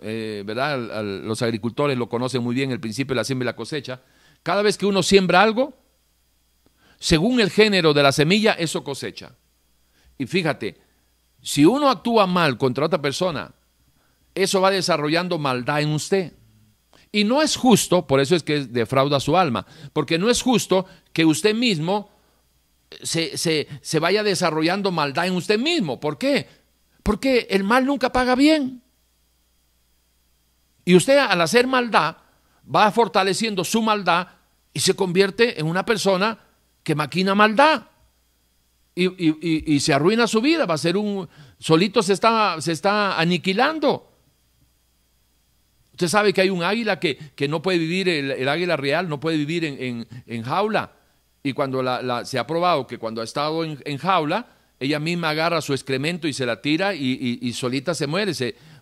eh, 0.00 0.42
¿verdad? 0.44 1.02
los 1.22 1.42
agricultores 1.42 1.96
lo 1.96 2.08
conocen 2.08 2.42
muy 2.42 2.54
bien, 2.54 2.70
el 2.70 2.80
principio 2.80 3.14
de 3.14 3.20
la 3.20 3.24
siembra 3.24 3.44
y 3.44 3.52
la 3.52 3.56
cosecha, 3.56 4.02
cada 4.42 4.62
vez 4.62 4.76
que 4.76 4.86
uno 4.86 5.02
siembra 5.02 5.42
algo, 5.42 5.74
según 6.98 7.40
el 7.40 7.50
género 7.50 7.94
de 7.94 8.02
la 8.02 8.12
semilla, 8.12 8.52
eso 8.52 8.84
cosecha. 8.84 9.34
Y 10.18 10.26
fíjate, 10.26 10.80
si 11.40 11.64
uno 11.64 11.90
actúa 11.90 12.26
mal 12.26 12.56
contra 12.56 12.86
otra 12.86 13.00
persona, 13.00 13.52
eso 14.34 14.60
va 14.60 14.70
desarrollando 14.70 15.38
maldad 15.38 15.80
en 15.80 15.90
usted. 15.90 16.32
Y 17.12 17.24
no 17.24 17.42
es 17.42 17.56
justo, 17.56 18.06
por 18.06 18.20
eso 18.20 18.34
es 18.34 18.42
que 18.42 18.60
defrauda 18.66 19.20
su 19.20 19.36
alma, 19.36 19.66
porque 19.92 20.18
no 20.18 20.30
es 20.30 20.42
justo 20.42 20.86
que 21.12 21.24
usted 21.24 21.54
mismo 21.54 22.10
se, 23.02 23.36
se, 23.36 23.98
vaya 23.98 24.22
desarrollando 24.22 24.90
maldad 24.90 25.26
en 25.26 25.34
usted 25.34 25.58
mismo. 25.58 26.00
¿Por 26.00 26.18
qué? 26.18 26.48
Porque 27.04 27.46
el 27.50 27.62
mal 27.62 27.86
nunca 27.86 28.10
paga 28.10 28.34
bien. 28.34 28.82
Y 30.84 30.96
usted 30.96 31.18
al 31.18 31.40
hacer 31.40 31.68
maldad 31.68 32.16
va 32.74 32.90
fortaleciendo 32.90 33.62
su 33.62 33.80
maldad 33.80 34.26
y 34.72 34.80
se 34.80 34.96
convierte 34.96 35.60
en 35.60 35.66
una 35.66 35.84
persona 35.84 36.40
que 36.82 36.96
maquina 36.96 37.36
maldad. 37.36 37.86
Y, 38.96 39.74
y, 39.74 39.80
se 39.80 39.92
arruina 39.92 40.26
su 40.26 40.40
vida, 40.40 40.66
va 40.66 40.74
a 40.74 40.78
ser 40.78 40.96
un... 40.96 41.28
solito 41.58 42.02
se 42.02 42.12
está, 42.12 42.60
se 42.60 42.72
está 42.72 43.18
aniquilando. 43.18 44.12
Usted 45.94 46.08
sabe 46.08 46.32
que 46.32 46.40
hay 46.40 46.50
un 46.50 46.62
águila 46.62 46.98
que, 46.98 47.48
no 47.48 47.62
puede 47.62 47.78
vivir, 47.78 48.08
el, 48.08 48.48
águila 48.48 48.76
real 48.76 49.08
no 49.08 49.20
puede 49.20 49.36
vivir 49.36 49.64
en, 49.64 50.42
jaula. 50.42 50.92
Y 51.42 51.52
cuando 51.52 51.84
se 52.24 52.38
ha 52.38 52.46
probado 52.46 52.86
que 52.86 52.98
cuando 52.98 53.20
ha 53.20 53.24
estado 53.24 53.64
en, 53.64 53.98
jaula, 53.98 54.46
ella 54.80 54.98
misma 54.98 55.30
agarra 55.30 55.60
su 55.60 55.72
excremento 55.72 56.28
y 56.28 56.32
se 56.32 56.46
la 56.46 56.60
tira 56.60 56.94
y, 56.94 57.52
solita 57.52 57.94
se 57.94 58.06
muere. 58.06 58.32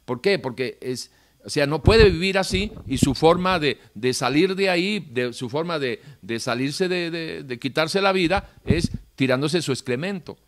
¿Por 0.04 0.20
qué? 0.20 0.38
Porque 0.38 0.78
es, 0.80 1.10
O 1.44 1.50
sea, 1.50 1.66
no 1.66 1.82
puede 1.82 2.08
vivir 2.08 2.38
así 2.38 2.72
y 2.86 2.98
su 2.98 3.14
forma 3.14 3.58
de, 3.58 3.78
salir 4.14 4.54
de 4.54 4.70
ahí, 4.70 5.00
de, 5.00 5.32
su 5.32 5.48
forma 5.48 5.78
de, 5.78 6.00
salirse 6.38 6.88
de, 6.88 7.42
de, 7.44 7.58
quitarse 7.58 8.00
la 8.00 8.12
vida 8.12 8.50
es 8.64 8.90
tirándose 9.16 9.62
su 9.62 9.72
excremento. 9.72 10.38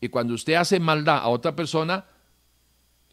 Y 0.00 0.08
cuando 0.08 0.34
usted 0.34 0.54
hace 0.54 0.80
maldad 0.80 1.18
a 1.18 1.28
otra 1.28 1.56
persona, 1.56 2.06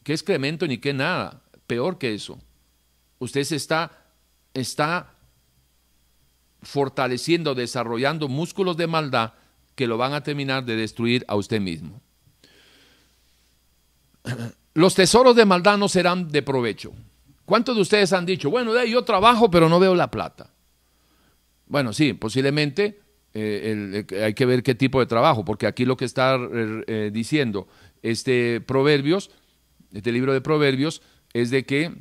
¿qué 0.04 0.14
excremento 0.14 0.68
ni 0.68 0.78
qué 0.78 0.94
nada? 0.94 1.42
Peor 1.68 1.98
que 1.98 2.14
eso. 2.14 2.40
Usted 3.20 3.44
se 3.44 3.56
está, 3.56 4.06
está 4.54 5.14
fortaleciendo, 6.62 7.56
desarrollando 7.56 8.28
músculos 8.28 8.78
de 8.78 8.88
maldad 8.88 9.34
que 9.78 9.86
lo 9.86 9.96
van 9.96 10.14
a 10.14 10.24
terminar 10.24 10.66
de 10.66 10.76
destruir 10.76 11.24
a 11.28 11.36
usted 11.36 11.62
mismo. 11.62 12.02
Los 14.74 14.96
tesoros 14.96 15.36
de 15.36 15.46
maldad 15.46 15.78
no 15.78 15.88
serán 15.88 16.30
de 16.30 16.42
provecho. 16.42 16.94
¿Cuántos 17.46 17.76
de 17.76 17.84
ustedes 17.84 18.12
han 18.12 18.26
dicho, 18.26 18.50
bueno, 18.50 18.84
yo 18.86 19.04
trabajo 19.04 19.52
pero 19.52 19.70
no 19.70 19.80
veo 19.80 19.94
la 19.94 20.10
plata? 20.10 20.52
Bueno, 21.68 21.94
sí, 21.94 22.14
posiblemente 22.14 23.00
eh, 23.36 24.04
hay 24.24 24.34
que 24.34 24.46
ver 24.48 24.64
qué 24.64 24.74
tipo 24.74 25.00
de 25.00 25.06
trabajo, 25.06 25.46
porque 25.46 25.68
aquí 25.68 25.86
lo 25.86 25.96
que 25.96 26.06
está 26.06 26.36
eh, 26.36 26.84
eh, 26.88 27.12
diciendo 27.14 27.68
este 28.02 28.60
Proverbios, 28.62 29.30
este 29.94 30.12
libro 30.12 30.34
de 30.34 30.42
Proverbios, 30.42 31.04
es 31.34 31.52
de 31.52 31.66
que 31.68 31.94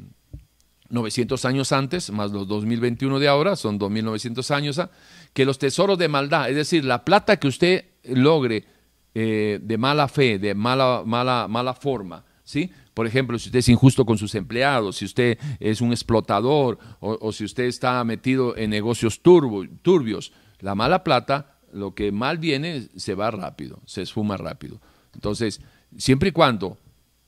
900 0.88 1.44
años 1.44 1.72
antes, 1.72 2.10
más 2.10 2.30
los 2.30 2.48
2021 2.48 3.18
de 3.18 3.28
ahora, 3.28 3.54
son 3.54 3.76
2900 3.76 4.50
años, 4.50 4.78
¿ah? 4.78 4.90
Que 5.36 5.44
los 5.44 5.58
tesoros 5.58 5.98
de 5.98 6.08
maldad, 6.08 6.48
es 6.48 6.56
decir, 6.56 6.82
la 6.82 7.04
plata 7.04 7.36
que 7.36 7.46
usted 7.46 7.84
logre 8.02 8.64
de 9.12 9.76
mala 9.78 10.08
fe, 10.08 10.38
de 10.38 10.54
mala, 10.54 11.02
mala, 11.04 11.46
mala 11.46 11.74
forma, 11.74 12.24
¿sí? 12.42 12.70
Por 12.94 13.06
ejemplo, 13.06 13.38
si 13.38 13.50
usted 13.50 13.58
es 13.58 13.68
injusto 13.68 14.06
con 14.06 14.16
sus 14.16 14.34
empleados, 14.34 14.96
si 14.96 15.04
usted 15.04 15.38
es 15.60 15.82
un 15.82 15.90
explotador 15.90 16.78
o, 17.00 17.30
si 17.32 17.44
usted 17.44 17.64
está 17.64 18.02
metido 18.04 18.56
en 18.56 18.70
negocios 18.70 19.20
turbios, 19.20 20.32
la 20.60 20.74
mala 20.74 21.04
plata, 21.04 21.58
lo 21.70 21.94
que 21.94 22.12
mal 22.12 22.38
viene, 22.38 22.88
se 22.96 23.14
va 23.14 23.30
rápido, 23.30 23.82
se 23.84 24.00
esfuma 24.00 24.38
rápido. 24.38 24.80
Entonces, 25.12 25.60
siempre 25.98 26.30
y 26.30 26.32
cuando 26.32 26.78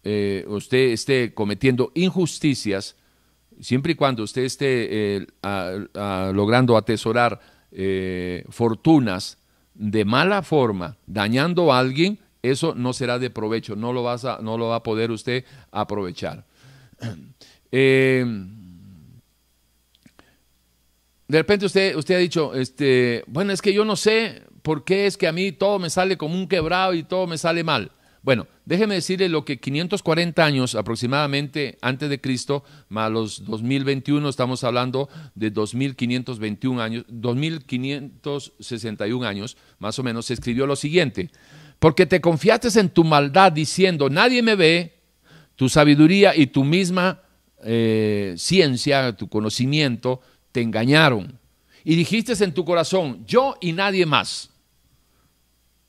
eh, 0.03 0.47
usted 0.49 0.93
esté 0.93 1.35
cometiendo 1.35 1.93
injusticias, 1.95 2.97
siempre 3.61 3.93
y 3.93 3.95
cuando 3.97 4.23
usted 4.23 4.45
esté 4.45 4.87
eh, 5.17 5.27
logrando 6.33 6.79
atesorar 6.79 7.58
eh, 7.73 8.45
fortunas 8.49 9.39
de 9.75 10.05
mala 10.05 10.43
forma, 10.43 10.97
dañando 11.07 11.73
a 11.73 11.79
alguien, 11.79 12.19
eso 12.43 12.75
no 12.75 12.93
será 12.93 13.19
de 13.19 13.31
provecho, 13.31 13.77
no 13.77 13.93
lo, 13.93 14.03
vas 14.03 14.25
a, 14.25 14.39
va 14.41 14.77
a 14.77 14.83
poder 14.83 15.11
usted 15.11 15.45
aprovechar. 15.71 16.45
Eh, 17.71 18.25
de 21.29 21.37
repente 21.37 21.67
usted, 21.67 21.95
usted 21.95 22.15
ha 22.15 22.19
dicho, 22.19 22.55
este, 22.55 23.23
bueno, 23.27 23.53
es 23.53 23.61
que 23.61 23.75
yo 23.75 23.85
no 23.85 23.95
sé 23.95 24.43
por 24.63 24.85
qué 24.85 25.07
es 25.07 25.19
que 25.19 25.29
a 25.29 25.33
mí 25.33 25.53
todo 25.53 25.79
me 25.79 25.91
sale 25.91 26.17
como 26.17 26.35
un 26.35 26.49
quebrado 26.49 26.95
y 26.95 27.03
todo 27.03 27.27
me 27.27 27.37
sale 27.37 27.63
mal. 27.63 27.93
Bueno, 28.23 28.47
déjeme 28.65 28.97
decirle 28.97 29.29
lo 29.29 29.45
que 29.45 29.61
540 29.61 30.45
años 30.45 30.75
aproximadamente 30.75 31.79
antes 31.81 32.11
de 32.11 32.21
Cristo, 32.21 32.65
más 32.89 33.09
los 33.11 33.45
2021, 33.45 34.29
estamos 34.29 34.65
hablando 34.65 35.09
de 35.35 35.51
2521 35.51 36.83
años, 36.83 37.05
2561 37.09 39.27
años, 39.27 39.57
más 39.79 39.99
o 39.99 40.03
menos, 40.03 40.27
se 40.27 40.35
escribió 40.35 40.67
lo 40.67 40.77
siguiente 40.77 41.31
porque 41.79 42.07
te 42.07 42.21
confiaste 42.21 42.81
en 42.81 42.91
tu 42.91 43.05
maldad 43.05 43.53
diciendo, 43.53 44.11
nadie 44.11 44.43
me 44.43 44.57
ve, 44.57 44.95
tu 45.57 45.69
sabiduría 45.69 46.37
y 46.37 46.49
tu 46.49 46.65
misma 46.65 47.23
eh, 47.63 48.35
ciencia, 48.37 49.17
tu 49.17 49.29
conocimiento, 49.29 50.21
te 50.53 50.61
engañaron. 50.61 51.39
Y 51.85 51.97
dijiste 51.97 52.33
en 52.45 52.53
tu 52.53 52.65
corazón, 52.65 53.25
yo 53.27 53.57
y 53.61 53.73
nadie 53.73 54.07
más. 54.07 54.51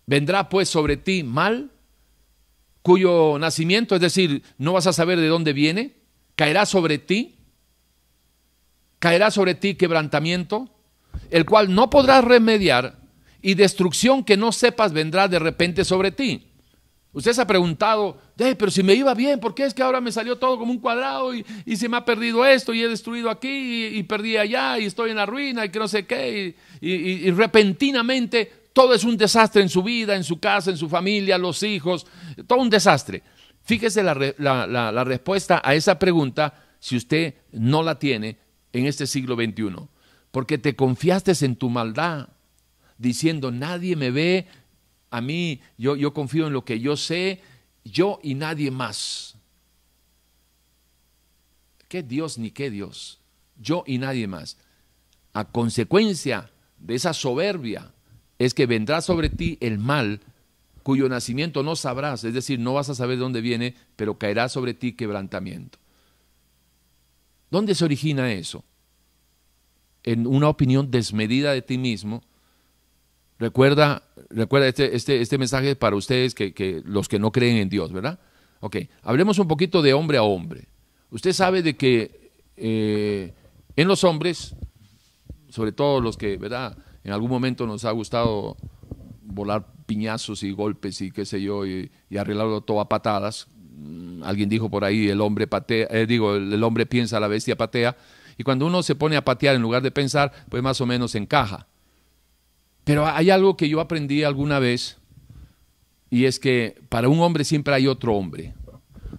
¿Vendrá 0.05 0.49
pues 0.49 0.69
sobre 0.69 0.97
ti 0.97 1.23
mal, 1.23 1.71
cuyo 2.81 3.37
nacimiento, 3.39 3.95
es 3.95 4.01
decir, 4.01 4.43
no 4.57 4.73
vas 4.73 4.87
a 4.87 4.93
saber 4.93 5.19
de 5.19 5.27
dónde 5.27 5.53
viene? 5.53 5.97
¿Caerá 6.35 6.65
sobre 6.65 6.97
ti? 6.97 7.35
¿Caerá 8.99 9.31
sobre 9.31 9.55
ti 9.55 9.75
quebrantamiento? 9.75 10.69
El 11.29 11.45
cual 11.45 11.73
no 11.73 11.89
podrás 11.89 12.23
remediar 12.23 12.99
y 13.41 13.55
destrucción 13.55 14.23
que 14.23 14.37
no 14.37 14.51
sepas 14.51 14.93
vendrá 14.93 15.27
de 15.27 15.39
repente 15.39 15.85
sobre 15.85 16.11
ti. 16.11 16.49
Usted 17.11 17.33
se 17.33 17.41
ha 17.41 17.47
preguntado, 17.47 18.21
pero 18.35 18.69
si 18.69 18.83
me 18.83 18.93
iba 18.93 19.15
bien, 19.15 19.39
¿por 19.39 19.55
qué 19.55 19.65
es 19.65 19.73
que 19.73 19.81
ahora 19.81 19.99
me 19.99 20.11
salió 20.11 20.37
todo 20.37 20.59
como 20.59 20.71
un 20.71 20.79
cuadrado 20.79 21.33
y, 21.33 21.43
se 21.75 21.89
me 21.89 21.97
ha 21.97 22.05
perdido 22.05 22.45
esto 22.45 22.71
y 22.71 22.83
he 22.83 22.87
destruido 22.87 23.31
aquí 23.31 23.87
y, 23.87 24.03
perdí 24.03 24.37
allá 24.37 24.77
y 24.77 24.85
estoy 24.85 25.09
en 25.09 25.17
la 25.17 25.25
ruina 25.25 25.65
y 25.65 25.69
que 25.69 25.79
no 25.79 25.87
sé 25.87 26.05
qué? 26.05 26.55
Y, 26.81 27.31
repentinamente 27.31 28.58
todo 28.79 28.93
es 28.93 29.03
un 29.03 29.17
desastre 29.17 29.61
en 29.61 29.67
su 29.67 29.83
vida, 29.83 30.15
en 30.15 30.23
su 30.23 30.39
casa, 30.39 30.71
en 30.71 30.77
su 30.77 30.87
familia, 30.87 31.37
los 31.37 31.63
hijos, 31.63 32.07
todo 32.47 32.59
un 32.59 32.69
desastre. 32.69 33.23
Fíjese 33.61 34.01
la, 34.01 35.03
respuesta 35.03 35.61
a 35.61 35.75
esa 35.75 35.99
pregunta 35.99 36.63
si 36.79 36.95
usted 36.95 37.35
no 37.51 37.83
la 37.83 37.99
tiene 37.99 38.37
en 38.71 38.85
este 38.85 39.05
siglo 39.05 39.35
XXI. 39.35 39.75
Porque 40.31 40.57
te 40.57 40.77
confiaste 40.77 41.33
en 41.43 41.57
tu 41.57 41.69
maldad 41.69 42.29
diciendo, 42.97 43.51
nadie 43.51 43.97
me 43.97 44.11
ve, 44.11 44.47
a 45.09 45.19
mí 45.19 45.59
yo, 45.77 45.97
yo 45.97 46.13
confío 46.13 46.47
en 46.47 46.53
lo 46.53 46.63
que 46.63 46.79
yo 46.79 46.95
sé, 46.95 47.41
yo 47.83 48.21
y 48.23 48.33
nadie 48.33 48.71
más. 48.71 49.35
¿Qué 51.89 52.01
Dios 52.01 52.37
ni 52.37 52.51
qué 52.51 52.69
Dios? 52.69 53.19
Yo 53.57 53.83
y 53.85 53.97
nadie 53.97 54.25
más. 54.27 54.55
A 55.33 55.43
consecuencia 55.43 56.49
de 56.77 56.95
esa 56.95 57.11
soberbia 57.13 57.91
es 58.39 58.53
que 58.53 58.65
vendrá 58.65 59.01
sobre 59.01 59.29
ti 59.29 59.57
el 59.61 59.77
mal 59.77 60.21
cuyo 60.81 61.07
nacimiento 61.07 61.61
no 61.61 61.75
sabrás, 61.75 62.23
es 62.23 62.33
decir, 62.33 62.59
no 62.59 62.73
vas 62.73 62.89
a 62.89 62.95
saber 62.95 63.19
dónde 63.19 63.41
viene, 63.41 63.75
pero 63.95 64.17
caerá 64.17 64.49
sobre 64.49 64.73
ti 64.73 64.93
quebrantamiento. 64.93 65.77
¿Dónde 67.51 67.75
se 67.75 67.85
origina 67.85 68.31
eso? 68.31 68.63
En 70.03 70.25
una 70.25 70.49
opinión 70.49 70.89
desmedida 70.89 71.53
de 71.53 71.61
ti 71.61 71.77
mismo 71.77 72.23
Recuerda, 73.39 74.03
recuerda 74.29 74.67
este, 74.67 74.95
este, 74.97 75.21
este 75.21 75.37
mensaje 75.37 75.77
para 75.77 75.95
ustedes 75.95 76.35
que, 76.35 76.81
los 76.83 77.07
que 77.07 77.19
no 77.19 77.31
creen 77.31 77.55
en 77.55 77.69
Dios, 77.69 77.93
¿verdad? 77.93 78.19
Ok, 78.59 78.75
hablemos 79.01 79.39
un 79.39 79.47
poquito 79.47 79.81
de 79.81 79.93
hombre 79.93 80.17
a 80.17 80.23
hombre. 80.23 80.67
Usted 81.09 81.31
sabe 81.31 81.63
de 81.63 81.77
que 81.77 82.31
eh, 82.57 83.33
en 83.77 83.87
los 83.87 84.03
hombres, 84.03 84.55
sobre 85.47 85.71
todo 85.71 86.01
los 86.01 86.17
que, 86.17 86.35
¿verdad? 86.35 86.77
En 87.09 87.13
algún 87.13 87.31
momento 87.31 87.65
nos 87.65 87.85
ha 87.85 87.91
gustado 87.91 88.55
volar 89.23 89.65
piñazos 89.87 90.43
y 90.43 90.51
golpes 90.51 91.01
y 91.01 91.09
qué 91.09 91.25
sé 91.25 91.41
yo, 91.41 91.65
y, 91.65 91.89
arreglarlo 92.15 92.61
todo 92.61 92.81
a 92.81 92.87
patadas. 92.87 93.47
Mm, 93.77 94.21
alguien 94.21 94.47
dijo 94.47 94.69
por 94.69 94.83
ahí, 94.83 95.09
el 95.09 95.19
hombre 95.19 95.47
patea, 95.47 95.87
eh, 95.89 96.05
digo, 96.05 96.35
el 96.35 96.63
hombre 96.63 96.85
piensa, 96.85 97.19
la 97.19 97.27
bestia 97.27 97.57
patea. 97.57 97.97
Y 98.37 98.43
cuando 98.43 98.67
uno 98.67 98.83
se 98.83 98.93
pone 98.93 99.17
a 99.17 99.25
patear 99.25 99.55
en 99.55 99.63
lugar 99.63 99.81
de 99.81 99.89
pensar, 99.89 100.31
pues 100.49 100.61
más 100.61 100.81
o 100.81 100.85
menos 100.85 101.15
encaja. 101.15 101.65
Pero 102.83 103.07
hay 103.07 103.31
algo 103.31 103.57
que 103.57 103.67
yo 103.67 103.81
aprendí 103.81 104.21
alguna 104.21 104.59
vez 104.59 104.99
y 106.11 106.25
es 106.25 106.37
que 106.37 106.79
para 106.89 107.09
un 107.09 107.21
hombre 107.21 107.43
siempre 107.43 107.73
hay 107.73 107.87
otro 107.87 108.13
hombre. 108.13 108.53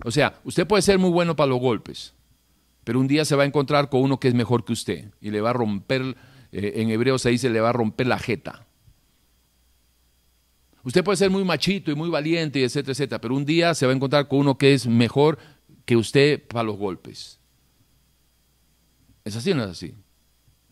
O 0.04 0.12
sea, 0.12 0.38
usted 0.44 0.64
puede 0.64 0.82
ser 0.82 1.00
muy 1.00 1.10
bueno 1.10 1.34
para 1.34 1.48
los 1.48 1.58
golpes, 1.58 2.14
pero 2.84 3.00
un 3.00 3.08
día 3.08 3.24
se 3.24 3.34
va 3.34 3.42
a 3.42 3.46
encontrar 3.46 3.88
con 3.88 4.00
uno 4.02 4.20
que 4.20 4.28
es 4.28 4.34
mejor 4.34 4.64
que 4.64 4.74
usted 4.74 5.10
y 5.20 5.32
le 5.32 5.40
va 5.40 5.50
a 5.50 5.54
romper, 5.54 6.14
eh, 6.52 6.72
en 6.76 6.90
hebreo 6.90 7.18
se 7.18 7.30
dice, 7.30 7.50
le 7.50 7.60
va 7.60 7.70
a 7.70 7.72
romper 7.72 8.06
la 8.06 8.18
jeta. 8.18 8.66
Usted 10.82 11.04
puede 11.04 11.16
ser 11.16 11.30
muy 11.30 11.44
machito 11.44 11.90
y 11.90 11.94
muy 11.94 12.08
valiente, 12.08 12.64
etcétera, 12.64 12.92
etcétera, 12.92 13.20
pero 13.20 13.34
un 13.34 13.44
día 13.44 13.74
se 13.74 13.86
va 13.86 13.92
a 13.92 13.96
encontrar 13.96 14.28
con 14.28 14.40
uno 14.40 14.56
que 14.56 14.72
es 14.72 14.86
mejor 14.86 15.38
que 15.84 15.96
usted 15.96 16.46
para 16.46 16.62
los 16.62 16.76
golpes. 16.76 17.38
¿Es 19.24 19.36
así 19.36 19.52
o 19.52 19.54
no 19.54 19.64
es 19.64 19.70
así? 19.70 19.94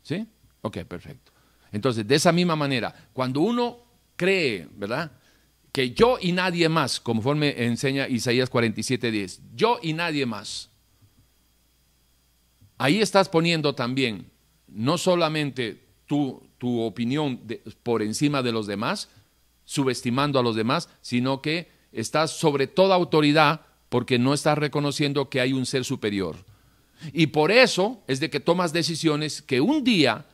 ¿Sí? 0.02 0.26
Ok, 0.62 0.78
perfecto. 0.84 1.32
Entonces, 1.70 2.06
de 2.06 2.14
esa 2.14 2.32
misma 2.32 2.56
manera, 2.56 2.94
cuando 3.12 3.40
uno 3.40 3.78
cree, 4.16 4.66
¿verdad? 4.74 5.12
Que 5.70 5.90
yo 5.90 6.18
y 6.20 6.32
nadie 6.32 6.68
más, 6.68 6.98
conforme 6.98 7.64
enseña 7.64 8.08
Isaías 8.08 8.50
47:10, 8.50 9.40
yo 9.54 9.78
y 9.82 9.92
nadie 9.92 10.24
más. 10.24 10.70
Ahí 12.78 13.00
estás 13.00 13.28
poniendo 13.28 13.74
también 13.74 14.30
no 14.68 14.98
solamente 14.98 15.82
tu, 16.06 16.42
tu 16.58 16.80
opinión 16.80 17.40
por 17.82 18.02
encima 18.02 18.42
de 18.42 18.52
los 18.52 18.66
demás, 18.66 19.08
subestimando 19.64 20.38
a 20.38 20.42
los 20.42 20.56
demás, 20.56 20.88
sino 21.02 21.42
que 21.42 21.70
estás 21.92 22.30
sobre 22.30 22.66
toda 22.66 22.94
autoridad 22.94 23.62
porque 23.88 24.18
no 24.18 24.34
estás 24.34 24.58
reconociendo 24.58 25.28
que 25.28 25.40
hay 25.40 25.52
un 25.52 25.66
ser 25.66 25.84
superior. 25.84 26.36
Y 27.12 27.28
por 27.28 27.52
eso 27.52 28.02
es 28.06 28.20
de 28.20 28.30
que 28.30 28.40
tomas 28.40 28.72
decisiones 28.72 29.42
que 29.42 29.60
un 29.60 29.84
día 29.84 30.26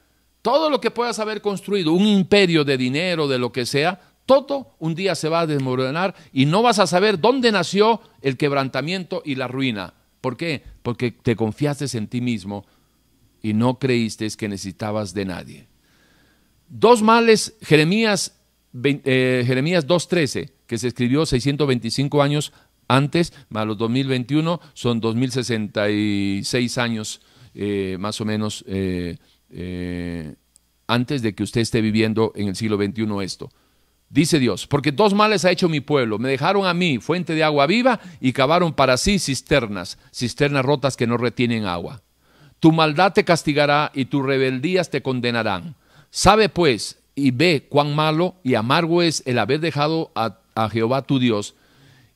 todo 0.45 0.69
lo 0.69 0.79
que 0.79 0.91
puedas 0.91 1.19
haber 1.21 1.41
construido, 1.41 1.95
un 1.95 2.07
imperio 2.07 2.65
de 2.65 2.77
dinero, 2.77 3.27
de 3.29 3.39
lo 3.39 3.51
que 3.51 3.65
sea, 3.65 3.99
todo 4.27 4.75
un 4.79 4.95
día 4.95 5.15
se 5.15 5.31
va 5.31 5.41
a 5.41 5.47
desmoronar 5.47 6.15
y 6.35 6.45
no 6.45 6.61
vas 6.61 6.79
a 6.79 6.87
saber 6.87 7.19
dónde 7.19 7.51
nació 7.51 8.03
el 8.21 8.37
quebrantamiento 8.37 9.23
y 9.25 9.37
la 9.37 9.49
ruina. 9.49 9.95
¿Por 10.21 10.37
qué? 10.37 10.63
Porque 10.83 11.13
te 11.13 11.35
confiaste 11.35 11.87
en 11.97 12.09
ti 12.09 12.21
mismo 12.21 12.67
y 13.45 13.53
no 13.53 13.79
creíste 13.79 14.27
que 14.39 14.49
necesitabas 14.49 15.13
de 15.13 15.27
nadie. 15.27 15.69
Dos 16.67 17.03
males, 17.03 17.55
Jeremías, 17.61 18.41
eh, 18.83 19.45
Jeremías 19.47 19.87
2.13, 19.87 20.51
que 20.67 20.79
se 20.79 20.89
escribió 20.89 21.27
625 21.27 22.23
años 22.23 22.55
antes, 22.89 23.35
más 23.51 23.67
los 23.67 23.77
2021, 23.77 24.61
son 24.73 24.99
2066 24.99 26.79
años 26.79 27.21
eh, 27.55 27.99
más 28.01 28.19
o 28.23 28.25
menos 28.25 28.65
eh, 28.67 29.19
antes 30.87 31.21
de 31.21 31.35
que 31.35 31.43
usted 31.43 31.61
esté 31.61 31.83
viviendo 31.83 32.33
en 32.37 32.49
el 32.49 32.57
siglo 32.57 32.79
XXI 32.79 33.07
esto. 33.23 33.51
Dice 34.09 34.39
Dios, 34.39 34.67
porque 34.67 34.91
dos 34.91 35.13
males 35.13 35.45
ha 35.45 35.51
hecho 35.51 35.69
mi 35.69 35.81
pueblo. 35.81 36.19
Me 36.19 36.31
dejaron 36.31 36.65
a 36.65 36.73
mí 36.73 36.97
fuente 36.99 37.35
de 37.35 37.45
agua 37.45 37.67
viva 37.67 38.01
y 38.23 38.33
cavaron 38.33 38.73
para 38.73 38.97
sí 38.97 39.19
cisternas, 39.19 39.99
cisternas 40.15 40.65
rotas 40.65 40.97
que 40.97 41.07
no 41.07 41.19
retienen 41.19 41.67
agua. 41.67 42.04
Tu 42.65 42.73
maldad 42.73 43.13
te 43.13 43.25
castigará 43.25 43.91
y 43.93 44.07
tus 44.07 44.25
rebeldías 44.25 44.89
te 44.89 45.03
condenarán. 45.03 45.75
Sabe 46.09 46.49
pues 46.49 46.99
y 47.15 47.31
ve 47.31 47.67
cuán 47.69 47.95
malo 47.95 48.37
y 48.43 48.55
amargo 48.55 49.03
es 49.03 49.23
el 49.27 49.39
haber 49.39 49.61
dejado 49.61 50.11
a, 50.15 50.39
a 50.55 50.71
Jehová 50.71 51.03
tu 51.03 51.19
Dios 51.19 51.55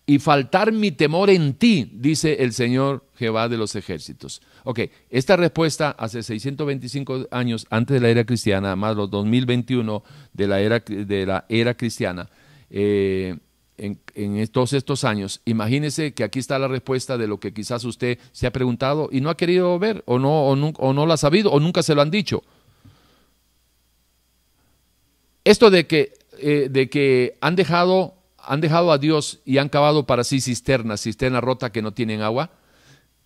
y 0.07 0.21
faltar 0.21 0.73
mi 0.73 0.91
temor 0.91 1.29
en 1.29 1.53
ti, 1.53 1.91
dice 1.93 2.39
el 2.41 2.55
Señor 2.55 3.05
Jehová 3.19 3.51
de 3.51 3.59
los 3.59 3.77
ejércitos. 3.77 4.41
Ok, 4.65 4.81
esta 5.11 5.37
respuesta 5.37 5.91
hace 5.91 6.23
625 6.23 7.27
años 7.31 7.67
antes 7.69 7.97
de 7.97 8.01
la 8.01 8.09
era 8.09 8.25
cristiana, 8.25 8.75
más 8.75 8.97
los 8.97 9.11
2021 9.11 10.03
de 10.33 10.47
la 10.47 10.61
era, 10.61 10.79
de 10.79 11.27
la 11.27 11.45
era 11.51 11.75
cristiana, 11.75 12.31
eh, 12.71 13.37
en, 13.79 14.49
todos 14.49 14.73
estos 14.73 15.05
años, 15.05 15.41
imagínese 15.45 16.13
que 16.13 16.25
aquí 16.25 16.39
está 16.39 16.59
la 16.59 16.69
respuesta 16.69 17.17
de 17.17 17.27
lo 17.27 17.41
que 17.41 17.55
quizás 17.55 17.85
usted 17.85 18.19
se 18.33 18.47
ha 18.47 18.53
preguntado 18.53 19.09
y 19.11 19.21
no 19.21 19.31
ha 19.31 19.37
querido 19.37 19.79
ver 19.79 20.03
o 20.07 20.19
no, 20.19 20.49
o 20.49 20.57
no, 20.57 20.73
o 20.79 20.93
no 20.93 21.07
lo 21.07 21.13
ha 21.13 21.17
sabido 21.17 21.51
o 21.51 21.61
nunca 21.61 21.83
se 21.83 21.95
lo 21.95 22.03
han 22.03 22.11
dicho. 22.11 22.43
Esto 25.45 25.71
de 25.71 25.87
que, 25.87 26.13
eh, 26.39 26.69
de 26.71 26.91
que 26.91 27.39
han 27.41 27.57
dejado 27.57 28.19
han 28.49 28.61
dejado 28.61 28.93
a 28.93 28.99
Dios 28.99 29.41
y 29.45 29.59
han 29.59 29.69
cavado 29.69 30.07
para 30.07 30.25
sí 30.25 30.41
cisternas, 30.41 31.03
cisternas 31.03 31.45
rotas 31.45 31.71
que 31.71 31.83
no 31.83 31.93
tienen 31.93 32.23
agua. 32.23 32.51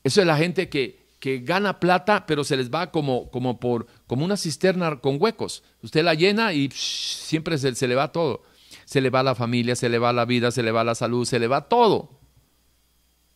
Eso 0.02 0.20
es 0.20 0.26
la 0.26 0.36
gente 0.36 0.68
que, 0.68 1.06
que 1.20 1.38
gana 1.38 1.78
plata, 1.78 2.26
pero 2.26 2.42
se 2.42 2.56
les 2.56 2.70
va 2.70 2.90
como, 2.90 3.30
como, 3.30 3.60
por, 3.60 3.86
como 4.08 4.24
una 4.24 4.36
cisterna 4.36 4.96
con 4.96 5.18
huecos. 5.20 5.62
Usted 5.82 6.02
la 6.02 6.14
llena 6.14 6.52
y 6.52 6.70
siempre 6.72 7.56
se, 7.56 7.74
se, 7.76 7.86
le 7.86 7.94
va 7.94 8.10
todo. 8.10 8.42
Se 8.84 9.00
le 9.00 9.10
va 9.10 9.22
la 9.22 9.34
familia, 9.34 9.76
se 9.76 9.88
le 9.88 9.98
va 9.98 10.12
la 10.12 10.24
vida, 10.24 10.50
se 10.50 10.62
le 10.62 10.72
va 10.72 10.84
la 10.84 10.94
salud, 10.94 11.24
se 11.24 11.38
le 11.38 11.48
va 11.48 11.68
todo. 11.68 12.10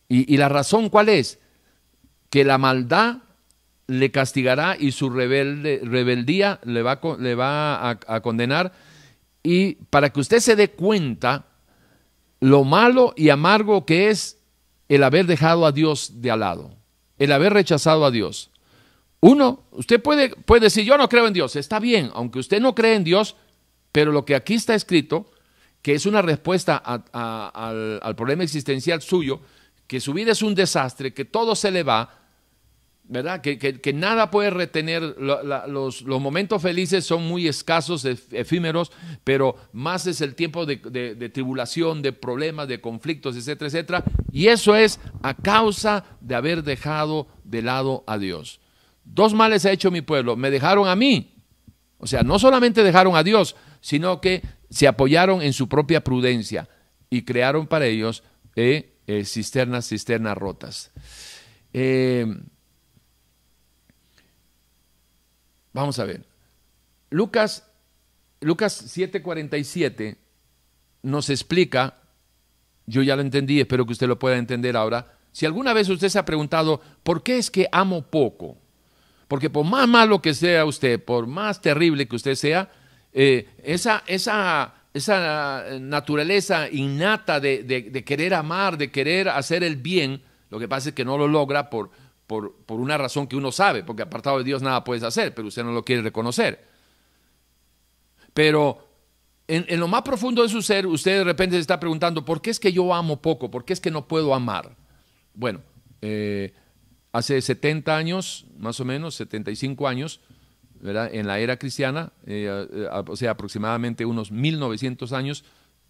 ¿Y, 0.09 0.33
y 0.33 0.37
la 0.37 0.49
razón 0.49 0.89
cuál 0.89 1.09
es? 1.09 1.39
Que 2.29 2.43
la 2.43 2.57
maldad 2.57 3.17
le 3.87 4.11
castigará 4.11 4.75
y 4.77 4.91
su 4.91 5.09
rebelde, 5.09 5.81
rebeldía 5.83 6.59
le 6.63 6.83
va, 6.83 6.99
le 7.19 7.35
va 7.35 7.89
a, 7.89 8.21
condenar. 8.21 8.73
Y 9.41 9.75
para 9.89 10.11
que 10.11 10.19
usted 10.19 10.39
se 10.39 10.57
dé 10.57 10.71
cuenta, 10.71 11.45
lo 12.41 12.65
malo 12.65 13.13
y 13.15 13.29
amargo 13.29 13.85
que 13.85 14.09
es 14.09 14.39
el 14.89 15.03
haber 15.03 15.25
dejado 15.25 15.65
a 15.65 15.71
Dios 15.71 16.21
de 16.21 16.31
al 16.31 16.41
lado, 16.41 16.75
el 17.17 17.31
haber 17.31 17.53
rechazado 17.53 18.05
a 18.05 18.11
Dios. 18.11 18.51
Uno, 19.21 19.63
usted 19.71 20.01
puede, 20.01 20.29
puede 20.29 20.61
decir, 20.61 20.85
yo 20.85 20.97
no 20.97 21.09
creo 21.09 21.25
en 21.27 21.33
Dios, 21.33 21.55
está 21.55 21.79
bien, 21.79 22.11
aunque 22.13 22.39
usted 22.39 22.61
no 22.61 22.75
cree 22.75 22.95
en 22.95 23.03
Dios, 23.03 23.35
pero 23.91 24.11
lo 24.11 24.25
que 24.25 24.35
aquí 24.35 24.53
está 24.53 24.75
escrito, 24.75 25.31
que 25.81 25.93
es 25.93 26.05
una 26.05 26.21
respuesta 26.21 26.77
al, 26.77 28.15
problema 28.15 28.43
existencial 28.43 29.01
suyo, 29.01 29.41
que 29.87 29.99
su 29.99 30.13
vida 30.13 30.31
es 30.31 30.41
un 30.41 30.55
desastre, 30.55 31.13
que 31.13 31.25
todo 31.25 31.55
se 31.55 31.71
le 31.71 31.83
va, 31.83 32.27
¿verdad? 33.05 33.39
Que, 33.41 33.93
nada 33.93 34.29
puede 34.29 34.49
retener, 34.49 35.01
los, 35.01 36.03
momentos 36.03 36.61
felices 36.61 37.05
son 37.05 37.25
muy 37.25 37.47
escasos, 37.47 38.03
efímeros, 38.03 38.91
pero 39.23 39.55
más 39.71 40.07
es 40.07 40.19
el 40.19 40.35
tiempo 40.35 40.65
de, 40.65 41.29
tribulación, 41.33 42.01
de 42.01 42.11
problemas, 42.11 42.67
de 42.67 42.81
conflictos, 42.81 43.37
etcétera, 43.37 43.67
etcétera. 43.67 44.03
Y 44.31 44.47
eso 44.47 44.75
es 44.75 44.99
a 45.21 45.35
causa 45.35 46.03
de 46.19 46.35
haber 46.35 46.63
dejado 46.63 47.27
de 47.45 47.61
lado 47.61 48.03
a 48.07 48.17
Dios. 48.17 48.59
Dos 49.05 49.33
males 49.33 49.65
ha 49.65 49.71
hecho 49.71 49.89
mi 49.89 50.01
pueblo, 50.01 50.35
me 50.35 50.51
dejaron 50.51 50.87
a 50.87 50.95
mí. 50.97 51.33
O 51.97 52.07
sea, 52.07 52.23
no 52.23 52.37
solamente 52.39 52.83
dejaron 52.83 53.15
a 53.15 53.23
Dios, 53.23 53.55
sino 53.81 54.21
que 54.21 54.43
se 54.69 54.87
apoyaron 54.87 55.41
en 55.41 55.53
su 55.53 55.67
propia 55.67 56.03
prudencia 56.03 56.67
y 57.09 57.23
crearon 57.23 57.67
para 57.67 57.85
ellos 57.85 58.23
eh, 58.55 58.97
eh, 59.07 59.25
cisternas, 59.25 59.87
cisternas 59.87 60.37
rotas. 60.37 60.91
Eh, 61.73 62.25
Vamos 65.77 65.99
a 65.99 66.05
ver. 66.05 66.25
Lucas, 67.11 67.69
Lucas 68.41 68.97
7:47 68.97 70.17
nos 71.03 71.29
explica, 71.29 72.01
yo 72.87 73.03
ya 73.03 73.15
lo 73.15 73.21
entendí, 73.21 73.59
espero 73.59 73.85
que 73.85 73.91
usted 73.91 74.07
lo 74.07 74.17
pueda 74.17 74.37
entender 74.37 74.75
ahora. 74.75 75.19
Si 75.31 75.45
alguna 75.45 75.73
vez 75.73 75.87
usted 75.87 76.09
se 76.09 76.17
ha 76.17 76.25
preguntado, 76.25 76.81
¿por 77.03 77.21
qué 77.21 77.37
es 77.37 77.51
que 77.51 77.69
amo 77.71 78.01
poco? 78.01 78.57
Porque 79.27 79.51
por 79.51 79.67
más 79.67 79.87
malo 79.87 80.19
que 80.19 80.33
sea 80.33 80.65
usted, 80.65 80.99
por 80.99 81.27
más 81.27 81.61
terrible 81.61 82.07
que 82.07 82.15
usted 82.15 82.33
sea, 82.33 82.71
eh, 83.19 83.49
esa, 83.63 84.03
esa, 84.05 84.75
esa 84.93 85.79
naturaleza 85.79 86.69
innata 86.69 87.39
de, 87.39 87.63
de, 87.63 88.03
querer 88.03 88.35
amar, 88.35 88.77
de 88.77 88.91
querer 88.91 89.27
hacer 89.27 89.63
el 89.63 89.75
bien, 89.75 90.21
lo 90.51 90.59
que 90.59 90.67
pasa 90.67 90.89
es 90.89 90.95
que 90.95 91.03
no 91.03 91.17
lo 91.17 91.27
logra 91.27 91.67
por, 91.71 91.89
por, 92.27 92.53
una 92.67 92.95
razón 92.95 93.25
que 93.25 93.35
uno 93.35 93.51
sabe, 93.51 93.83
porque 93.83 94.03
apartado 94.03 94.37
de 94.37 94.43
Dios 94.43 94.61
nada 94.61 94.83
puedes 94.83 95.01
hacer, 95.01 95.33
pero 95.33 95.47
usted 95.47 95.63
no 95.63 95.71
lo 95.71 95.83
quiere 95.83 96.03
reconocer. 96.03 96.63
Pero 98.35 98.87
en, 99.47 99.79
lo 99.79 99.87
más 99.87 100.03
profundo 100.03 100.43
de 100.43 100.49
su 100.49 100.61
ser, 100.61 100.85
usted 100.85 101.17
de 101.17 101.23
repente 101.23 101.55
se 101.55 101.61
está 101.61 101.79
preguntando, 101.79 102.23
¿por 102.23 102.39
qué 102.39 102.51
es 102.51 102.59
que 102.59 102.71
yo 102.71 102.93
amo 102.93 103.19
poco? 103.19 103.49
¿Por 103.49 103.65
qué 103.65 103.73
es 103.73 103.81
que 103.81 103.89
no 103.89 104.07
puedo 104.07 104.35
amar? 104.35 104.75
Bueno, 105.33 105.61
eh, 106.03 106.53
hace 107.11 107.41
70 107.41 107.97
años, 107.97 108.45
más 108.59 108.79
o 108.79 108.85
menos, 108.85 109.15
75 109.15 109.87
años, 109.87 110.21
en 110.83 111.27
la 111.27 111.39
era 111.39 111.57
cristiana, 111.57 112.13
eh, 112.25 112.67
eh, 112.71 112.87
o 113.07 113.15
sea, 113.15 113.31
aproximadamente 113.31 114.05
unos 114.05 114.31
1900 114.31 115.13
años, 115.13 115.43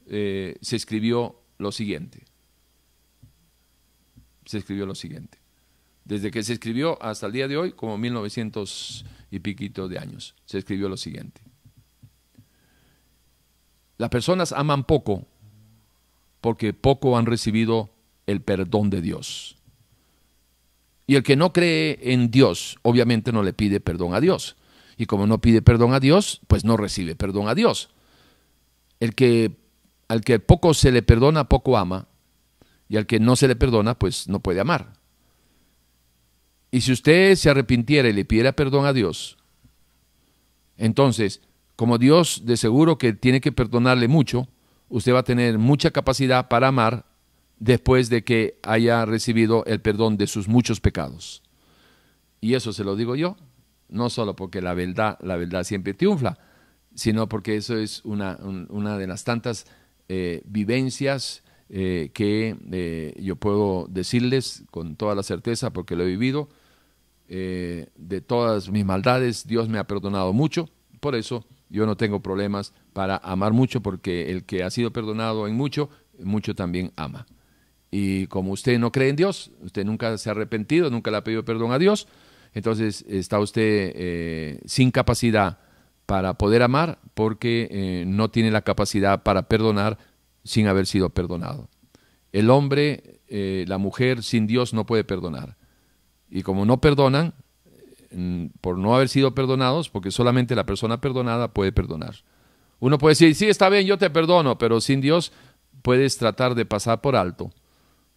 se 0.07 0.75
escribió 0.75 1.41
lo 1.57 1.71
siguiente. 1.71 2.23
Se 4.45 4.57
escribió 4.57 4.85
lo 4.85 4.95
siguiente 4.95 5.39
desde 6.07 6.31
que 6.31 6.41
se 6.41 6.53
escribió 6.53 7.01
hasta 7.03 7.27
el 7.27 7.33
día 7.33 7.47
de 7.47 7.57
hoy, 7.57 7.73
como 7.73 7.97
1900 7.97 9.05
y 9.29 9.39
piquito 9.39 9.89
de 9.89 9.99
años, 9.99 10.35
se 10.45 10.57
escribió 10.57 10.87
lo 10.87 10.95
siguiente. 10.95 11.41
Las 13.97 14.09
personas 14.09 14.53
aman 14.53 14.85
poco 14.85 15.25
porque 16.39 16.71
poco 16.71 17.17
han 17.17 17.25
recibido 17.25 17.89
el 18.25 18.41
perdón 18.41 18.89
de 18.89 19.01
Dios. 19.01 19.57
Y 21.07 21.15
el 21.15 21.23
que 21.23 21.35
no 21.35 21.51
cree 21.51 21.99
en 22.13 22.31
Dios, 22.31 22.77
obviamente 22.83 23.33
no 23.33 23.43
le 23.43 23.53
pide 23.53 23.81
perdón 23.81 24.13
a 24.13 24.21
Dios. 24.21 24.55
Y 24.97 25.05
como 25.05 25.27
no 25.27 25.39
pide 25.39 25.61
perdón 25.61 25.93
a 25.93 25.99
Dios, 25.99 26.41
pues 26.47 26.65
no 26.65 26.75
recibe 26.75 27.15
perdón 27.15 27.47
a 27.47 27.55
Dios. 27.55 27.89
El 28.99 29.13
que 29.13 29.55
al 30.07 30.21
que 30.21 30.39
poco 30.39 30.73
se 30.73 30.91
le 30.91 31.01
perdona, 31.01 31.49
poco 31.49 31.77
ama. 31.77 32.07
Y 32.89 32.97
al 32.97 33.05
que 33.05 33.19
no 33.19 33.35
se 33.35 33.47
le 33.47 33.55
perdona, 33.55 33.99
pues 33.99 34.27
no 34.27 34.39
puede 34.39 34.61
amar. 34.61 34.93
Y 36.71 36.81
si 36.81 36.91
usted 36.91 37.35
se 37.35 37.49
arrepintiera 37.49 38.09
y 38.09 38.13
le 38.13 38.25
pidiera 38.25 38.53
perdón 38.53 38.85
a 38.85 38.93
Dios, 38.93 39.37
entonces, 40.77 41.41
como 41.75 41.97
Dios 41.97 42.43
de 42.45 42.55
seguro 42.57 42.97
que 42.97 43.13
tiene 43.13 43.41
que 43.41 43.51
perdonarle 43.51 44.07
mucho, 44.07 44.47
usted 44.89 45.13
va 45.13 45.19
a 45.19 45.23
tener 45.23 45.57
mucha 45.57 45.91
capacidad 45.91 46.47
para 46.47 46.69
amar 46.69 47.05
después 47.59 48.09
de 48.09 48.23
que 48.23 48.59
haya 48.63 49.05
recibido 49.05 49.65
el 49.65 49.81
perdón 49.81 50.17
de 50.17 50.27
sus 50.27 50.47
muchos 50.47 50.79
pecados. 50.79 51.41
Y 52.39 52.53
eso 52.53 52.71
se 52.71 52.83
lo 52.83 52.95
digo 52.95 53.15
yo, 53.15 53.35
no 53.89 54.09
solo 54.09 54.35
porque 54.35 54.61
la 54.61 54.73
verdad, 54.73 55.17
la 55.21 55.35
verdad 55.35 55.63
siempre 55.63 55.93
triunfa, 55.93 56.37
sino 56.93 57.29
porque 57.29 57.55
eso 57.55 57.77
es 57.77 58.03
una, 58.05 58.37
una 58.69 58.97
de 58.97 59.07
las 59.07 59.23
tantas 59.23 59.65
eh, 60.09 60.41
vivencias 60.45 61.43
eh, 61.69 62.11
que 62.13 62.55
eh, 62.71 63.13
yo 63.21 63.35
puedo 63.35 63.87
decirles 63.89 64.63
con 64.71 64.95
toda 64.95 65.15
la 65.15 65.23
certeza, 65.23 65.71
porque 65.71 65.95
lo 65.95 66.03
he 66.03 66.07
vivido, 66.07 66.49
de 67.29 68.21
todas 68.25 68.69
mis 68.69 68.85
maldades, 68.85 69.45
Dios 69.45 69.67
me 69.67 69.79
ha 69.79 69.83
perdonado 69.83 70.31
mucho, 70.31 70.69
por 71.01 71.13
eso 71.13 71.45
yo 71.69 71.85
no 71.85 71.97
tengo 71.97 72.21
problemas 72.21 72.73
para 72.93 73.17
amar 73.17 73.51
mucho, 73.51 73.81
porque 73.81 74.31
el 74.31 74.45
que 74.45 74.63
ha 74.63 74.69
sido 74.69 74.93
perdonado 74.93 75.45
en 75.45 75.55
mucho, 75.55 75.89
mucho 76.23 76.55
también 76.55 76.93
ama. 76.95 77.27
Y 77.91 78.27
como 78.27 78.51
usted 78.51 78.79
no 78.79 78.93
cree 78.93 79.09
en 79.09 79.17
Dios, 79.17 79.51
usted 79.61 79.85
nunca 79.85 80.17
se 80.17 80.29
ha 80.29 80.31
arrepentido, 80.31 80.89
nunca 80.89 81.11
le 81.11 81.17
ha 81.17 81.23
pedido 81.23 81.43
perdón 81.43 81.73
a 81.73 81.79
Dios, 81.79 82.07
entonces 82.57 83.05
está 83.07 83.39
usted 83.39 84.59
sin 84.65 84.91
capacidad 84.91 85.59
para 86.05 86.33
poder 86.35 86.63
amar 86.63 86.99
porque 87.13 88.03
no 88.07 88.29
tiene 88.29 88.51
la 88.51 88.61
capacidad 88.61 89.23
para 89.23 89.43
perdonar 89.43 89.97
sin 90.47 90.67
haber 90.67 90.87
sido 90.87 91.09
perdonado. 91.09 91.69
el 92.31 92.49
hombre, 92.49 93.21
eh, 93.29 93.65
la 93.67 93.77
mujer 93.77 94.21
sin 94.21 94.47
Dios 94.47 94.73
no 94.73 94.85
puede 94.85 95.03
perdonar. 95.03 95.57
Y 96.29 96.43
como 96.43 96.65
no 96.65 96.79
perdonan, 96.79 97.33
mm, 98.11 98.47
por 98.61 98.77
no 98.77 98.95
haber 98.95 99.09
sido 99.09 99.33
perdonados, 99.33 99.89
porque 99.89 100.11
solamente 100.11 100.55
la 100.55 100.65
persona 100.65 101.01
perdonada 101.01 101.53
puede 101.53 101.71
perdonar. 101.71 102.15
Uno 102.79 102.97
puede 102.97 103.11
decir, 103.11 103.33
sí, 103.33 103.45
está 103.47 103.69
bien, 103.69 103.87
yo 103.87 103.97
te 103.97 104.09
perdono, 104.09 104.57
pero 104.57 104.81
sin 104.81 105.01
Dios 105.01 105.31
puedes 105.81 106.17
tratar 106.17 106.53
de 106.53 106.65
pasar 106.65 107.01
por 107.01 107.15
alto, 107.15 107.49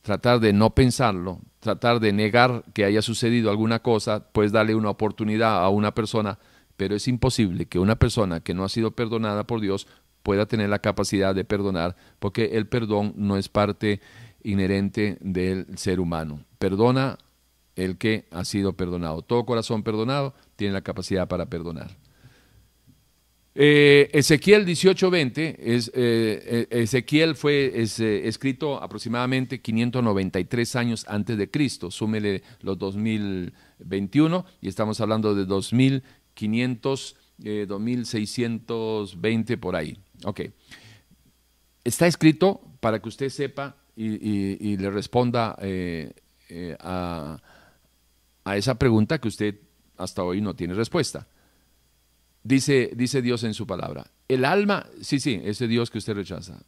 tratar 0.03 0.41
de 0.41 0.53
no 0.53 0.75
pensarlo, 0.75 1.41
tratar 1.61 2.01
de 2.01 2.13
negar 2.13 2.65
que 2.73 2.85
haya 2.85 3.03
sucedido 3.03 3.51
alguna 3.51 3.81
cosa, 3.81 4.31
puedes 4.33 4.53
darle 4.53 4.75
una 4.75 4.91
oportunidad 4.91 5.63
a 5.63 5.69
una 5.69 5.95
persona, 5.95 6.39
pero 6.77 6.95
es 6.95 7.07
imposible 7.09 7.67
que 7.67 7.79
una 7.79 7.97
persona 7.97 8.41
que 8.41 8.55
no 8.55 8.65
ha 8.65 8.69
sido 8.69 8.93
perdonada 8.93 9.45
por 9.47 9.61
Dios 9.61 9.87
pueda 10.23 10.47
tener 10.47 10.69
la 10.69 10.81
capacidad 10.81 11.35
de 11.35 11.45
perdonar, 11.45 11.97
porque 12.19 12.57
el 12.57 12.67
perdón 12.67 13.15
no 13.17 13.37
es 13.37 13.49
parte 13.49 14.01
inherente 14.43 15.19
del 15.21 15.67
ser 15.77 16.01
humano. 16.01 16.45
Perdona 16.59 17.19
el 17.77 17.99
que 17.99 18.27
ha 18.31 18.45
sido 18.45 18.75
perdonado. 18.75 19.23
Todo 19.23 19.47
corazón 19.47 19.83
perdonado 19.83 20.35
tiene 20.57 20.75
la 20.75 20.83
capacidad 20.83 21.29
para 21.29 21.47
perdonar. 21.47 21.97
Eh, 23.55 24.09
Ezequiel 24.13 24.65
18:20, 24.65 25.57
es, 25.59 25.89
eh, 25.89 26.69
eh, 26.71 26.83
Ezequiel 26.83 27.35
fue 27.35 27.83
escrito 27.83 28.81
aproximadamente 28.81 29.61
593 29.61 30.77
años 30.77 31.05
antes 31.09 31.37
de 31.37 31.51
Cristo, 31.51 31.91
súmele 31.91 32.45
los 32.61 32.79
2021 32.79 34.47
y 34.61 34.69
estamos 34.69 35.01
hablando 35.01 35.35
de 35.35 35.47
2500, 35.47 37.17
2620 37.67 39.57
por 39.59 39.75
ahí. 39.75 39.99
Ok. 40.25 40.43
Está 41.83 42.07
escrito 42.07 42.61
para 42.79 43.01
que 43.01 43.09
usted 43.09 43.31
sepa 43.31 43.77
y, 43.97 44.77
le 44.77 44.91
responda 44.91 45.57
a 48.45 48.57
esa 48.57 48.79
pregunta 48.79 49.19
que 49.19 49.29
usted 49.29 49.59
hasta 49.97 50.23
hoy 50.23 50.41
no 50.41 50.55
tiene 50.55 50.75
respuesta. 50.75 51.27
Dice, 52.43 52.91
dice 52.95 53.23
Dios 53.23 53.45
en 53.45 53.55
su 53.55 53.67
palabra. 53.67 54.11
El 54.29 54.45
alma, 54.45 54.87
sí, 55.01 55.21
sí, 55.21 55.41
ese 55.45 55.69
Dios 55.69 55.91
que 55.91 55.99
usted 55.99 56.15
rechaza, 56.15 56.63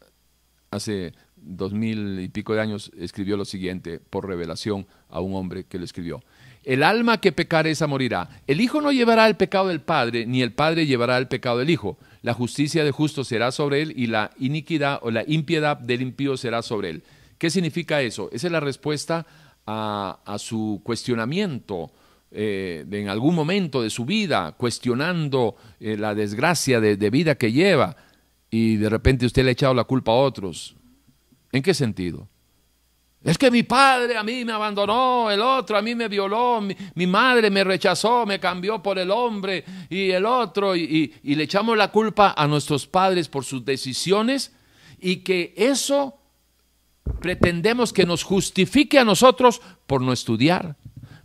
hace 0.70 1.12
dos 1.37 1.73
mil 1.73 2.20
y 2.20 2.29
pico 2.29 2.55
de 2.55 2.61
años 2.61 2.91
escribió 2.99 3.37
lo 3.37 3.45
siguiente 3.45 3.99
por 3.99 4.27
revelación 4.27 4.87
a 5.09 5.20
un 5.20 5.35
hombre 5.35 5.64
que 5.64 5.79
lo 5.79 5.85
escribió. 5.85 6.23
El 6.64 6.83
alma 6.83 7.18
que 7.20 7.33
pecare 7.33 7.70
esa 7.70 7.87
morirá. 7.87 8.29
El 8.47 8.61
Hijo 8.61 8.81
no 8.81 8.93
llevará 8.93 9.27
el 9.27 9.37
pecado 9.37 9.68
del 9.68 9.81
Padre, 9.81 10.27
ni 10.27 10.43
el 10.43 10.53
Padre 10.53 10.87
llevará 10.87 11.18
el 11.18 11.27
pecado 11.27 11.59
del 11.59 11.70
Hijo. 11.70 11.99
La 12.23 12.35
justicia 12.35 12.85
del 12.85 12.93
justo 12.93 13.25
será 13.25 13.51
sobre 13.51 13.83
él 13.83 13.95
y 13.97 14.07
la 14.07 14.31
iniquidad 14.39 15.01
o 15.03 15.11
la 15.11 15.25
impiedad 15.27 15.77
del 15.77 16.03
impío 16.03 16.37
será 16.37 16.62
sobre 16.62 16.91
él. 16.91 17.03
¿Qué 17.39 17.51
significa 17.51 18.01
eso? 18.01 18.29
Esa 18.31 18.47
es 18.47 18.53
la 18.53 18.61
respuesta 18.61 19.27
a 19.66 20.37
su 20.39 20.81
cuestionamiento 20.85 21.91
eh, 22.35 22.87
en 22.91 23.11
algún 23.11 23.35
momento 23.35 23.83
de 23.83 23.91
su 23.91 24.07
vida 24.07 24.53
cuestionando 24.53 25.55
eh, 25.78 25.99
la 25.99 26.14
desgracia 26.14 26.80
de, 26.80 27.11
vida 27.11 27.35
que 27.35 27.53
lleva 27.53 27.95
y 28.51 28.76
de 28.76 28.89
repente 28.89 29.26
usted 29.26 29.43
le 29.43 29.51
ha 29.51 29.53
echado 29.53 29.74
la 29.74 29.85
culpa 29.85 30.12
a 30.12 30.14
otros. 30.14 30.74
¿En 31.53 31.62
qué 31.62 31.74
sentido? 31.74 32.26
Es 33.22 33.37
que 33.37 33.51
mi 33.51 33.62
padre 33.64 34.16
a 34.16 34.22
mí 34.22 34.47
me 34.47 34.53
abandonó, 34.53 35.30
el 35.30 35.43
otro 35.43 35.76
a 35.76 35.83
mí 35.83 35.95
me 35.95 36.09
violó, 36.09 36.61
mi, 36.61 37.07
madre 37.07 37.51
me 37.51 37.64
rechazó, 37.64 38.24
me 38.24 38.41
cambió 38.41 38.83
por 38.83 38.99
el 38.99 39.11
hombre 39.11 39.64
y 39.91 40.11
el 40.11 40.24
otro, 40.24 40.74
y, 40.74 41.12
y, 41.22 41.35
le 41.35 41.45
echamos 41.45 41.76
la 41.76 41.93
culpa 41.93 42.35
a 42.37 42.47
nuestros 42.47 42.87
padres 42.87 43.28
por 43.28 43.45
sus 43.45 43.62
decisiones 43.62 44.53
y 44.99 45.16
que 45.16 45.53
eso 45.57 46.18
pretendemos 47.20 47.93
que 47.93 48.07
nos 48.07 48.22
justifique 48.22 48.99
a 48.99 49.05
nosotros 49.05 49.61
por 49.87 50.01
no 50.01 50.12
estudiar, 50.12 50.76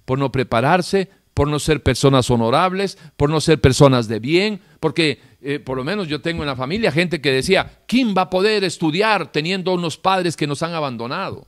por 0.08 0.18
no 0.18 0.32
prepararse, 0.32 1.10
por 1.34 1.50
no 1.50 1.60
ser 1.60 1.84
personas 1.84 2.32
honorables, 2.32 2.98
por 3.18 3.30
no 3.30 3.42
ser 3.42 3.60
personas 3.60 4.08
de 4.08 4.22
bien, 4.22 4.62
porque 4.80 5.20
eh, 5.42 5.60
por 5.60 5.76
lo 5.76 5.84
menos 5.84 6.08
yo 6.08 6.22
tengo 6.22 6.44
en 6.44 6.48
la 6.48 6.56
familia 6.56 6.94
gente 6.94 7.20
que 7.20 7.30
decía, 7.30 7.82
¿quién 7.88 8.16
va 8.18 8.22
a 8.22 8.30
poder 8.30 8.64
estudiar 8.64 9.34
teniendo 9.34 9.74
unos 9.74 9.98
padres 9.98 10.38
que 10.38 10.48
nos 10.48 10.64
han 10.64 10.74
abandonado? 10.74 11.46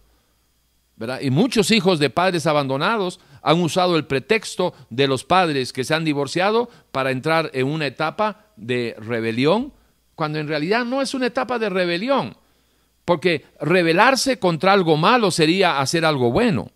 Y 1.21 1.29
muchos 1.29 1.71
hijos 1.71 1.99
de 1.99 2.09
padres 2.09 2.47
abandonados 2.47 3.21
han 3.41 3.61
usado 3.61 3.95
el 3.95 4.07
pretexto 4.07 4.73
de 4.89 5.07
los 5.07 5.23
padres 5.23 5.71
que 5.71 5.85
se 5.85 5.93
han 5.93 6.03
divorciado 6.03 6.69
para 6.91 7.11
entrar 7.11 7.51
en 7.53 7.65
una 7.65 7.87
etapa 7.87 8.47
de 8.57 8.93
rebelión, 8.99 9.71
cuando 10.15 10.37
en 10.39 10.49
realidad 10.49 10.83
no 10.83 11.01
es 11.01 11.13
una 11.13 11.27
etapa 11.27 11.59
de 11.59 11.69
rebelión, 11.69 12.35
porque 13.05 13.45
rebelarse 13.61 14.37
contra 14.37 14.73
algo 14.73 14.97
malo 14.97 15.31
sería 15.31 15.79
hacer 15.79 16.03
algo 16.03 16.29
bueno. 16.29 16.73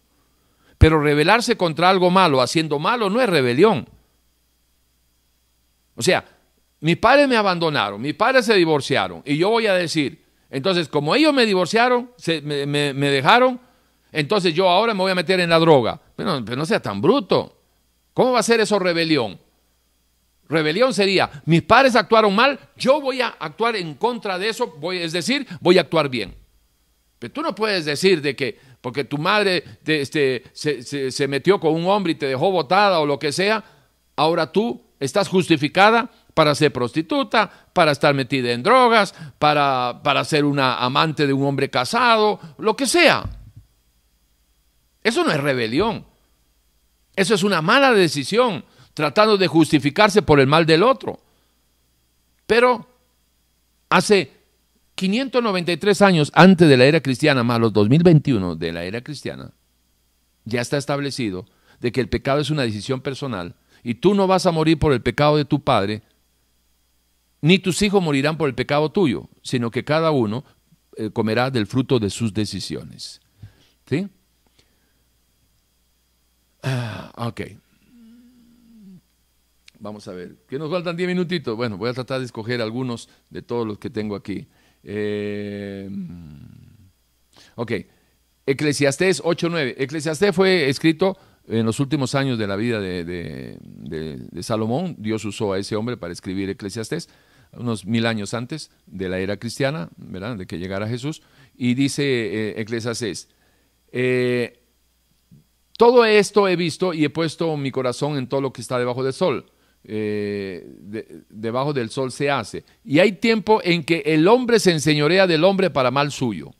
Pero 0.77 1.01
rebelarse 1.01 1.55
contra 1.55 1.89
algo 1.89 2.09
malo 2.09 2.41
haciendo 2.41 2.79
malo 2.79 3.09
no 3.09 3.21
es 3.21 3.29
rebelión. 3.29 3.87
O 5.95 6.01
sea, 6.01 6.25
mis 6.79 6.97
padres 6.97 7.27
me 7.27 7.37
abandonaron, 7.37 8.01
mis 8.01 8.13
padres 8.13 8.45
se 8.45 8.55
divorciaron 8.55 9.21
y 9.25 9.37
yo 9.37 9.49
voy 9.49 9.67
a 9.67 9.73
decir, 9.73 10.25
entonces 10.49 10.87
como 10.87 11.15
ellos 11.15 11.33
me 11.33 11.45
divorciaron, 11.45 12.11
me, 12.43 12.93
dejaron, 12.93 13.59
entonces 14.11 14.53
yo 14.53 14.69
ahora 14.69 14.93
me 14.93 14.99
voy 14.99 15.11
a 15.11 15.15
meter 15.15 15.39
en 15.39 15.49
la 15.49 15.59
droga. 15.59 15.99
Pero, 16.15 16.43
pero 16.43 16.57
no 16.57 16.65
sea 16.65 16.81
tan 16.81 17.01
bruto. 17.01 17.57
¿Cómo 18.13 18.33
va 18.33 18.39
a 18.39 18.43
ser 18.43 18.59
eso 18.59 18.77
rebelión? 18.79 19.39
Rebelión 20.49 20.93
sería, 20.93 21.29
mis 21.45 21.63
padres 21.63 21.95
actuaron 21.95 22.35
mal, 22.35 22.59
yo 22.75 23.01
voy 23.01 23.21
a 23.21 23.29
actuar 23.29 23.75
en 23.75 23.95
contra 23.95 24.37
de 24.37 24.49
eso, 24.49 24.77
es 24.91 25.13
decir, 25.13 25.47
voy 25.61 25.77
a 25.77 25.81
actuar 25.81 26.09
bien. 26.09 26.35
Pero 27.17 27.33
tú 27.33 27.41
no 27.41 27.55
puedes 27.55 27.85
decir 27.85 28.21
de 28.21 28.35
que, 28.35 28.59
porque 28.83 29.05
tu 29.05 29.17
madre 29.17 29.63
este, 29.85 30.43
se, 30.51 31.27
metió 31.29 31.57
con 31.57 31.73
un 31.73 31.85
hombre 31.85 32.11
y 32.11 32.15
te 32.15 32.25
dejó 32.25 32.51
botada 32.51 32.99
o 32.99 33.05
lo 33.05 33.17
que 33.17 33.31
sea, 33.31 33.63
ahora 34.17 34.51
tú 34.51 34.83
estás 34.99 35.29
justificada 35.29 36.11
para 36.33 36.53
ser 36.53 36.73
prostituta, 36.73 37.49
para 37.71 37.93
estar 37.93 38.13
metida 38.13 38.51
en 38.51 38.61
drogas, 38.61 39.15
para, 39.39 40.01
para 40.03 40.25
ser 40.25 40.43
una 40.43 40.83
amante 40.83 41.25
de 41.25 41.31
un 41.31 41.45
hombre 41.45 41.69
casado, 41.69 42.41
lo 42.57 42.75
que 42.75 42.85
sea. 42.85 43.23
Eso 45.01 45.23
no 45.23 45.31
es 45.31 45.39
rebelión. 45.39 46.05
Eso 47.15 47.35
es 47.35 47.43
una 47.43 47.61
mala 47.61 47.93
decisión, 47.93 48.65
tratando 48.93 49.37
de 49.37 49.47
justificarse 49.47 50.23
por 50.23 50.41
el 50.41 50.47
mal 50.47 50.65
del 50.65 50.83
otro. 50.83 51.21
Pero 52.45 52.85
hace 53.87 54.32
593 54.95 56.01
años 56.01 56.31
antes 56.33 56.69
de 56.69 56.77
la 56.77 56.85
era 56.85 57.01
cristiana, 57.01 57.43
más 57.43 57.59
los 57.59 57.73
2021 57.73 58.55
de 58.55 58.71
la 58.71 58.83
era 58.83 59.01
cristiana, 59.01 59.51
ya 60.45 60.61
está 60.61 60.77
establecido 60.77 61.45
de 61.79 61.91
que 61.91 62.01
el 62.01 62.09
pecado 62.09 62.39
es 62.39 62.49
una 62.49 62.63
decisión 62.63 63.01
personal 63.01 63.55
y 63.83 63.95
tú 63.95 64.13
no 64.13 64.27
vas 64.27 64.45
a 64.45 64.51
morir 64.51 64.79
por 64.79 64.93
el 64.93 65.01
pecado 65.01 65.37
de 65.37 65.45
tu 65.45 65.63
padre, 65.63 66.03
ni 67.41 67.59
tus 67.59 67.81
hijos 67.81 68.01
morirán 68.01 68.37
por 68.37 68.47
el 68.47 68.55
pecado 68.55 68.91
tuyo, 68.91 69.29
sino 69.41 69.71
que 69.71 69.83
cada 69.83 70.11
uno 70.11 70.45
eh, 70.95 71.09
comerá 71.09 71.49
del 71.49 71.67
fruto 71.67 71.99
de 71.99 72.09
sus 72.09 72.33
decisiones. 72.33 73.19
¿Sí? 73.85 74.07
Ah, 76.61 77.11
ok. 77.17 77.41
Vamos 79.79 80.07
a 80.07 80.13
ver. 80.13 80.37
¿Qué 80.47 80.57
nos 80.57 80.71
faltan 80.71 80.95
10 80.95 81.09
minutitos? 81.09 81.57
Bueno, 81.57 81.77
voy 81.77 81.89
a 81.89 81.93
tratar 81.93 82.19
de 82.19 82.25
escoger 82.25 82.61
algunos 82.61 83.09
de 83.29 83.41
todos 83.41 83.67
los 83.67 83.79
que 83.79 83.89
tengo 83.89 84.15
aquí. 84.15 84.47
Eh, 84.83 85.89
ok, 87.55 87.71
Eclesiastés 88.45 89.23
8.9. 89.23 89.75
Eclesiastés 89.77 90.35
fue 90.35 90.69
escrito 90.69 91.17
en 91.47 91.65
los 91.65 91.79
últimos 91.79 92.15
años 92.15 92.37
de 92.37 92.47
la 92.47 92.55
vida 92.55 92.79
de, 92.79 93.57
Salomón. 94.41 94.95
Dios 94.99 95.23
usó 95.25 95.53
a 95.53 95.59
ese 95.59 95.75
hombre 95.75 95.97
para 95.97 96.13
escribir 96.13 96.49
Eclesiastés, 96.49 97.09
unos 97.53 97.85
mil 97.85 98.05
años 98.05 98.33
antes 98.33 98.71
de 98.85 99.09
la 99.09 99.19
era 99.19 99.37
cristiana, 99.37 99.89
de 99.97 100.45
que 100.45 100.59
llegara 100.59 100.87
Jesús. 100.87 101.21
Y 101.55 101.75
dice 101.75 102.03
eh, 102.03 102.61
Eclesiastés, 102.61 103.29
eh, 103.91 104.59
todo 105.77 106.05
esto 106.05 106.47
he 106.47 106.55
visto 106.55 106.93
y 106.93 107.05
he 107.05 107.09
puesto 107.09 107.55
mi 107.57 107.71
corazón 107.71 108.17
en 108.17 108.27
todo 108.27 108.41
lo 108.41 108.53
que 108.53 108.61
está 108.61 108.77
debajo 108.77 109.03
del 109.03 109.13
sol 109.13 109.45
eh, 109.85 110.65
debajo 111.29 111.73
del 111.73 111.89
sol 111.89 112.11
se 112.11 112.29
hace. 112.31 112.63
Y 112.85 112.99
hay 112.99 113.13
tiempo 113.13 113.59
en 113.63 113.83
que 113.83 114.03
el 114.05 114.27
hombre 114.27 114.59
se 114.59 114.71
enseñorea 114.71 115.27
del 115.27 115.43
hombre 115.43 115.69
para 115.69 115.91
mal 115.91 116.11
suyo. 116.11 116.53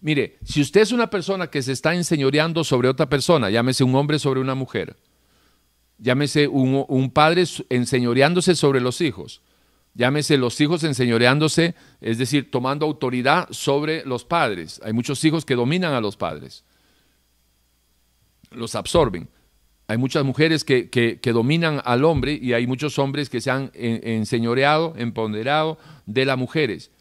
Mire, 0.00 0.38
si 0.44 0.60
usted 0.62 0.80
es 0.80 0.92
una 0.92 1.10
persona 1.10 1.48
que 1.48 1.62
se 1.62 1.72
está 1.72 1.94
enseñoreando 1.94 2.64
sobre 2.64 2.88
otra 2.88 3.08
persona, 3.08 3.50
llámese 3.50 3.84
un 3.84 3.94
hombre 3.94 4.18
sobre 4.18 4.40
una 4.40 4.54
mujer, 4.54 4.96
llámese 5.98 6.48
un 6.48 7.10
padre 7.10 7.44
enseñoreándose 7.68 8.54
sobre 8.54 8.80
los 8.80 9.02
hijos, 9.02 9.42
llámese 9.94 10.38
los 10.38 10.58
hijos 10.60 10.84
enseñoreándose, 10.84 11.74
es 12.00 12.16
decir, 12.16 12.50
tomando 12.50 12.86
autoridad 12.86 13.48
sobre 13.50 14.02
los 14.06 14.24
padres. 14.24 14.80
Hay 14.82 14.94
muchos 14.94 15.22
hijos 15.24 15.44
que 15.44 15.54
dominan 15.54 15.92
a 15.92 16.00
los 16.00 16.16
padres, 16.16 16.64
los 18.50 18.74
absorben. 18.74 19.28
Hay 19.90 19.98
muchas 19.98 20.24
mujeres 20.24 20.62
que, 20.62 21.20
dominan 21.34 21.82
al 21.84 22.04
hombre 22.04 22.38
y 22.40 22.52
hay 22.52 22.64
muchos 22.68 22.96
hombres 23.00 23.28
que 23.28 23.40
se 23.40 23.50
han 23.50 23.72
enseñoreado, 23.74 24.94
empoderado 24.96 25.78
de 26.06 26.24
las 26.24 26.38
mujeres. 26.38 26.92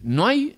No 0.00 0.26
hay 0.26 0.56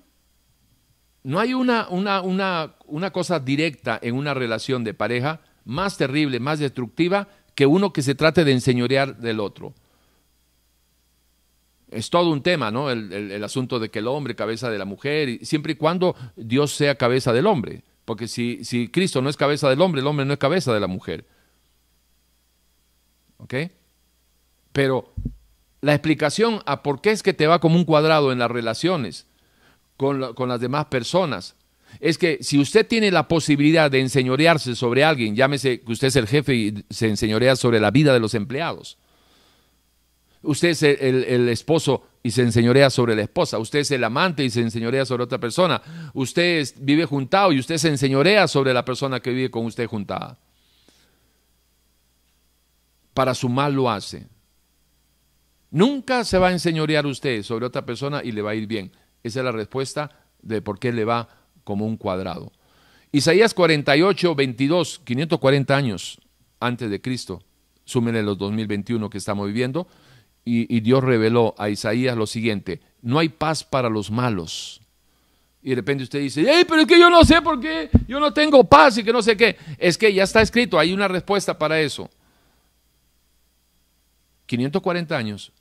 no 1.24 1.40
hay 1.40 1.54
una, 1.54 1.88
una, 1.88 2.22
una, 2.22 2.74
una 2.86 3.10
cosa 3.10 3.40
directa 3.40 3.98
en 4.00 4.14
una 4.14 4.32
relación 4.32 4.84
de 4.84 4.94
pareja 4.94 5.40
más 5.64 5.98
terrible, 5.98 6.38
más 6.38 6.60
destructiva 6.60 7.26
que 7.56 7.66
uno 7.66 7.92
que 7.92 8.02
se 8.02 8.14
trate 8.14 8.44
de 8.44 8.52
enseñorear 8.52 9.16
del 9.16 9.40
otro. 9.40 9.74
Es 11.90 12.10
todo 12.10 12.30
un 12.30 12.44
tema, 12.44 12.70
¿no? 12.70 12.92
El, 12.92 13.42
asunto 13.42 13.80
de 13.80 13.90
que 13.90 13.98
el 13.98 14.06
hombre 14.06 14.36
cabeza 14.36 14.70
de 14.70 14.78
la 14.78 14.84
mujer, 14.84 15.44
siempre 15.44 15.72
y 15.72 15.76
cuando 15.76 16.14
Dios 16.36 16.70
sea 16.70 16.94
cabeza 16.94 17.32
del 17.32 17.48
hombre. 17.48 17.82
Porque 18.04 18.28
si, 18.28 18.64
si 18.64 18.88
Cristo 18.88 19.22
no 19.22 19.30
es 19.30 19.36
cabeza 19.36 19.68
del 19.68 19.80
hombre, 19.80 20.00
el 20.00 20.06
hombre 20.06 20.24
no 20.24 20.32
es 20.32 20.38
cabeza 20.38 20.72
de 20.74 20.80
la 20.80 20.86
mujer. 20.86 21.26
¿Ok? 23.38 23.54
Pero 24.72 25.12
la 25.80 25.94
explicación 25.94 26.60
a 26.66 26.82
por 26.82 27.00
qué 27.00 27.10
es 27.10 27.22
que 27.22 27.34
te 27.34 27.46
va 27.46 27.60
como 27.60 27.76
un 27.76 27.84
cuadrado 27.84 28.32
en 28.32 28.38
las 28.38 28.50
relaciones 28.50 29.26
con, 29.96 30.34
con 30.34 30.48
las 30.48 30.60
demás 30.60 30.86
personas 30.86 31.56
es 32.00 32.18
que 32.18 32.38
si 32.40 32.58
usted 32.58 32.86
tiene 32.86 33.10
la 33.10 33.28
posibilidad 33.28 33.90
de 33.90 34.00
enseñorearse 34.00 34.74
sobre 34.74 35.04
alguien, 35.04 35.36
llámese 35.36 35.80
que 35.80 35.92
usted 35.92 36.08
es 36.08 36.16
el 36.16 36.26
jefe 36.26 36.54
y 36.54 36.84
se 36.90 37.08
enseñorea 37.08 37.56
sobre 37.56 37.80
la 37.80 37.90
vida 37.90 38.12
de 38.12 38.20
los 38.20 38.34
empleados, 38.34 38.98
usted 40.42 40.68
es 40.68 40.82
el, 40.82 41.48
esposo 41.48 42.06
y 42.22 42.30
se 42.30 42.42
enseñorea 42.42 42.90
sobre 42.90 43.14
la 43.14 43.22
esposa, 43.22 43.58
usted 43.58 43.80
es 43.80 43.90
el 43.90 44.04
amante 44.04 44.44
y 44.44 44.50
se 44.50 44.60
enseñorea 44.60 45.04
sobre 45.04 45.24
otra 45.24 45.38
persona, 45.38 45.82
usted 46.14 46.68
vive 46.80 47.04
juntado 47.04 47.52
y 47.52 47.58
usted 47.58 47.78
se 47.78 47.88
enseñorea 47.88 48.48
sobre 48.48 48.72
la 48.72 48.84
persona 48.84 49.20
que 49.20 49.30
vive 49.30 49.50
con 49.50 49.66
usted 49.66 49.86
juntada. 49.86 50.38
Para 53.14 53.34
su 53.34 53.48
mal 53.48 53.74
lo 53.74 53.90
hace. 53.90 54.26
Nunca 55.70 56.24
se 56.24 56.38
va 56.38 56.48
a 56.48 56.52
enseñorear 56.52 57.06
usted 57.06 57.42
sobre 57.42 57.66
otra 57.66 57.84
persona 57.84 58.22
y 58.22 58.32
le 58.32 58.42
va 58.42 58.50
a 58.50 58.54
ir 58.54 58.66
bien. 58.66 58.92
Esa 59.22 59.40
es 59.40 59.44
la 59.44 59.52
respuesta 59.52 60.10
de 60.42 60.60
por 60.60 60.78
qué 60.78 60.92
le 60.92 61.04
va 61.04 61.28
como 61.64 61.86
un 61.86 61.96
cuadrado. 61.96 62.52
Isaías 63.10 63.54
48, 63.54 64.34
22, 64.34 65.00
540 65.04 65.76
años 65.76 66.20
antes 66.60 66.90
de 66.90 67.00
Cristo, 67.00 67.42
súmenle 67.84 68.22
los 68.22 68.38
2021 68.38 69.10
que 69.10 69.18
estamos 69.18 69.46
viviendo, 69.46 69.86
y, 70.44 70.80
Dios 70.80 71.04
reveló 71.04 71.54
a 71.56 71.68
Isaías 71.68 72.16
lo 72.16 72.26
siguiente, 72.26 72.80
no 73.00 73.18
hay 73.18 73.28
paz 73.28 73.62
para 73.62 73.88
los 73.88 74.10
malos. 74.10 74.80
Y 75.62 75.70
de 75.70 75.76
repente 75.76 76.02
usted 76.02 76.18
dice, 76.18 76.44
hey, 76.48 76.64
pero 76.68 76.82
es 76.82 76.88
que 76.88 76.98
yo 76.98 77.08
no 77.08 77.24
sé 77.24 77.40
por 77.40 77.60
qué, 77.60 77.88
yo 78.08 78.18
no 78.18 78.32
tengo 78.32 78.64
paz 78.64 78.98
y 78.98 79.04
que 79.04 79.12
no 79.12 79.22
sé 79.22 79.36
qué. 79.36 79.56
Es 79.78 79.96
que 79.96 80.12
ya 80.12 80.24
está 80.24 80.42
escrito, 80.42 80.78
hay 80.78 80.92
una 80.92 81.06
respuesta 81.06 81.56
para 81.56 81.80
eso. 81.80 82.10
540 84.46 85.16
años, 85.16 85.52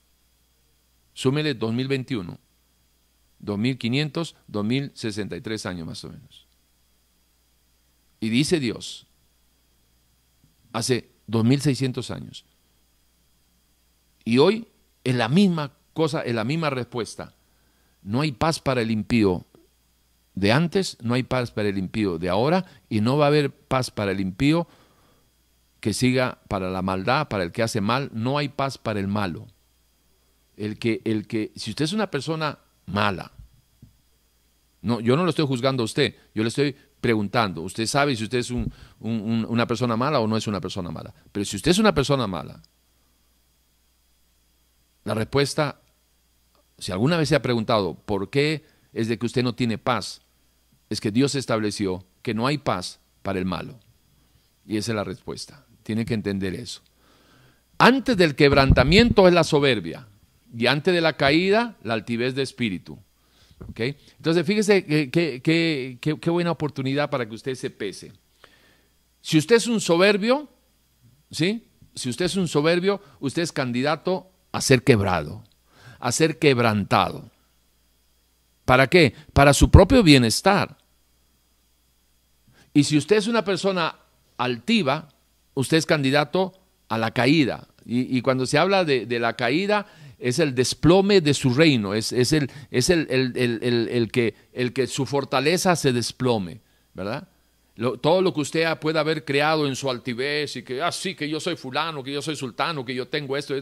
súmele 1.13 1.53
2021. 1.53 2.39
2500, 3.41 4.35
2063 4.47 5.65
años 5.65 5.87
más 5.87 6.03
o 6.03 6.09
menos. 6.09 6.47
Y 8.19 8.29
dice 8.29 8.59
Dios, 8.59 9.07
hace 10.71 11.09
2600 11.27 12.11
años. 12.11 12.45
Y 14.23 14.37
hoy 14.37 14.67
es 15.03 15.15
la 15.15 15.29
misma 15.29 15.73
cosa, 15.93 16.21
es 16.21 16.35
la 16.35 16.43
misma 16.43 16.69
respuesta. 16.69 17.33
No 18.01 18.21
hay 18.21 18.31
paz 18.31 18.59
para 18.59 18.81
el 18.81 18.91
impío 18.91 19.45
de 20.35 20.51
antes, 20.51 20.97
no 21.01 21.13
hay 21.13 21.23
paz 21.23 21.51
para 21.51 21.69
el 21.69 21.77
impío 21.77 22.17
de 22.17 22.29
ahora, 22.29 22.65
y 22.89 23.01
no 23.01 23.17
va 23.17 23.25
a 23.25 23.27
haber 23.27 23.51
paz 23.51 23.91
para 23.91 24.11
el 24.11 24.19
impío 24.19 24.67
que 25.79 25.93
siga 25.93 26.39
para 26.47 26.69
la 26.69 26.81
maldad, 26.81 27.27
para 27.27 27.43
el 27.43 27.51
que 27.51 27.63
hace 27.63 27.81
mal, 27.81 28.09
no 28.13 28.37
hay 28.37 28.49
paz 28.49 28.77
para 28.77 28.99
el 28.99 29.07
malo. 29.07 29.47
El 30.55 30.77
que, 30.77 31.01
el 31.05 31.27
que, 31.27 31.51
si 31.55 31.71
usted 31.71 31.85
es 31.85 31.93
una 31.93 32.11
persona 32.11 32.59
mala. 32.85 33.31
No, 34.81 34.99
yo 34.99 35.15
no 35.15 35.23
lo 35.23 35.29
estoy 35.31 35.45
juzgando 35.45 35.83
a 35.83 35.85
usted, 35.85 36.15
yo 36.33 36.43
le 36.43 36.49
estoy 36.49 36.75
preguntando. 37.01 37.61
Usted 37.61 37.85
sabe 37.87 38.15
si 38.15 38.23
usted 38.23 38.39
es 38.39 38.51
una 38.99 39.67
persona 39.67 39.97
mala 39.97 40.19
o 40.19 40.27
no 40.27 40.37
es 40.37 40.47
una 40.47 40.61
persona 40.61 40.91
mala. 40.91 41.13
Pero 41.31 41.45
si 41.45 41.55
usted 41.55 41.71
es 41.71 41.79
una 41.79 41.93
persona 41.93 42.27
mala, 42.27 42.61
la 45.03 45.13
respuesta, 45.13 45.81
si 46.77 46.91
alguna 46.91 47.17
vez 47.17 47.29
se 47.29 47.35
ha 47.35 47.41
preguntado 47.41 47.95
por 47.95 48.29
qué 48.29 48.65
es 48.93 49.07
de 49.07 49.17
que 49.17 49.25
usted 49.25 49.43
no 49.43 49.55
tiene 49.55 49.77
paz, 49.77 50.21
es 50.89 50.99
que 50.99 51.11
Dios 51.11 51.35
estableció 51.35 52.05
que 52.21 52.33
no 52.33 52.47
hay 52.47 52.57
paz 52.57 52.99
para 53.21 53.39
el 53.39 53.45
malo. 53.45 53.79
Y 54.65 54.77
esa 54.77 54.91
es 54.91 54.95
la 54.95 55.03
respuesta. 55.03 55.65
Tiene 55.83 56.05
que 56.05 56.13
entender 56.13 56.53
eso. 56.53 56.81
Antes 57.77 58.15
del 58.17 58.35
quebrantamiento 58.35 59.27
es 59.27 59.33
la 59.33 59.43
soberbia 59.43 60.07
y 60.55 60.67
antes 60.67 60.93
de 60.93 61.01
la 61.01 61.17
caída 61.17 61.77
la 61.83 61.95
altivez 61.95 62.35
de 62.35 62.43
espíritu. 62.43 62.99
Entonces, 63.75 64.45
fíjese 64.45 64.85
qué 65.11 66.29
buena 66.29 66.51
oportunidad 66.51 67.09
para 67.09 67.27
que 67.27 67.35
usted 67.35 67.55
se 67.55 67.69
pese. 67.69 68.11
Si 69.21 69.37
usted 69.37 69.55
es 69.55 69.67
un 69.67 69.79
soberbio, 69.79 70.49
¿sí? 71.29 71.67
Si 71.93 72.09
usted 72.09 72.25
es 72.25 72.35
un 72.35 72.47
soberbio, 72.47 73.01
usted 73.19 73.43
es 73.43 73.51
candidato 73.51 74.30
a 74.51 74.61
ser 74.61 74.83
quebrado, 74.83 75.43
a 75.99 76.11
ser 76.11 76.39
quebrantado. 76.39 77.29
¿Para 78.65 78.87
qué? 78.87 79.13
Para 79.33 79.53
su 79.53 79.69
propio 79.69 80.03
bienestar. 80.03 80.77
Y 82.73 82.83
si 82.83 82.97
usted 82.97 83.17
es 83.17 83.27
una 83.27 83.43
persona 83.43 83.95
altiva, 84.37 85.09
usted 85.53 85.77
es 85.77 85.85
candidato 85.85 86.53
a 86.87 86.97
la 86.97 87.11
caída. 87.11 87.67
Y, 87.83 88.21
cuando 88.21 88.45
se 88.45 88.59
habla 88.59 88.85
de 88.85 89.19
la 89.19 89.35
caída, 89.35 89.87
es 90.21 90.39
el 90.39 90.55
desplome 90.55 91.19
de 91.19 91.33
su 91.33 91.53
reino, 91.53 91.93
es, 91.93 92.11
el, 92.13 92.49
que, 94.11 94.35
el 94.53 94.73
que 94.73 94.87
su 94.87 95.05
fortaleza 95.05 95.75
se 95.75 95.91
desplome, 95.91 96.61
¿verdad? 96.93 97.27
todo 98.01 98.21
lo 98.21 98.31
que 98.31 98.41
usted 98.41 98.77
pueda 98.77 98.99
haber 98.99 99.25
creado 99.25 99.65
en 99.65 99.75
su 99.75 99.89
altivez 99.89 100.55
y 100.57 100.61
que, 100.61 100.83
ah, 100.83 100.91
sí, 100.91 101.15
que 101.15 101.27
yo 101.27 101.39
soy 101.39 101.55
fulano, 101.55 102.03
que 102.03 102.11
yo 102.13 102.21
soy 102.21 102.35
sultano, 102.35 102.85
que 102.85 102.93
yo 102.93 103.07
tengo 103.07 103.35
esto. 103.35 103.55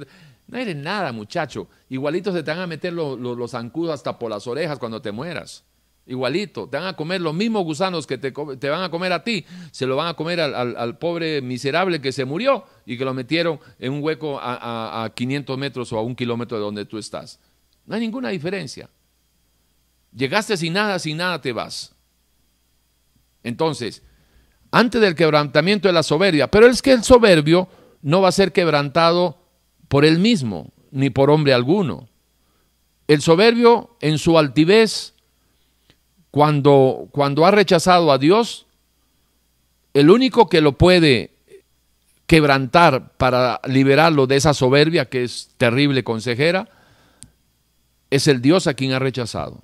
No 0.50 0.58
eres 0.58 0.76
nada, 0.76 1.12
muchacho. 1.12 1.68
Igualito 1.89 2.34
se 2.34 2.41
te 2.41 2.50
van 2.50 2.62
a 2.62 2.68
meter 2.68 2.91
los, 2.91 3.20
los 3.20 3.52
zancudos 3.52 3.93
hasta 3.93 4.18
por 4.18 4.32
las 4.32 4.47
orejas 4.47 4.80
cuando 4.80 5.00
te 5.00 5.12
mueras. 5.12 5.64
Igualito, 6.08 6.68
te 6.68 6.78
van 6.78 6.88
a 6.88 6.95
comer 6.95 7.22
los 7.22 7.36
mismos 7.36 7.64
gusanos 7.64 8.08
que 8.08 8.18
te, 8.18 8.32
van 8.32 8.82
a 8.82 8.89
comer 8.89 9.14
a 9.14 9.24
ti, 9.24 9.45
se 9.70 9.86
lo 9.86 9.95
van 9.95 10.08
a 10.08 10.16
comer 10.16 10.41
al, 10.41 10.97
pobre 10.97 11.39
miserable 11.43 12.02
que 12.02 12.12
se 12.12 12.26
murió 12.26 12.66
y 12.88 12.97
que 12.97 13.06
lo 13.06 13.14
metieron 13.14 13.60
en 13.78 13.93
un 13.93 14.02
hueco 14.02 14.39
a, 14.41 15.04
a 15.04 15.14
500 15.14 15.56
metros 15.56 15.93
o 15.93 16.00
a 16.00 16.02
un 16.02 16.16
kilómetro 16.16 16.58
de 16.58 16.64
donde 16.64 16.86
tú 16.86 16.97
estás. 16.97 17.39
No 17.86 17.93
hay 17.93 18.02
ninguna 18.02 18.30
diferencia. 18.30 18.89
Llegaste 20.12 20.58
sin 20.58 20.74
nada, 20.74 20.97
sin 20.97 21.18
nada 21.18 21.39
te 21.41 21.54
vas. 21.54 21.93
Entonces, 23.43 24.02
antes 24.72 25.00
del 25.00 25.14
quebrantamiento 25.14 25.88
de 25.88 25.93
la 25.93 26.02
soberbia, 26.02 26.50
pero 26.50 26.66
es 26.66 26.82
que 26.82 26.93
el 26.93 27.04
soberbio 27.04 27.70
no 28.02 28.20
va 28.22 28.30
a 28.30 28.32
ser 28.32 28.52
quebrantado 28.52 29.38
por 29.89 30.05
él 30.05 30.19
mismo, 30.19 30.71
ni 30.91 31.09
por 31.09 31.29
hombre 31.29 31.53
alguno. 31.53 32.07
El 33.07 33.21
soberbio 33.21 33.97
en 33.99 34.17
su 34.17 34.37
altivez 34.37 35.15
cuando, 36.31 37.09
cuando 37.11 37.45
ha 37.45 37.51
rechazado 37.51 38.11
a 38.11 38.17
Dios, 38.17 38.67
el 39.93 40.09
único 40.09 40.47
que 40.47 40.61
lo 40.61 40.77
puede 40.77 41.31
quebrantar 42.27 43.13
para 43.17 43.59
liberarlo 43.65 44.27
de 44.27 44.35
esa 44.35 44.53
soberbia 44.53 45.05
que 45.05 45.23
es 45.23 45.49
terrible 45.57 46.03
consejera, 46.03 46.69
es 48.11 48.27
el 48.27 48.41
Dios 48.41 48.67
a 48.67 48.75
quien 48.75 48.93
ha 48.93 48.99
rechazado. 48.99 49.61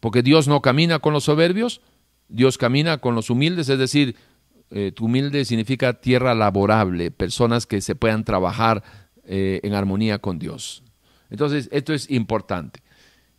Porque 0.00 0.22
Dios 0.22 0.48
no 0.48 0.62
camina 0.62 0.98
con 0.98 1.12
los 1.12 1.24
soberbios, 1.24 1.82
Dios 2.28 2.56
camina 2.56 2.98
con 2.98 3.14
los 3.14 3.28
humildes, 3.28 3.68
es 3.68 3.78
decir, 3.78 4.16
eh, 4.70 4.92
humilde 4.98 5.44
significa 5.44 6.00
tierra 6.00 6.34
laborable, 6.34 7.10
personas 7.10 7.66
que 7.66 7.82
se 7.82 7.94
puedan 7.94 8.24
trabajar 8.24 8.82
eh, 9.26 9.60
en 9.62 9.74
armonía 9.74 10.18
con 10.18 10.38
Dios. 10.38 10.82
Entonces, 11.30 11.68
esto 11.72 11.92
es 11.92 12.10
importante. 12.10 12.82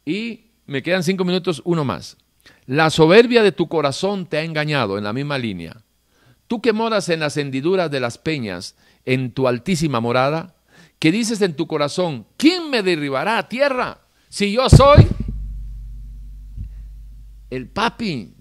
Y 0.06 0.52
me 0.66 0.84
quedan 0.84 1.04
cinco 1.04 1.26
minutos, 1.26 1.62
uno 1.66 1.84
más. 1.84 2.18
La 2.66 2.90
soberbia 2.90 3.44
de 3.44 3.52
tu 3.52 3.68
corazón 3.68 4.26
te 4.26 4.38
ha 4.38 4.44
engañado 4.44 4.98
en 4.98 5.04
la 5.04 5.14
misma 5.14 5.38
línea. 5.38 5.82
Tú 6.48 6.62
que 6.62 6.74
moras 6.74 7.10
en 7.10 7.20
las 7.20 7.38
hendiduras 7.38 7.90
de 7.90 8.00
las 8.00 8.18
peñas, 8.18 8.76
en 9.06 9.32
tu 9.32 9.48
altísima 9.48 10.00
morada, 10.00 10.56
que 11.00 11.12
dices 11.12 11.42
en 11.42 11.56
tu 11.56 11.68
corazón, 11.68 12.28
¿quién 12.38 12.70
me 12.70 12.84
derribará 12.84 13.38
a 13.38 13.50
tierra? 13.50 14.00
Si 14.30 14.52
yo 14.52 14.70
soy 14.70 15.08
el 17.50 17.68
papi, 17.68 18.34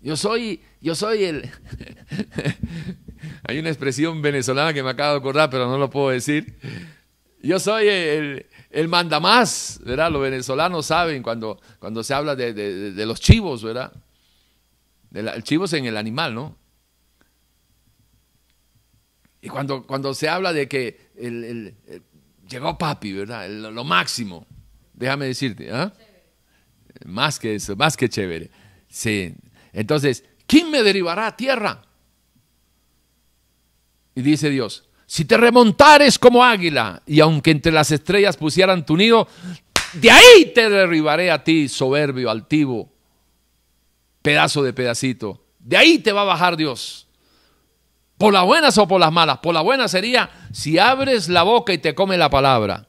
yo 0.00 0.16
soy, 0.16 0.62
yo 0.80 0.94
soy 0.94 1.24
el... 1.24 1.50
Hay 3.44 3.58
una 3.58 3.68
expresión 3.68 4.22
venezolana 4.22 4.72
que 4.72 4.82
me 4.82 4.90
acabo 4.90 5.12
de 5.12 5.18
acordar, 5.18 5.50
pero 5.50 5.66
no 5.66 5.78
lo 5.78 5.90
puedo 5.90 6.10
decir. 6.10 6.58
Yo 7.42 7.58
soy 7.60 7.88
el, 7.88 8.46
el 8.70 8.88
mandamás, 8.88 9.80
¿verdad? 9.84 10.10
Los 10.10 10.22
venezolanos 10.22 10.86
saben 10.86 11.22
cuando, 11.22 11.60
cuando 11.78 12.02
se 12.04 12.14
habla 12.14 12.36
de, 12.36 13.04
los 13.06 13.20
chivos, 13.20 13.62
¿verdad? 13.62 13.92
el 15.12 15.42
chivo 15.42 15.64
es 15.64 15.72
en 15.72 15.86
el 15.86 15.96
animal, 15.96 16.34
¿no? 16.34 16.56
Y 19.40 19.48
cuando, 19.48 19.86
cuando 19.86 20.12
se 20.14 20.28
habla 20.28 20.52
de 20.52 20.68
que 20.68 21.10
el, 21.16 21.74
llegó 22.48 22.76
papi, 22.76 23.12
¿verdad? 23.12 23.48
lo 23.48 23.84
máximo, 23.84 24.46
déjame 24.92 25.26
decirte, 25.26 25.70
¿ah? 25.72 25.92
Más 27.04 27.38
que 27.38 27.54
eso, 27.54 27.76
más 27.76 27.96
que 27.96 28.08
chévere. 28.08 28.50
Sí. 28.88 29.34
Entonces, 29.72 30.24
¿quién 30.46 30.70
me 30.70 30.82
derivará 30.82 31.28
a 31.28 31.36
tierra? 31.36 31.82
Y 34.18 34.22
dice 34.22 34.50
Dios, 34.50 34.82
si 35.06 35.24
te 35.26 35.36
remontares 35.36 36.18
como 36.18 36.42
águila, 36.42 37.04
y 37.06 37.20
aunque 37.20 37.52
entre 37.52 37.70
las 37.70 37.92
estrellas 37.92 38.36
pusieran 38.36 38.84
tu 38.84 38.96
nido, 38.96 39.28
de 39.92 40.10
ahí 40.10 40.46
te 40.52 40.68
derribaré 40.68 41.30
a 41.30 41.44
ti, 41.44 41.68
soberbio, 41.68 42.28
altivo, 42.28 42.90
pedazo 44.20 44.64
de 44.64 44.72
pedacito. 44.72 45.44
De 45.60 45.76
ahí 45.76 46.00
te 46.00 46.10
va 46.10 46.22
a 46.22 46.24
bajar 46.24 46.56
Dios. 46.56 47.06
Por 48.16 48.32
las 48.32 48.44
buenas 48.44 48.76
o 48.76 48.88
por 48.88 48.98
las 48.98 49.12
malas. 49.12 49.38
Por 49.38 49.54
las 49.54 49.62
buenas 49.62 49.92
sería 49.92 50.28
si 50.50 50.80
abres 50.80 51.28
la 51.28 51.44
boca 51.44 51.72
y 51.72 51.78
te 51.78 51.94
come 51.94 52.18
la 52.18 52.28
palabra. 52.28 52.88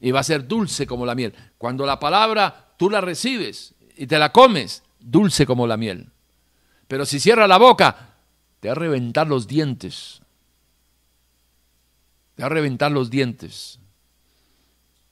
Y 0.00 0.12
va 0.12 0.20
a 0.20 0.22
ser 0.22 0.46
dulce 0.46 0.86
como 0.86 1.04
la 1.04 1.16
miel. 1.16 1.34
Cuando 1.58 1.84
la 1.84 1.98
palabra 1.98 2.74
tú 2.76 2.90
la 2.90 3.00
recibes 3.00 3.74
y 3.96 4.06
te 4.06 4.20
la 4.20 4.30
comes, 4.30 4.84
dulce 5.00 5.46
como 5.46 5.66
la 5.66 5.76
miel. 5.76 6.10
Pero 6.86 7.04
si 7.04 7.18
cierras 7.18 7.48
la 7.48 7.58
boca, 7.58 8.05
te 8.66 8.70
va 8.70 8.72
a 8.72 8.80
reventar 8.80 9.28
los 9.28 9.46
dientes. 9.46 10.20
Te 12.34 12.42
va 12.42 12.46
a 12.46 12.48
reventar 12.48 12.90
los 12.90 13.10
dientes. 13.10 13.78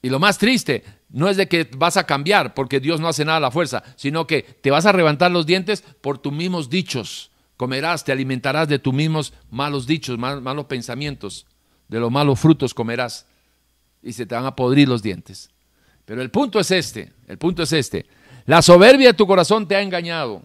Y 0.03 0.11
lo 0.11 0.19
más 0.19 0.39
triste 0.39 0.83
no 1.11 1.29
es 1.29 1.37
de 1.37 1.47
que 1.47 1.71
vas 1.77 1.97
a 1.97 2.05
cambiar 2.05 2.53
porque 2.53 2.81
Dios 2.81 2.99
no 2.99 3.07
hace 3.07 3.25
nada 3.25 3.37
a 3.37 3.41
la 3.41 3.53
fuerza, 3.53 3.85
sino 3.95 4.27
que 4.27 4.43
te 4.43 4.73
vas 4.73 4.87
a 4.87 4.93
reventar 4.93 5.31
los 5.31 5.47
dientes 5.47 5.83
por 6.01 6.19
tus 6.19 6.33
mismos 6.33 6.69
dichos. 6.69 7.31
Comerás, 7.57 8.03
te 8.03 8.11
alimentarás 8.11 8.67
de 8.67 8.81
tus 8.81 8.93
mismos 8.93 9.33
malos 9.53 9.87
dichos, 9.87 10.19
malos 10.19 10.65
pensamientos, 10.65 11.47
de 11.87 12.01
los 12.01 12.11
malos 12.11 12.41
frutos 12.41 12.75
comerás 12.75 13.25
y 14.03 14.15
se 14.15 14.27
te 14.27 14.35
van 14.35 14.47
a 14.47 14.57
podrir 14.57 14.89
los 14.89 15.01
dientes. 15.01 15.49
Pero 16.05 16.23
el 16.23 16.33
punto 16.33 16.59
es 16.59 16.73
este, 16.73 17.13
el 17.29 17.39
punto 17.39 17.63
es 17.63 17.73
este. 17.73 18.05
La 18.47 18.63
soberbia 18.63 19.11
de 19.11 19.15
tu 19.15 19.29
corazón 19.29 19.69
te 19.69 19.77
ha 19.77 19.81
engañado. 19.81 20.43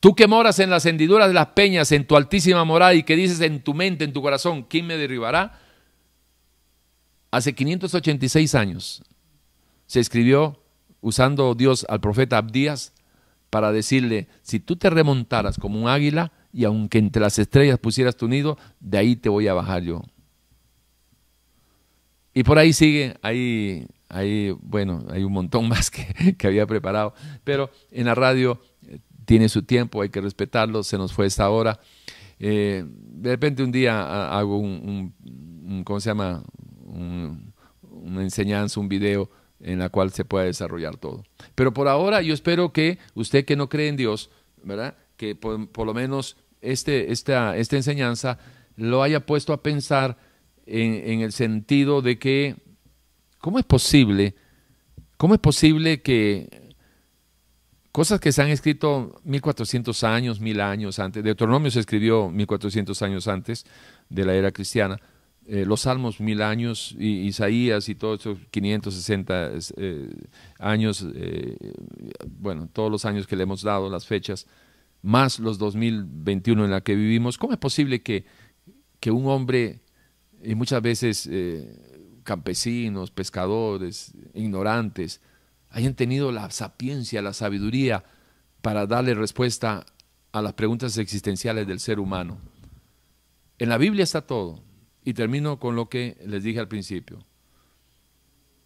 Tú 0.00 0.14
que 0.14 0.26
moras 0.26 0.58
en 0.58 0.70
las 0.70 0.86
hendiduras 0.86 1.28
de 1.28 1.34
las 1.34 1.48
peñas, 1.48 1.90
en 1.92 2.06
tu 2.06 2.16
altísima 2.16 2.64
morada 2.64 2.94
y 2.94 3.02
que 3.02 3.16
dices 3.16 3.40
en 3.40 3.62
tu 3.62 3.74
mente, 3.74 4.04
en 4.04 4.12
tu 4.12 4.22
corazón, 4.22 4.62
¿quién 4.62 4.86
me 4.86 4.96
derribará? 4.96 5.58
Hace 7.30 7.54
586 7.54 8.54
años 8.54 9.02
se 9.86 10.00
escribió 10.00 10.60
usando 11.00 11.54
Dios 11.54 11.86
al 11.88 12.00
profeta 12.00 12.38
Abdías 12.38 12.92
para 13.50 13.72
decirle, 13.72 14.28
si 14.42 14.60
tú 14.60 14.76
te 14.76 14.90
remontaras 14.90 15.56
como 15.58 15.80
un 15.80 15.88
águila 15.88 16.32
y 16.52 16.64
aunque 16.64 16.98
entre 16.98 17.22
las 17.22 17.38
estrellas 17.38 17.78
pusieras 17.78 18.16
tu 18.16 18.28
nido, 18.28 18.58
de 18.80 18.98
ahí 18.98 19.16
te 19.16 19.28
voy 19.28 19.48
a 19.48 19.54
bajar 19.54 19.82
yo. 19.82 20.02
Y 22.34 22.42
por 22.42 22.58
ahí 22.58 22.72
sigue, 22.72 23.14
ahí, 23.22 23.86
ahí 24.08 24.50
bueno, 24.60 25.04
hay 25.10 25.24
un 25.24 25.32
montón 25.32 25.68
más 25.70 25.90
que, 25.90 26.36
que 26.36 26.46
había 26.46 26.66
preparado, 26.66 27.14
pero 27.44 27.70
en 27.90 28.06
la 28.06 28.14
radio 28.14 28.60
tiene 29.26 29.48
su 29.48 29.64
tiempo, 29.64 30.00
hay 30.00 30.08
que 30.08 30.20
respetarlo, 30.20 30.82
se 30.82 30.96
nos 30.96 31.12
fue 31.12 31.26
esta 31.26 31.50
hora. 31.50 31.78
Eh, 32.38 32.84
de 32.86 33.30
repente 33.30 33.62
un 33.62 33.72
día 33.72 34.30
hago 34.30 34.58
un, 34.58 35.12
¿cómo 35.84 36.00
se 36.00 36.08
llama? 36.10 36.42
una 36.86 38.22
enseñanza, 38.22 38.80
un 38.80 38.88
video 38.88 39.28
en 39.60 39.80
la 39.80 39.88
cual 39.88 40.12
se 40.12 40.24
pueda 40.24 40.44
desarrollar 40.44 40.96
todo. 40.96 41.24
Pero 41.54 41.74
por 41.74 41.88
ahora 41.88 42.22
yo 42.22 42.32
espero 42.32 42.72
que 42.72 42.98
usted 43.14 43.44
que 43.44 43.56
no 43.56 43.68
cree 43.68 43.88
en 43.88 43.96
Dios, 43.96 44.30
¿verdad? 44.62 44.96
Que 45.16 45.34
por, 45.34 45.86
lo 45.86 45.92
menos 45.92 46.36
este, 46.60 47.12
esta, 47.12 47.56
esta 47.56 47.76
enseñanza 47.76 48.38
lo 48.76 49.02
haya 49.02 49.26
puesto 49.26 49.52
a 49.52 49.62
pensar 49.62 50.16
en, 50.66 50.94
en 51.10 51.20
el 51.20 51.32
sentido 51.32 52.00
de 52.00 52.18
que, 52.18 52.56
¿cómo 53.38 53.58
es 53.58 53.64
posible? 53.64 54.34
¿Cómo 55.16 55.34
es 55.34 55.40
posible 55.40 56.02
que 56.02 56.65
Cosas 57.96 58.20
que 58.20 58.30
se 58.30 58.42
han 58.42 58.50
escrito 58.50 59.18
1400 59.24 60.04
años, 60.04 60.38
mil 60.38 60.60
años 60.60 60.98
antes. 60.98 61.24
Deuteronomio 61.24 61.70
se 61.70 61.80
escribió 61.80 62.28
1400 62.28 63.00
años 63.00 63.26
antes 63.26 63.64
de 64.10 64.26
la 64.26 64.34
era 64.34 64.52
cristiana. 64.52 65.00
Eh, 65.46 65.64
los 65.64 65.80
salmos 65.80 66.20
mil 66.20 66.42
años, 66.42 66.94
y 66.98 67.20
Isaías 67.22 67.88
y 67.88 67.94
todos 67.94 68.20
esos 68.20 68.38
560 68.50 69.50
eh, 69.78 70.10
años, 70.58 71.06
eh, 71.14 71.56
bueno, 72.38 72.68
todos 72.70 72.90
los 72.90 73.06
años 73.06 73.26
que 73.26 73.34
le 73.34 73.44
hemos 73.44 73.62
dado, 73.62 73.88
las 73.88 74.04
fechas, 74.04 74.46
más 75.00 75.38
los 75.38 75.56
2021 75.56 76.66
en 76.66 76.72
la 76.72 76.82
que 76.82 76.94
vivimos. 76.96 77.38
¿Cómo 77.38 77.54
es 77.54 77.58
posible 77.58 78.02
que, 78.02 78.26
que 79.00 79.10
un 79.10 79.26
hombre, 79.26 79.80
y 80.44 80.54
muchas 80.54 80.82
veces 80.82 81.30
campesinos, 82.24 83.10
pescadores, 83.10 84.12
ignorantes, 84.34 85.22
hayan 85.70 85.94
tenido 85.94 86.32
la 86.32 86.50
sapiencia, 86.50 87.22
la 87.22 87.32
sabiduría 87.32 88.04
para 88.62 88.86
darle 88.86 89.14
respuesta 89.14 89.84
a 90.32 90.42
las 90.42 90.54
preguntas 90.54 90.98
existenciales 90.98 91.66
del 91.66 91.80
ser 91.80 91.98
humano. 92.00 92.38
En 93.58 93.68
la 93.68 93.78
Biblia 93.78 94.04
está 94.04 94.22
todo. 94.22 94.62
Y 95.04 95.14
termino 95.14 95.60
con 95.60 95.76
lo 95.76 95.88
que 95.88 96.18
les 96.26 96.42
dije 96.42 96.58
al 96.58 96.66
principio. 96.66 97.24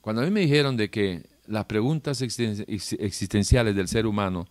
Cuando 0.01 0.23
a 0.23 0.25
mí 0.25 0.31
me 0.31 0.41
dijeron 0.41 0.77
de 0.77 0.91
que 0.91 1.29
las 1.47 1.67
preguntas 1.67 2.23
existenciales 2.23 3.77
del 3.77 3.89
ser 3.89 4.07
humano 4.07 4.47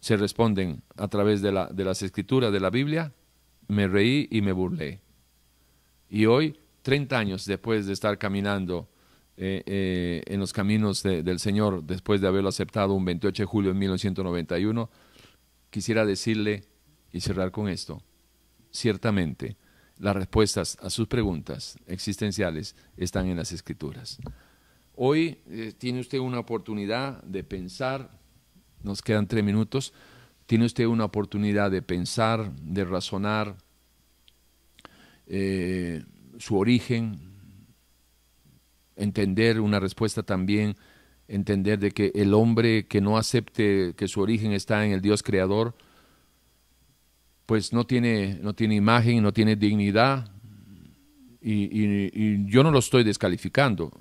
se 0.00 0.16
responden 0.16 0.82
a 0.96 1.08
través 1.08 1.42
de, 1.42 1.52
la, 1.52 1.66
de 1.66 1.84
las 1.84 2.00
escrituras 2.00 2.52
de 2.52 2.60
la 2.60 2.70
Biblia, 2.70 3.12
me 3.68 3.86
reí 3.86 4.28
y 4.30 4.40
me 4.40 4.52
burlé. 4.52 5.00
Y 6.08 6.24
hoy, 6.24 6.58
30 6.82 7.18
años 7.18 7.44
después 7.44 7.86
de 7.86 7.92
estar 7.92 8.16
caminando 8.16 8.88
eh, 9.38 9.62
eh, 9.66 10.22
en 10.26 10.40
los 10.40 10.54
caminos 10.54 11.02
del 11.02 11.38
Señor 11.38 11.84
después 11.84 12.22
de 12.22 12.26
haberlo 12.26 12.48
aceptado 12.48 12.94
un 12.94 13.04
28 13.04 13.42
de 13.42 13.46
julio 13.46 13.72
de 13.72 13.78
1991, 13.78 14.88
quisiera 15.68 16.06
decirle 16.06 16.64
y 17.12 17.20
cerrar 17.20 17.50
con 17.50 17.68
esto. 17.68 18.02
Ciertamente, 18.70 19.58
las 19.98 20.16
respuestas 20.16 20.78
a 20.80 20.88
sus 20.88 21.06
preguntas 21.06 21.78
existenciales 21.86 22.76
están 22.96 23.26
en 23.26 23.36
las 23.36 23.52
Escrituras. 23.52 24.18
Hoy 24.94 25.38
eh, 25.50 25.74
tiene 25.76 26.00
usted 26.00 26.18
una 26.18 26.38
oportunidad 26.38 27.22
de 27.22 27.44
pensar, 27.44 28.18
nos 28.82 29.02
quedan 29.02 29.26
tres 29.26 29.44
minutos, 29.44 29.92
tiene 30.46 30.64
usted 30.64 30.86
una 30.86 31.04
oportunidad 31.04 31.70
de 31.70 31.82
pensar, 31.82 32.54
de 32.56 32.84
razonar 32.84 33.56
su 36.38 36.56
origen, 36.56 37.25
entender 38.96 39.60
una 39.60 39.78
respuesta 39.78 40.22
también, 40.22 40.76
entender 41.28 41.78
de 41.78 41.90
que 41.90 42.12
el 42.14 42.34
hombre 42.34 42.86
que 42.86 43.00
no 43.00 43.18
acepte 43.18 43.94
que 43.96 44.08
su 44.08 44.20
origen 44.20 44.52
está 44.52 44.84
en 44.84 44.92
el 44.92 45.00
Dios 45.00 45.22
creador, 45.22 45.74
pues 47.46 47.72
no 47.72 47.86
tiene, 47.86 48.38
no 48.42 48.54
tiene 48.54 48.74
imagen, 48.74 49.22
no 49.22 49.32
tiene 49.32 49.56
dignidad, 49.56 50.30
y, 51.40 52.44
yo 52.46 52.64
no 52.64 52.72
lo 52.72 52.80
estoy 52.80 53.04
descalificando. 53.04 53.92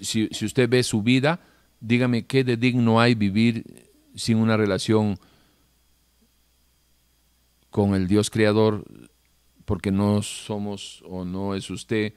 Si, 0.00 0.28
si, 0.30 0.44
usted 0.44 0.68
ve 0.68 0.84
su 0.84 1.02
vida, 1.02 1.40
dígame 1.80 2.26
qué 2.26 2.44
de 2.44 2.56
digno 2.56 3.00
hay 3.00 3.16
vivir 3.16 3.90
sin 4.14 4.36
una 4.36 4.56
relación 4.56 5.18
con 7.70 7.94
el 7.94 8.06
Dios 8.06 8.30
creador, 8.30 8.84
porque 9.64 9.90
no 9.90 10.22
somos 10.22 11.02
o 11.08 11.24
no 11.24 11.54
es 11.54 11.70
usted 11.70 12.14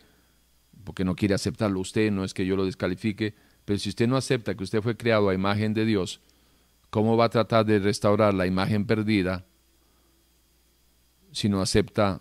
porque 0.84 1.04
no 1.04 1.16
quiere 1.16 1.34
aceptarlo 1.34 1.80
usted, 1.80 2.12
no 2.12 2.24
es 2.24 2.34
que 2.34 2.46
yo 2.46 2.56
lo 2.56 2.66
descalifique, 2.66 3.34
pero 3.66 3.80
si 3.80 3.90
usted 3.90 4.08
no 4.08 4.18
acepta 4.18 4.56
que 4.56 4.64
usted 4.64 4.82
fue 4.82 4.98
creado 4.98 5.30
a 5.30 5.34
imagen 5.34 5.74
de 5.74 5.86
Dios, 5.86 6.20
¿cómo 6.90 7.16
va 7.16 7.26
a 7.26 7.30
tratar 7.30 7.66
de 7.66 7.80
restaurar 7.80 8.34
la 8.34 8.46
imagen 8.46 8.86
perdida 8.86 9.46
si 11.32 11.50
no 11.50 11.62
acepta 11.62 12.20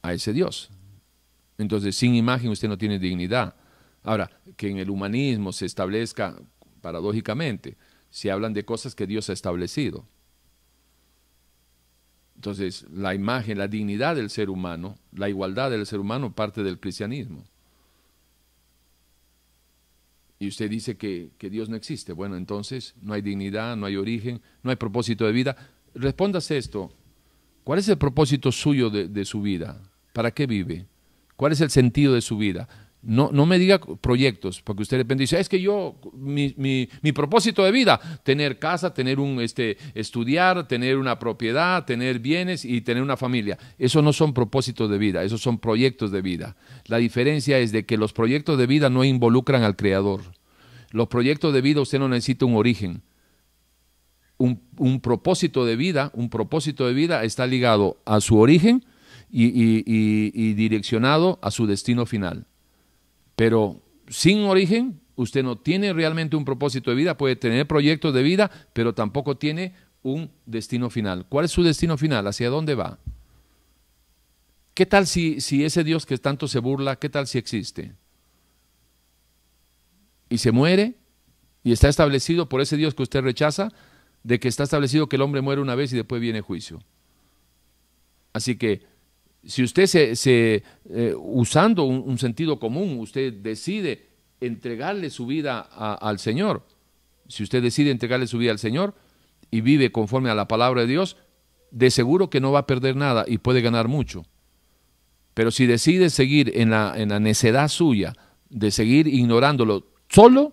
a 0.00 0.12
ese 0.12 0.32
Dios? 0.32 0.70
Entonces, 1.58 1.94
sin 1.96 2.14
imagen 2.14 2.50
usted 2.50 2.68
no 2.68 2.78
tiene 2.78 2.98
dignidad. 2.98 3.54
Ahora, 4.02 4.30
que 4.56 4.68
en 4.68 4.78
el 4.78 4.90
humanismo 4.90 5.52
se 5.52 5.66
establezca, 5.66 6.36
paradójicamente, 6.80 7.76
se 8.10 8.30
hablan 8.30 8.52
de 8.52 8.64
cosas 8.64 8.94
que 8.94 9.06
Dios 9.06 9.28
ha 9.30 9.32
establecido. 9.32 10.06
Entonces, 12.34 12.86
la 12.90 13.14
imagen, 13.14 13.58
la 13.58 13.68
dignidad 13.68 14.16
del 14.16 14.30
ser 14.30 14.50
humano, 14.50 14.96
la 15.12 15.28
igualdad 15.28 15.70
del 15.70 15.86
ser 15.86 16.00
humano 16.00 16.34
parte 16.34 16.64
del 16.64 16.80
cristianismo 16.80 17.44
y 20.42 20.48
usted 20.48 20.68
dice 20.68 20.96
que, 20.96 21.30
Dios 21.38 21.68
no 21.68 21.76
existe. 21.76 22.12
Bueno, 22.12 22.36
entonces 22.36 22.96
no 23.00 23.14
hay 23.14 23.22
dignidad, 23.22 23.76
no 23.76 23.86
hay 23.86 23.94
origen, 23.94 24.40
no 24.64 24.70
hay 24.70 24.76
propósito 24.76 25.24
de 25.24 25.30
vida. 25.30 25.56
Respóndase 25.94 26.58
esto. 26.58 26.92
¿Cuál 27.62 27.78
es 27.78 27.88
el 27.88 27.96
propósito 27.96 28.50
suyo 28.50 28.90
de, 28.90 29.06
de 29.06 29.24
su 29.24 29.40
vida? 29.40 29.80
¿Para 30.12 30.32
qué 30.32 30.48
vive? 30.48 30.88
¿Cuál 31.36 31.52
es 31.52 31.60
el 31.60 31.70
sentido 31.70 32.14
de 32.14 32.22
su 32.22 32.38
vida? 32.38 32.68
No, 33.04 33.30
no 33.32 33.46
me 33.46 33.58
diga 33.58 33.80
proyectos, 33.80 34.62
porque 34.62 34.82
usted 34.82 34.96
de 34.96 35.02
repente 35.02 35.22
dice, 35.22 35.40
es 35.40 35.48
que 35.48 35.60
yo, 35.60 35.96
mi, 36.14 36.54
mi, 36.56 37.12
propósito 37.12 37.64
de 37.64 37.72
vida, 37.72 38.00
tener 38.22 38.60
casa, 38.60 38.94
tener 38.94 39.18
un, 39.18 39.40
este, 39.40 39.76
estudiar, 39.94 40.68
tener 40.68 40.96
una 40.96 41.18
propiedad, 41.18 41.84
tener 41.84 42.20
bienes 42.20 42.64
y 42.64 42.80
tener 42.82 43.02
una 43.02 43.16
familia. 43.16 43.58
Eso 43.76 44.02
no 44.02 44.12
son 44.12 44.32
propósitos 44.32 44.88
de 44.88 44.98
vida, 44.98 45.24
esos 45.24 45.42
son 45.42 45.58
proyectos 45.58 46.12
de 46.12 46.22
vida. 46.22 46.56
La 46.86 46.98
diferencia 46.98 47.58
es 47.58 47.72
de 47.72 47.84
que 47.86 47.96
los 47.96 48.12
proyectos 48.12 48.56
de 48.56 48.68
vida 48.68 48.88
no 48.88 49.02
involucran 49.02 49.64
al 49.64 49.74
Creador. 49.74 50.20
Los 50.92 51.08
proyectos 51.08 51.52
de 51.52 51.60
vida 51.60 51.80
usted 51.80 51.98
no 51.98 52.08
necesita 52.08 52.46
un 52.46 52.54
origen. 52.54 53.02
Un, 54.38 55.00
propósito 55.00 55.64
de 55.64 55.74
vida, 55.74 56.12
un 56.14 56.28
propósito 56.28 56.86
de 56.86 56.94
vida 56.94 57.24
está 57.24 57.48
ligado 57.48 58.00
a 58.04 58.20
su 58.20 58.38
origen 58.38 58.84
y 59.30 60.52
direccionado 60.54 61.40
a 61.42 61.50
su 61.50 61.66
destino 61.66 62.06
final. 62.06 62.46
Pero 63.42 63.82
sin 64.06 64.44
origen, 64.44 65.00
usted 65.16 65.42
no 65.42 65.58
tiene 65.58 65.92
realmente 65.92 66.36
un 66.36 66.44
propósito 66.44 66.90
de 66.90 66.96
vida, 66.96 67.16
puede 67.16 67.34
tener 67.34 67.66
proyectos 67.66 68.14
de 68.14 68.22
vida, 68.22 68.52
pero 68.72 68.94
tampoco 68.94 69.36
tiene 69.36 69.74
un 70.04 70.30
destino 70.46 70.90
final. 70.90 71.26
¿Cuál 71.28 71.46
es 71.46 71.50
su 71.50 71.64
destino 71.64 71.98
final? 71.98 72.24
¿Hacia 72.28 72.50
dónde 72.50 72.76
va? 72.76 73.00
¿Qué 74.74 74.86
tal 74.86 75.08
si, 75.08 75.40
si 75.40 75.64
ese 75.64 75.82
Dios 75.82 76.06
que 76.06 76.16
tanto 76.18 76.46
se 76.46 76.60
burla, 76.60 77.00
qué 77.00 77.08
tal 77.08 77.26
si 77.26 77.36
existe? 77.36 77.96
Y 80.28 80.38
se 80.38 80.52
muere 80.52 80.94
y 81.64 81.72
está 81.72 81.88
establecido 81.88 82.48
por 82.48 82.60
ese 82.60 82.76
Dios 82.76 82.94
que 82.94 83.02
usted 83.02 83.22
rechaza, 83.22 83.72
de 84.22 84.38
que 84.38 84.46
está 84.46 84.62
establecido 84.62 85.08
que 85.08 85.16
el 85.16 85.22
hombre 85.22 85.40
muere 85.40 85.60
una 85.60 85.74
vez 85.74 85.92
y 85.92 85.96
después 85.96 86.20
viene 86.20 86.42
juicio. 86.42 86.80
Así 88.34 88.54
que 88.54 88.91
si 89.44 89.62
usted 89.62 89.86
se, 89.86 90.62
eh, 90.90 91.14
usando 91.16 91.84
un, 91.84 92.18
sentido 92.18 92.60
común, 92.60 92.98
usted 93.00 93.32
decide 93.32 94.06
entregarle 94.40 95.10
su 95.10 95.26
vida 95.26 95.60
al 95.60 96.18
Señor, 96.18 96.66
si 97.28 97.42
usted 97.42 97.62
decide 97.62 97.90
entregarle 97.90 98.26
su 98.26 98.38
vida 98.38 98.52
al 98.52 98.58
Señor 98.58 98.94
y 99.50 99.60
vive 99.60 99.90
conforme 99.90 100.30
a 100.30 100.34
la 100.34 100.48
palabra 100.48 100.82
de 100.82 100.86
Dios, 100.86 101.16
de 101.70 101.90
seguro 101.90 102.30
que 102.30 102.40
no 102.40 102.52
va 102.52 102.60
a 102.60 102.66
perder 102.66 102.96
nada 102.96 103.24
y 103.26 103.38
puede 103.38 103.62
ganar 103.62 103.88
mucho. 103.88 104.24
Pero 105.34 105.50
si 105.50 105.66
decide 105.66 106.10
seguir 106.10 106.52
en 106.54 106.70
la, 106.70 106.92
en 106.96 107.08
la 107.08 107.18
necedad 107.18 107.68
suya, 107.68 108.14
de 108.50 108.70
seguir 108.70 109.08
ignorándolo 109.08 109.86
solo 110.08 110.52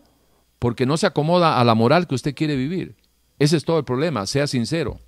porque 0.58 0.86
no 0.86 0.96
se 0.98 1.06
acomoda 1.06 1.60
a 1.60 1.64
la 1.66 1.76
moral 1.76 2.08
que 2.08 2.16
usted 2.16 2.34
quiere 2.34 2.56
vivir, 2.56 2.96
ese 3.40 3.58
es 3.58 3.66
todo 3.66 3.78
el 3.78 3.86
problema, 3.86 4.26
sea 4.26 4.48
sincero. 4.48 5.00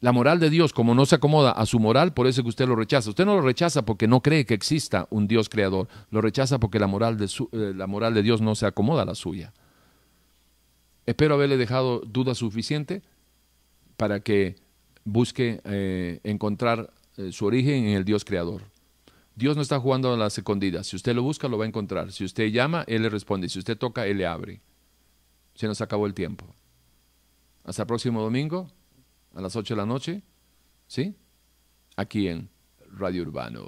La 0.00 0.12
moral 0.12 0.38
de 0.38 0.48
Dios, 0.48 0.72
como 0.72 0.94
no 0.94 1.06
se 1.06 1.16
acomoda 1.16 1.50
a 1.50 1.66
su 1.66 1.80
moral, 1.80 2.14
por 2.14 2.28
eso 2.28 2.40
es 2.40 2.44
que 2.44 2.50
usted 2.50 2.68
lo 2.68 2.76
rechaza. 2.76 3.10
Usted 3.10 3.26
no 3.26 3.34
lo 3.34 3.42
rechaza 3.42 3.84
porque 3.84 4.06
no 4.06 4.22
cree 4.22 4.46
que 4.46 4.54
exista 4.54 5.08
un 5.10 5.26
Dios 5.26 5.48
creador, 5.48 5.88
lo 6.10 6.20
rechaza 6.20 6.58
porque 6.60 6.78
la 6.78 6.86
moral 6.86 7.16
de, 7.16 7.24
eh, 7.26 7.72
la 7.74 7.88
moral 7.88 8.14
de 8.14 8.22
Dios 8.22 8.40
no 8.40 8.54
se 8.54 8.66
acomoda 8.66 9.02
a 9.02 9.06
la 9.06 9.16
suya. 9.16 9.52
Espero 11.04 11.34
haberle 11.34 11.56
dejado 11.56 12.00
duda 12.00 12.34
suficiente 12.34 13.02
para 13.96 14.20
que 14.20 14.56
busque 15.04 15.60
eh, 15.64 16.20
encontrar 16.22 16.92
eh, 17.16 17.32
su 17.32 17.46
origen 17.46 17.86
en 17.86 17.96
el 17.96 18.04
Dios 18.04 18.24
creador. 18.24 18.62
Dios 19.34 19.56
no 19.56 19.62
está 19.62 19.80
jugando 19.80 20.12
a 20.12 20.16
las 20.16 20.38
escondidas. 20.38 20.86
Si 20.86 20.96
usted 20.96 21.14
lo 21.14 21.22
busca, 21.22 21.48
lo 21.48 21.58
va 21.58 21.64
a 21.64 21.68
encontrar. 21.68 22.12
Si 22.12 22.24
usted 22.24 22.48
llama, 22.48 22.84
Él 22.86 23.02
le 23.02 23.08
responde. 23.08 23.48
Si 23.48 23.58
usted 23.58 23.76
toca, 23.76 24.06
Él 24.06 24.18
le 24.18 24.26
abre. 24.26 24.60
Se 25.54 25.66
nos 25.66 25.80
acabó 25.80 26.06
el 26.06 26.14
tiempo. 26.14 26.44
Hasta 27.64 27.82
el 27.82 27.86
próximo 27.86 28.20
domingo 28.20 28.70
a 29.38 29.40
las 29.40 29.54
8 29.54 29.74
de 29.74 29.78
la 29.78 29.86
noche, 29.86 30.22
¿sí? 30.88 31.14
Aquí 31.94 32.26
en 32.26 32.50
Radio 32.90 33.22
Urbano. 33.22 33.64